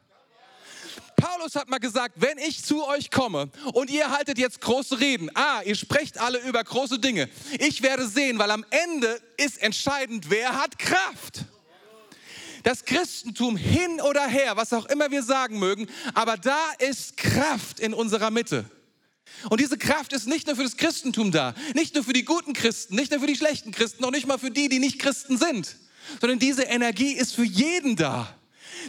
Paulus 1.18 1.56
hat 1.56 1.68
mal 1.68 1.78
gesagt, 1.78 2.14
wenn 2.18 2.38
ich 2.38 2.64
zu 2.64 2.86
euch 2.86 3.10
komme 3.10 3.50
und 3.72 3.90
ihr 3.90 4.10
haltet 4.10 4.38
jetzt 4.38 4.60
große 4.60 5.00
Reden, 5.00 5.30
ah, 5.34 5.62
ihr 5.64 5.74
sprecht 5.74 6.18
alle 6.18 6.38
über 6.38 6.62
große 6.62 7.00
Dinge, 7.00 7.28
ich 7.58 7.82
werde 7.82 8.06
sehen, 8.06 8.38
weil 8.38 8.52
am 8.52 8.64
Ende 8.70 9.20
ist 9.36 9.60
entscheidend, 9.60 10.30
wer 10.30 10.56
hat 10.56 10.78
Kraft. 10.78 11.44
Das 12.62 12.84
Christentum 12.84 13.56
hin 13.56 14.00
oder 14.00 14.26
her, 14.26 14.56
was 14.56 14.72
auch 14.72 14.86
immer 14.86 15.10
wir 15.10 15.24
sagen 15.24 15.58
mögen, 15.58 15.88
aber 16.14 16.36
da 16.36 16.60
ist 16.78 17.16
Kraft 17.16 17.80
in 17.80 17.94
unserer 17.94 18.30
Mitte. 18.30 18.64
Und 19.50 19.60
diese 19.60 19.76
Kraft 19.76 20.12
ist 20.12 20.28
nicht 20.28 20.46
nur 20.46 20.54
für 20.54 20.62
das 20.62 20.76
Christentum 20.76 21.32
da, 21.32 21.54
nicht 21.74 21.94
nur 21.94 22.04
für 22.04 22.12
die 22.12 22.24
guten 22.24 22.52
Christen, 22.52 22.94
nicht 22.94 23.10
nur 23.10 23.20
für 23.20 23.26
die 23.26 23.36
schlechten 23.36 23.72
Christen, 23.72 24.02
noch 24.02 24.12
nicht 24.12 24.26
mal 24.26 24.38
für 24.38 24.50
die, 24.50 24.68
die 24.68 24.78
nicht 24.78 25.00
Christen 25.00 25.36
sind, 25.36 25.76
sondern 26.20 26.38
diese 26.38 26.62
Energie 26.62 27.12
ist 27.12 27.34
für 27.34 27.44
jeden 27.44 27.96
da. 27.96 28.37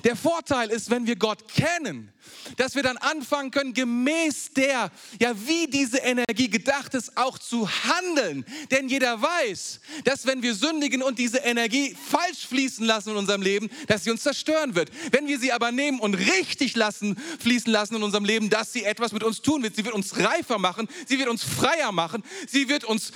Der 0.03 0.15
Vorteil 0.15 0.69
ist, 0.69 0.89
wenn 0.89 1.05
wir 1.05 1.15
Gott 1.15 1.47
kennen, 1.47 2.11
dass 2.57 2.75
wir 2.75 2.83
dann 2.83 2.97
anfangen 2.97 3.51
können, 3.51 3.73
gemäß 3.73 4.53
der, 4.53 4.91
ja, 5.21 5.33
wie 5.47 5.67
diese 5.67 5.97
Energie 5.97 6.49
gedacht 6.49 6.93
ist, 6.93 7.17
auch 7.17 7.37
zu 7.37 7.69
handeln. 7.69 8.45
Denn 8.71 8.89
jeder 8.89 9.21
weiß, 9.21 9.79
dass 10.03 10.25
wenn 10.25 10.41
wir 10.41 10.55
sündigen 10.55 11.01
und 11.01 11.19
diese 11.19 11.39
Energie 11.39 11.95
falsch 12.09 12.47
fließen 12.47 12.85
lassen 12.85 13.11
in 13.11 13.17
unserem 13.17 13.41
Leben, 13.41 13.69
dass 13.87 14.03
sie 14.03 14.11
uns 14.11 14.23
zerstören 14.23 14.75
wird. 14.75 14.89
Wenn 15.11 15.27
wir 15.27 15.39
sie 15.39 15.51
aber 15.51 15.71
nehmen 15.71 15.99
und 15.99 16.15
richtig 16.15 16.75
lassen, 16.75 17.17
fließen 17.39 17.71
lassen 17.71 17.95
in 17.95 18.03
unserem 18.03 18.25
Leben, 18.25 18.49
dass 18.49 18.73
sie 18.73 18.83
etwas 18.83 19.11
mit 19.11 19.23
uns 19.23 19.41
tun 19.41 19.63
wird. 19.63 19.75
Sie 19.75 19.85
wird 19.85 19.95
uns 19.95 20.17
reifer 20.17 20.57
machen, 20.57 20.87
sie 21.07 21.19
wird 21.19 21.29
uns 21.29 21.43
freier 21.43 21.91
machen, 21.91 22.23
sie 22.47 22.69
wird 22.69 22.83
uns 22.83 23.11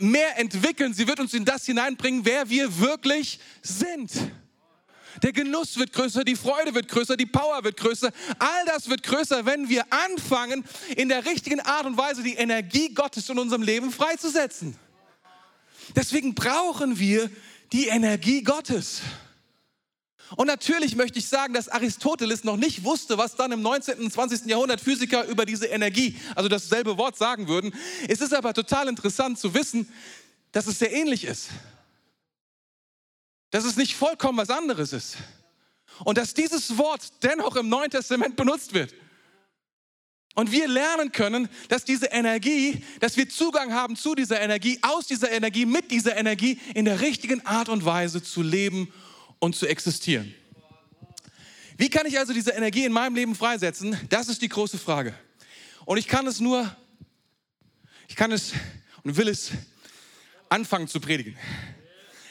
mehr 0.00 0.38
entwickeln, 0.38 0.94
sie 0.94 1.06
wird 1.06 1.20
uns 1.20 1.34
in 1.34 1.44
das 1.44 1.66
hineinbringen, 1.66 2.24
wer 2.24 2.48
wir 2.48 2.78
wirklich 2.78 3.40
sind. 3.62 4.10
Der 5.22 5.32
Genuss 5.32 5.76
wird 5.76 5.92
größer, 5.92 6.24
die 6.24 6.36
Freude 6.36 6.74
wird 6.74 6.88
größer, 6.88 7.16
die 7.16 7.26
Power 7.26 7.62
wird 7.62 7.76
größer. 7.76 8.10
All 8.38 8.64
das 8.66 8.88
wird 8.88 9.02
größer, 9.02 9.46
wenn 9.46 9.68
wir 9.68 9.84
anfangen, 9.92 10.64
in 10.96 11.08
der 11.08 11.24
richtigen 11.24 11.60
Art 11.60 11.86
und 11.86 11.96
Weise 11.96 12.22
die 12.22 12.34
Energie 12.34 12.92
Gottes 12.92 13.28
in 13.28 13.38
unserem 13.38 13.62
Leben 13.62 13.92
freizusetzen. 13.92 14.76
Deswegen 15.94 16.34
brauchen 16.34 16.98
wir 16.98 17.30
die 17.72 17.86
Energie 17.88 18.42
Gottes. 18.42 19.02
Und 20.36 20.46
natürlich 20.46 20.96
möchte 20.96 21.18
ich 21.18 21.28
sagen, 21.28 21.54
dass 21.54 21.68
Aristoteles 21.68 22.44
noch 22.44 22.56
nicht 22.56 22.82
wusste, 22.82 23.18
was 23.18 23.36
dann 23.36 23.52
im 23.52 23.62
19. 23.62 24.00
und 24.00 24.12
20. 24.12 24.46
Jahrhundert 24.46 24.80
Physiker 24.80 25.26
über 25.26 25.44
diese 25.44 25.66
Energie, 25.66 26.18
also 26.34 26.48
dasselbe 26.48 26.96
Wort 26.96 27.16
sagen 27.16 27.46
würden. 27.46 27.74
Es 28.08 28.20
ist 28.20 28.34
aber 28.34 28.54
total 28.54 28.88
interessant 28.88 29.38
zu 29.38 29.54
wissen, 29.54 29.88
dass 30.50 30.66
es 30.66 30.78
sehr 30.78 30.92
ähnlich 30.92 31.24
ist 31.24 31.50
dass 33.54 33.64
es 33.64 33.76
nicht 33.76 33.94
vollkommen 33.94 34.36
was 34.36 34.50
anderes 34.50 34.92
ist. 34.92 35.16
Und 36.02 36.18
dass 36.18 36.34
dieses 36.34 36.76
Wort 36.76 37.22
dennoch 37.22 37.54
im 37.54 37.68
Neuen 37.68 37.88
Testament 37.88 38.34
benutzt 38.34 38.74
wird. 38.74 38.92
Und 40.34 40.50
wir 40.50 40.66
lernen 40.66 41.12
können, 41.12 41.48
dass 41.68 41.84
diese 41.84 42.06
Energie, 42.06 42.84
dass 42.98 43.16
wir 43.16 43.28
Zugang 43.28 43.72
haben 43.72 43.94
zu 43.94 44.16
dieser 44.16 44.40
Energie, 44.40 44.80
aus 44.82 45.06
dieser 45.06 45.30
Energie, 45.30 45.66
mit 45.66 45.92
dieser 45.92 46.16
Energie 46.16 46.58
in 46.74 46.84
der 46.84 47.00
richtigen 47.00 47.46
Art 47.46 47.68
und 47.68 47.84
Weise 47.84 48.24
zu 48.24 48.42
leben 48.42 48.92
und 49.38 49.54
zu 49.54 49.68
existieren. 49.68 50.34
Wie 51.76 51.90
kann 51.90 52.06
ich 52.06 52.18
also 52.18 52.32
diese 52.32 52.50
Energie 52.50 52.84
in 52.84 52.92
meinem 52.92 53.14
Leben 53.14 53.36
freisetzen? 53.36 53.96
Das 54.08 54.28
ist 54.28 54.42
die 54.42 54.48
große 54.48 54.78
Frage. 54.78 55.14
Und 55.84 55.98
ich 55.98 56.08
kann 56.08 56.26
es 56.26 56.40
nur, 56.40 56.76
ich 58.08 58.16
kann 58.16 58.32
es 58.32 58.52
und 59.04 59.16
will 59.16 59.28
es 59.28 59.52
anfangen 60.48 60.88
zu 60.88 60.98
predigen. 60.98 61.36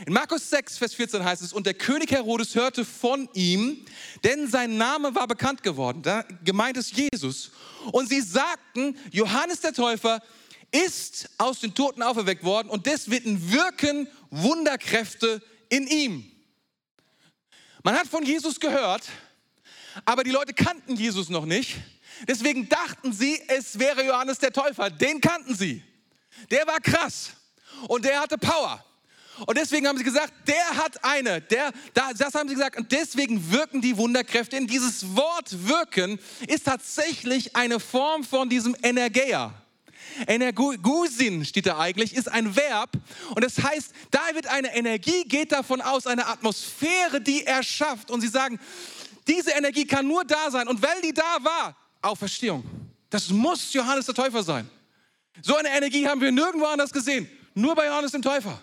In 0.06 0.12
Markus 0.12 0.50
6, 0.50 0.78
Vers 0.78 0.96
14 0.96 1.24
heißt 1.24 1.42
es, 1.42 1.54
und 1.54 1.66
der 1.66 1.76
König 1.76 2.12
Herodes 2.12 2.56
hörte 2.56 2.84
von 2.84 3.30
ihm, 3.34 3.86
denn 4.24 4.50
sein 4.50 4.76
Name 4.76 5.16
war 5.16 5.28
bekannt 5.28 5.64
geworden. 5.64 6.02
Da 6.02 6.24
gemeint 6.44 6.76
ist 6.76 6.92
Jesus. 6.92 7.52
Und 7.92 8.10
sie 8.10 8.20
sagten, 8.20 8.98
Johannes 9.12 9.62
der 9.62 9.72
Täufer 9.72 10.22
ist 10.72 11.30
aus 11.38 11.62
den 11.62 11.74
Toten 11.74 12.02
auferweckt 12.02 12.44
worden 12.44 12.68
und 12.70 12.86
deswegen 12.86 13.52
wirken 13.52 14.08
Wunderkräfte 14.30 15.42
in 15.70 15.88
ihm. 15.88 16.30
Man 17.84 17.96
hat 17.96 18.08
von 18.08 18.26
Jesus 18.26 18.60
gehört, 18.60 19.04
aber 20.04 20.24
die 20.24 20.32
Leute 20.32 20.54
kannten 20.54 20.96
Jesus 20.96 21.30
noch 21.30 21.46
nicht. 21.46 21.76
Deswegen 22.28 22.68
dachten 22.68 23.14
sie, 23.14 23.42
es 23.48 23.80
wäre 23.80 24.06
Johannes 24.06 24.40
der 24.40 24.52
Täufer. 24.52 24.90
Den 24.90 25.22
kannten 25.22 25.56
sie. 25.56 25.84
Der 26.52 26.66
war 26.68 26.80
krass 26.80 27.32
und 27.88 28.04
der 28.04 28.20
hatte 28.20 28.38
Power. 28.38 28.84
Und 29.46 29.58
deswegen 29.58 29.88
haben 29.88 29.98
sie 29.98 30.04
gesagt, 30.04 30.34
der 30.48 30.78
hat 30.78 31.04
eine, 31.04 31.42
der, 31.42 31.72
das 31.94 32.34
haben 32.36 32.48
sie 32.48 32.56
gesagt, 32.56 32.78
und 32.78 32.92
deswegen 32.92 33.52
wirken 33.52 33.82
die 33.82 33.98
Wunderkräfte 33.98 34.58
in. 34.58 34.68
Dieses 34.68 35.16
Wort 35.16 35.68
wirken 35.68 36.20
ist 36.48 36.66
tatsächlich 36.66 37.56
eine 37.56 37.80
Form 37.80 38.24
von 38.24 38.50
diesem 38.50 38.76
Energeia. 38.84 39.54
Energusin 40.28 41.44
steht 41.46 41.66
da 41.66 41.80
eigentlich, 41.80 42.16
ist 42.16 42.32
ein 42.32 42.56
Verb 42.56 42.92
und 43.34 43.44
das 43.44 43.64
heißt, 43.64 43.94
da 44.12 44.20
wird 44.34 44.46
eine 44.48 44.76
Energie, 44.76 45.24
geht 45.24 45.52
davon 45.52 45.82
aus, 45.82 46.06
eine 46.06 46.28
Atmosphäre, 46.28 47.20
die 47.20 47.46
er 47.46 47.64
schafft. 47.64 48.12
Und 48.12 48.22
sie 48.22 48.28
sagen, 48.28 48.60
diese 49.28 49.52
Energie 49.52 49.86
kann 49.86 50.08
nur 50.08 50.24
da 50.26 50.52
sein. 50.52 50.68
Und 50.68 50.82
weil 50.82 51.02
die 51.02 51.14
da 51.14 51.38
war, 51.42 51.76
Auferstehung. 52.02 52.64
Das 53.10 53.30
muss 53.30 53.74
Johannes 53.74 54.06
der 54.06 54.16
Täufer 54.16 54.44
sein. 54.44 54.70
So 55.42 55.56
eine 55.56 55.70
Energie 55.70 56.08
haben 56.08 56.22
wir 56.22 56.32
nirgendwo 56.32 56.66
anders 56.66 56.92
gesehen, 56.92 57.30
nur 57.54 57.74
bei 57.76 57.88
Johannes 57.88 58.12
dem 58.12 58.22
Täufer. 58.22 58.62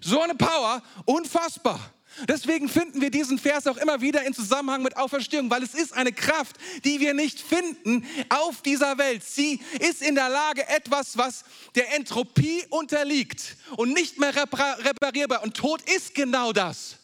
So 0.00 0.20
eine 0.20 0.34
Power, 0.34 0.82
unfassbar. 1.04 1.80
Deswegen 2.28 2.68
finden 2.68 3.00
wir 3.00 3.10
diesen 3.10 3.38
Vers 3.38 3.66
auch 3.66 3.78
immer 3.78 4.00
wieder 4.00 4.22
in 4.24 4.34
Zusammenhang 4.34 4.82
mit 4.82 4.96
Auferstehung, 4.96 5.50
weil 5.50 5.62
es 5.62 5.74
ist 5.74 5.94
eine 5.94 6.12
Kraft, 6.12 6.56
die 6.84 7.00
wir 7.00 7.14
nicht 7.14 7.40
finden 7.40 8.06
auf 8.28 8.60
dieser 8.62 8.98
Welt. 8.98 9.24
Sie 9.24 9.60
ist 9.80 10.02
in 10.02 10.14
der 10.14 10.28
Lage, 10.28 10.68
etwas, 10.68 11.16
was 11.16 11.44
der 11.74 11.94
Entropie 11.94 12.64
unterliegt 12.68 13.56
und 13.76 13.92
nicht 13.94 14.18
mehr 14.18 14.34
reparierbar. 14.34 15.42
Und 15.42 15.56
Tod 15.56 15.80
ist 15.90 16.14
genau 16.14 16.52
das. 16.52 16.96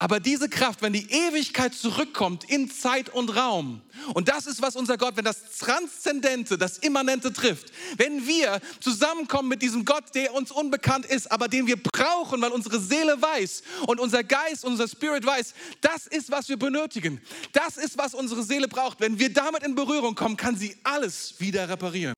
Aber 0.00 0.20
diese 0.20 0.48
Kraft, 0.48 0.80
wenn 0.80 0.92
die 0.92 1.10
Ewigkeit 1.10 1.74
zurückkommt 1.74 2.44
in 2.44 2.70
Zeit 2.70 3.08
und 3.08 3.34
Raum, 3.34 3.82
und 4.14 4.28
das 4.28 4.46
ist, 4.46 4.62
was 4.62 4.76
unser 4.76 4.96
Gott, 4.96 5.16
wenn 5.16 5.24
das 5.24 5.58
Transzendente, 5.58 6.56
das 6.56 6.78
Immanente 6.78 7.32
trifft, 7.32 7.72
wenn 7.96 8.24
wir 8.24 8.60
zusammenkommen 8.78 9.48
mit 9.48 9.60
diesem 9.60 9.84
Gott, 9.84 10.14
der 10.14 10.34
uns 10.34 10.52
unbekannt 10.52 11.04
ist, 11.04 11.32
aber 11.32 11.48
den 11.48 11.66
wir 11.66 11.82
brauchen, 11.82 12.40
weil 12.40 12.52
unsere 12.52 12.78
Seele 12.78 13.20
weiß 13.20 13.64
und 13.88 13.98
unser 13.98 14.22
Geist, 14.22 14.64
unser 14.64 14.86
Spirit 14.86 15.26
weiß, 15.26 15.52
das 15.80 16.06
ist, 16.06 16.30
was 16.30 16.48
wir 16.48 16.58
benötigen. 16.58 17.20
Das 17.52 17.76
ist, 17.76 17.98
was 17.98 18.14
unsere 18.14 18.44
Seele 18.44 18.68
braucht. 18.68 19.00
Wenn 19.00 19.18
wir 19.18 19.32
damit 19.32 19.64
in 19.64 19.74
Berührung 19.74 20.14
kommen, 20.14 20.36
kann 20.36 20.56
sie 20.56 20.76
alles 20.84 21.34
wieder 21.40 21.68
reparieren. 21.68 22.14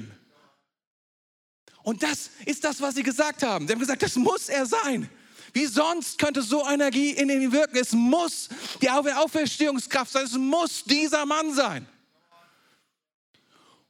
Und 1.82 2.02
das 2.02 2.28
ist 2.44 2.62
das, 2.62 2.82
was 2.82 2.94
sie 2.94 3.02
gesagt 3.02 3.42
haben. 3.42 3.66
Sie 3.66 3.72
haben 3.72 3.80
gesagt, 3.80 4.02
das 4.02 4.16
muss 4.16 4.50
er 4.50 4.66
sein. 4.66 5.08
Wie 5.52 5.66
sonst 5.66 6.18
könnte 6.18 6.42
so 6.42 6.66
Energie 6.68 7.10
in 7.10 7.28
ihm 7.28 7.52
wirken? 7.52 7.76
Es 7.76 7.92
muss 7.92 8.48
die 8.80 8.90
Auferstehungskraft 8.90 10.12
sein. 10.12 10.24
Es 10.24 10.34
muss 10.34 10.84
dieser 10.84 11.26
Mann 11.26 11.54
sein. 11.54 11.86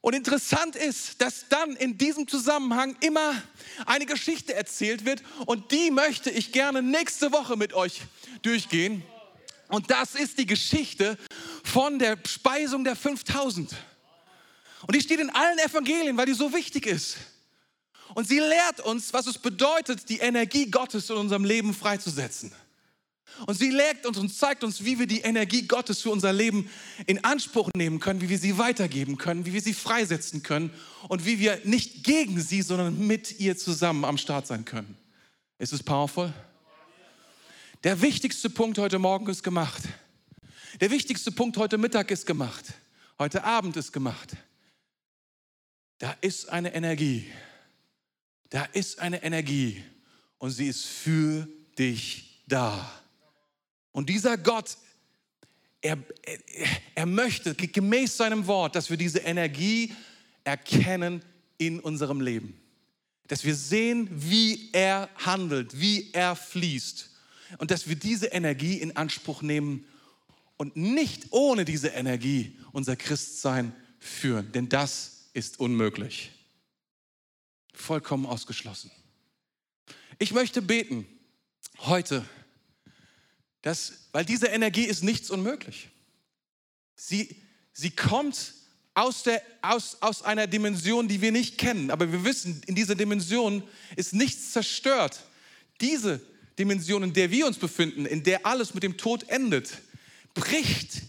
Und 0.01 0.15
interessant 0.15 0.75
ist, 0.75 1.21
dass 1.21 1.47
dann 1.47 1.75
in 1.75 1.97
diesem 1.97 2.27
Zusammenhang 2.27 2.95
immer 3.01 3.39
eine 3.85 4.07
Geschichte 4.07 4.53
erzählt 4.53 5.05
wird 5.05 5.21
und 5.45 5.71
die 5.71 5.91
möchte 5.91 6.31
ich 6.31 6.51
gerne 6.51 6.81
nächste 6.81 7.31
Woche 7.31 7.55
mit 7.55 7.73
euch 7.73 8.01
durchgehen. 8.41 9.03
Und 9.67 9.91
das 9.91 10.15
ist 10.15 10.39
die 10.39 10.47
Geschichte 10.47 11.17
von 11.63 11.99
der 11.99 12.17
Speisung 12.25 12.83
der 12.83 12.95
5000. 12.95 13.75
Und 14.87 14.95
die 14.95 15.01
steht 15.01 15.19
in 15.19 15.29
allen 15.29 15.59
Evangelien, 15.59 16.17
weil 16.17 16.25
die 16.25 16.33
so 16.33 16.51
wichtig 16.51 16.87
ist. 16.87 17.17
Und 18.13 18.27
sie 18.27 18.39
lehrt 18.39 18.79
uns, 18.81 19.13
was 19.13 19.27
es 19.27 19.37
bedeutet, 19.37 20.09
die 20.09 20.19
Energie 20.19 20.69
Gottes 20.69 21.09
in 21.09 21.15
unserem 21.15 21.45
Leben 21.45 21.73
freizusetzen. 21.73 22.51
Und 23.47 23.57
sie 23.57 23.69
lehrt 23.69 24.05
uns 24.05 24.17
und 24.17 24.29
zeigt 24.29 24.63
uns, 24.63 24.83
wie 24.83 24.99
wir 24.99 25.07
die 25.07 25.21
Energie 25.21 25.63
Gottes 25.63 26.01
für 26.01 26.11
unser 26.11 26.33
Leben 26.33 26.69
in 27.07 27.23
Anspruch 27.23 27.69
nehmen 27.75 27.99
können, 27.99 28.21
wie 28.21 28.29
wir 28.29 28.37
sie 28.37 28.57
weitergeben 28.57 29.17
können, 29.17 29.45
wie 29.45 29.53
wir 29.53 29.61
sie 29.61 29.73
freisetzen 29.73 30.43
können 30.43 30.71
und 31.07 31.25
wie 31.25 31.39
wir 31.39 31.59
nicht 31.63 32.03
gegen 32.03 32.39
sie, 32.41 32.61
sondern 32.61 33.07
mit 33.07 33.39
ihr 33.39 33.57
zusammen 33.57 34.05
am 34.05 34.17
Start 34.17 34.47
sein 34.47 34.65
können. 34.65 34.97
Ist 35.57 35.73
es 35.73 35.81
powerful? 35.81 36.33
Der 37.83 38.01
wichtigste 38.01 38.49
Punkt 38.49 38.77
heute 38.77 38.99
Morgen 38.99 39.27
ist 39.27 39.43
gemacht. 39.43 39.81
Der 40.81 40.91
wichtigste 40.91 41.31
Punkt 41.31 41.57
heute 41.57 41.77
Mittag 41.77 42.11
ist 42.11 42.25
gemacht. 42.25 42.65
Heute 43.17 43.43
Abend 43.43 43.77
ist 43.77 43.91
gemacht. 43.91 44.31
Da 45.99 46.15
ist 46.21 46.49
eine 46.49 46.73
Energie 46.73 47.27
da 48.51 48.65
ist 48.65 48.99
eine 48.99 49.23
Energie 49.23 49.81
und 50.37 50.51
sie 50.51 50.67
ist 50.67 50.85
für 50.85 51.47
dich 51.79 52.43
da. 52.47 52.91
Und 53.93 54.09
dieser 54.09 54.37
Gott, 54.37 54.77
er, 55.81 55.97
er, 56.93 57.05
möchte 57.05 57.55
gemäß 57.55 58.17
seinem 58.17 58.45
Wort, 58.45 58.75
dass 58.75 58.89
wir 58.89 58.97
diese 58.97 59.19
Energie 59.19 59.93
erkennen 60.43 61.23
in 61.57 61.79
unserem 61.79 62.19
Leben. 62.21 62.59
Dass 63.27 63.45
wir 63.45 63.55
sehen, 63.55 64.09
wie 64.11 64.69
er 64.73 65.09
handelt, 65.15 65.79
wie 65.79 66.11
er 66.11 66.35
fließt. 66.35 67.09
Und 67.57 67.71
dass 67.71 67.87
wir 67.87 67.95
diese 67.95 68.27
Energie 68.27 68.75
in 68.75 68.95
Anspruch 68.97 69.41
nehmen 69.41 69.85
und 70.57 70.75
nicht 70.75 71.27
ohne 71.31 71.63
diese 71.63 71.87
Energie 71.87 72.57
unser 72.73 72.97
Christsein 72.97 73.73
führen. 73.97 74.51
Denn 74.51 74.67
das 74.67 75.29
ist 75.33 75.59
unmöglich 75.59 76.31
vollkommen 77.73 78.25
ausgeschlossen. 78.25 78.91
Ich 80.19 80.33
möchte 80.33 80.61
beten 80.61 81.07
heute, 81.79 82.25
dass, 83.61 83.93
weil 84.11 84.25
diese 84.25 84.47
Energie 84.47 84.83
ist 84.83 85.03
nichts 85.03 85.29
unmöglich. 85.29 85.89
Sie, 86.95 87.35
sie 87.73 87.91
kommt 87.91 88.53
aus, 88.93 89.23
der, 89.23 89.41
aus, 89.61 89.97
aus 90.01 90.23
einer 90.23 90.47
Dimension, 90.47 91.07
die 91.07 91.21
wir 91.21 91.31
nicht 91.31 91.57
kennen. 91.57 91.91
Aber 91.91 92.11
wir 92.11 92.23
wissen, 92.23 92.61
in 92.67 92.75
dieser 92.75 92.95
Dimension 92.95 93.63
ist 93.95 94.13
nichts 94.13 94.51
zerstört. 94.51 95.23
Diese 95.79 96.21
Dimension, 96.59 97.03
in 97.03 97.13
der 97.13 97.31
wir 97.31 97.47
uns 97.47 97.57
befinden, 97.57 98.05
in 98.05 98.23
der 98.23 98.45
alles 98.45 98.73
mit 98.73 98.83
dem 98.83 98.97
Tod 98.97 99.27
endet, 99.29 99.71
bricht 100.33 101.01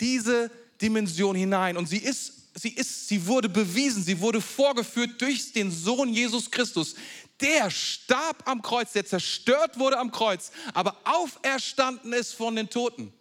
diese 0.00 0.50
Dimension 0.80 1.36
hinein. 1.36 1.76
Und 1.76 1.88
sie 1.88 1.98
ist 1.98 2.45
sie 2.56 2.70
ist, 2.70 3.08
sie 3.08 3.26
wurde 3.26 3.48
bewiesen, 3.48 4.02
sie 4.02 4.20
wurde 4.20 4.40
vorgeführt 4.40 5.20
durch 5.20 5.52
den 5.52 5.70
Sohn 5.70 6.12
Jesus 6.12 6.50
Christus. 6.50 6.94
Der 7.40 7.70
starb 7.70 8.48
am 8.48 8.62
Kreuz, 8.62 8.92
der 8.92 9.04
zerstört 9.04 9.78
wurde 9.78 9.98
am 9.98 10.10
Kreuz, 10.10 10.50
aber 10.72 10.96
auferstanden 11.04 12.12
ist 12.12 12.32
von 12.32 12.56
den 12.56 12.68
Toten. 12.70 13.12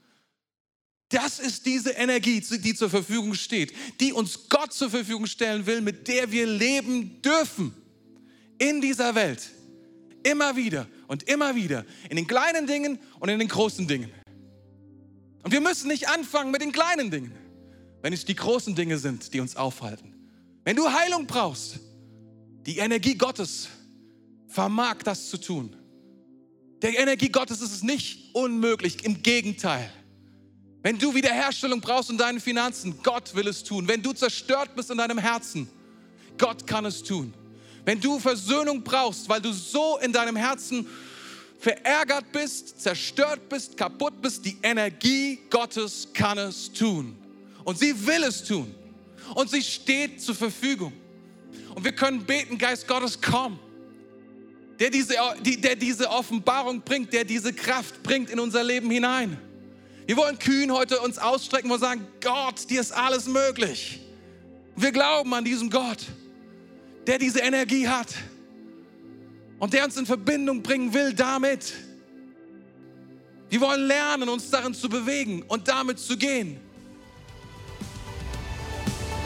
Das 1.09 1.39
ist 1.39 1.65
diese 1.65 1.91
Energie, 1.91 2.39
die 2.39 2.73
zur 2.73 2.89
Verfügung 2.89 3.36
steht, 3.36 3.73
die 3.99 4.11
uns 4.11 4.49
Gott 4.49 4.73
zur 4.73 4.89
Verfügung 4.89 5.27
stellen 5.27 5.65
will, 5.65 5.81
mit 5.81 6.07
der 6.07 6.31
wir 6.31 6.47
leben 6.47 7.21
dürfen 7.21 7.75
in 8.57 8.81
dieser 8.81 9.13
Welt. 9.15 9.51
Immer 10.23 10.55
wieder 10.55 10.88
und 11.07 11.23
immer 11.23 11.55
wieder. 11.55 11.86
In 12.09 12.15
den 12.15 12.25
kleinen 12.25 12.65
Dingen 12.65 12.97
und 13.19 13.29
in 13.29 13.38
den 13.38 13.47
großen 13.47 13.88
Dingen. 13.88 14.11
Und 15.43 15.51
wir 15.51 15.61
müssen 15.61 15.89
nicht 15.89 16.07
anfangen 16.09 16.49
mit 16.49 16.61
den 16.61 16.71
kleinen 16.71 17.11
Dingen 17.11 17.45
wenn 18.06 18.14
es 18.14 18.24
die 18.24 18.36
großen 18.36 18.76
Dinge 18.76 18.99
sind, 18.99 19.34
die 19.34 19.39
uns 19.39 19.56
aufhalten. 19.56 20.14
Wenn 20.64 20.76
du 20.76 20.88
Heilung 20.88 21.26
brauchst, 21.26 21.80
die 22.64 22.78
Energie 22.78 23.16
Gottes 23.16 23.68
vermag 24.47 24.97
das 25.03 25.28
zu 25.32 25.38
tun. 25.38 25.76
Der 26.84 26.99
Energie 26.99 27.30
Gottes 27.30 27.62
ist 27.62 27.72
es 27.72 27.82
nicht 27.82 28.36
unmöglich, 28.36 29.03
im 29.06 29.24
Gegenteil. 29.24 29.91
Wenn 30.84 30.99
du 30.99 31.16
Wiederherstellung 31.16 31.82
brauchst 31.82 32.12
in 32.12 32.20
deinen 32.20 32.39
Finanzen, 32.39 32.93
Gott 33.01 33.34
will 33.34 33.47
es 33.47 33.64
tun. 33.64 33.88
Wenn 33.88 34.03
du 34.03 34.14
zerstört 34.14 34.76
bist 34.76 34.91
in 34.91 34.99
deinem 34.99 35.18
Herzen, 35.18 35.68
Gott 36.38 36.68
kann 36.68 36.86
es 36.86 37.01
tun. 37.01 37.34
Wenn 37.86 37.99
du 37.99 38.20
Versöhnung 38.20 38.84
brauchst, 38.84 39.28
weil 39.30 39.41
du 39.41 39.51
so 39.51 39.97
in 39.97 40.14
deinem 40.14 40.36
Herzen 40.36 40.86
verärgert 41.58 42.32
bist, 42.32 42.80
zerstört 42.80 43.49
bist, 43.49 43.76
kaputt 43.76 44.22
bist, 44.22 44.45
die 44.45 44.58
Energie 44.62 45.39
Gottes 45.49 46.10
kann 46.14 46.38
es 46.38 46.72
tun. 46.72 47.18
Und 47.66 47.78
sie 47.78 48.07
will 48.07 48.24
es 48.24 48.43
tun. 48.43 48.74
Und 49.34 49.49
sie 49.49 49.61
steht 49.61 50.22
zur 50.22 50.36
Verfügung. 50.36 50.93
Und 51.74 51.84
wir 51.84 51.91
können 51.91 52.26
beten, 52.26 52.57
Geist 52.57 52.88
Gottes, 52.88 53.20
komm. 53.20 53.59
der 54.80 54.89
diese, 54.89 55.16
der 55.43 55.76
diese 55.76 56.09
Offenbarung 56.09 56.82
bringt, 56.82 57.11
der 57.11 57.26
diese 57.26 57.51
Kraft 57.51 58.01
bringt 58.03 58.30
in 58.30 58.39
unser 58.39 58.63
Leben 58.63 58.89
hinein. 58.89 59.38
Wir 60.05 60.16
wollen 60.18 60.38
kühn 60.38 60.72
heute 60.72 60.99
uns 61.01 61.18
ausstrecken 61.18 61.72
und 61.72 61.80
sagen, 61.80 62.07
Gott, 62.22 62.70
dir 62.70 62.80
ist 62.80 62.91
alles 62.91 63.28
möglich. 63.28 63.99
Wir 64.76 64.91
glauben 64.91 65.34
an 65.34 65.43
diesen 65.43 65.70
Gott, 65.70 66.05
der 67.07 67.18
diese 67.18 67.39
Energie 67.39 67.88
hat 67.88 68.13
und 69.57 69.74
der 69.74 69.86
uns 69.86 69.97
in 69.97 70.05
Verbindung 70.05 70.61
bringen 70.61 70.93
will 70.93 71.13
damit. 71.13 71.74
Wir 73.49 73.61
wollen 73.61 73.88
lernen, 73.88 74.30
uns 74.30 74.49
darin 74.49 74.74
zu 74.74 74.89
bewegen 74.89 75.43
und 75.47 75.68
damit 75.68 75.97
zu 75.97 76.18
gehen. 76.18 76.59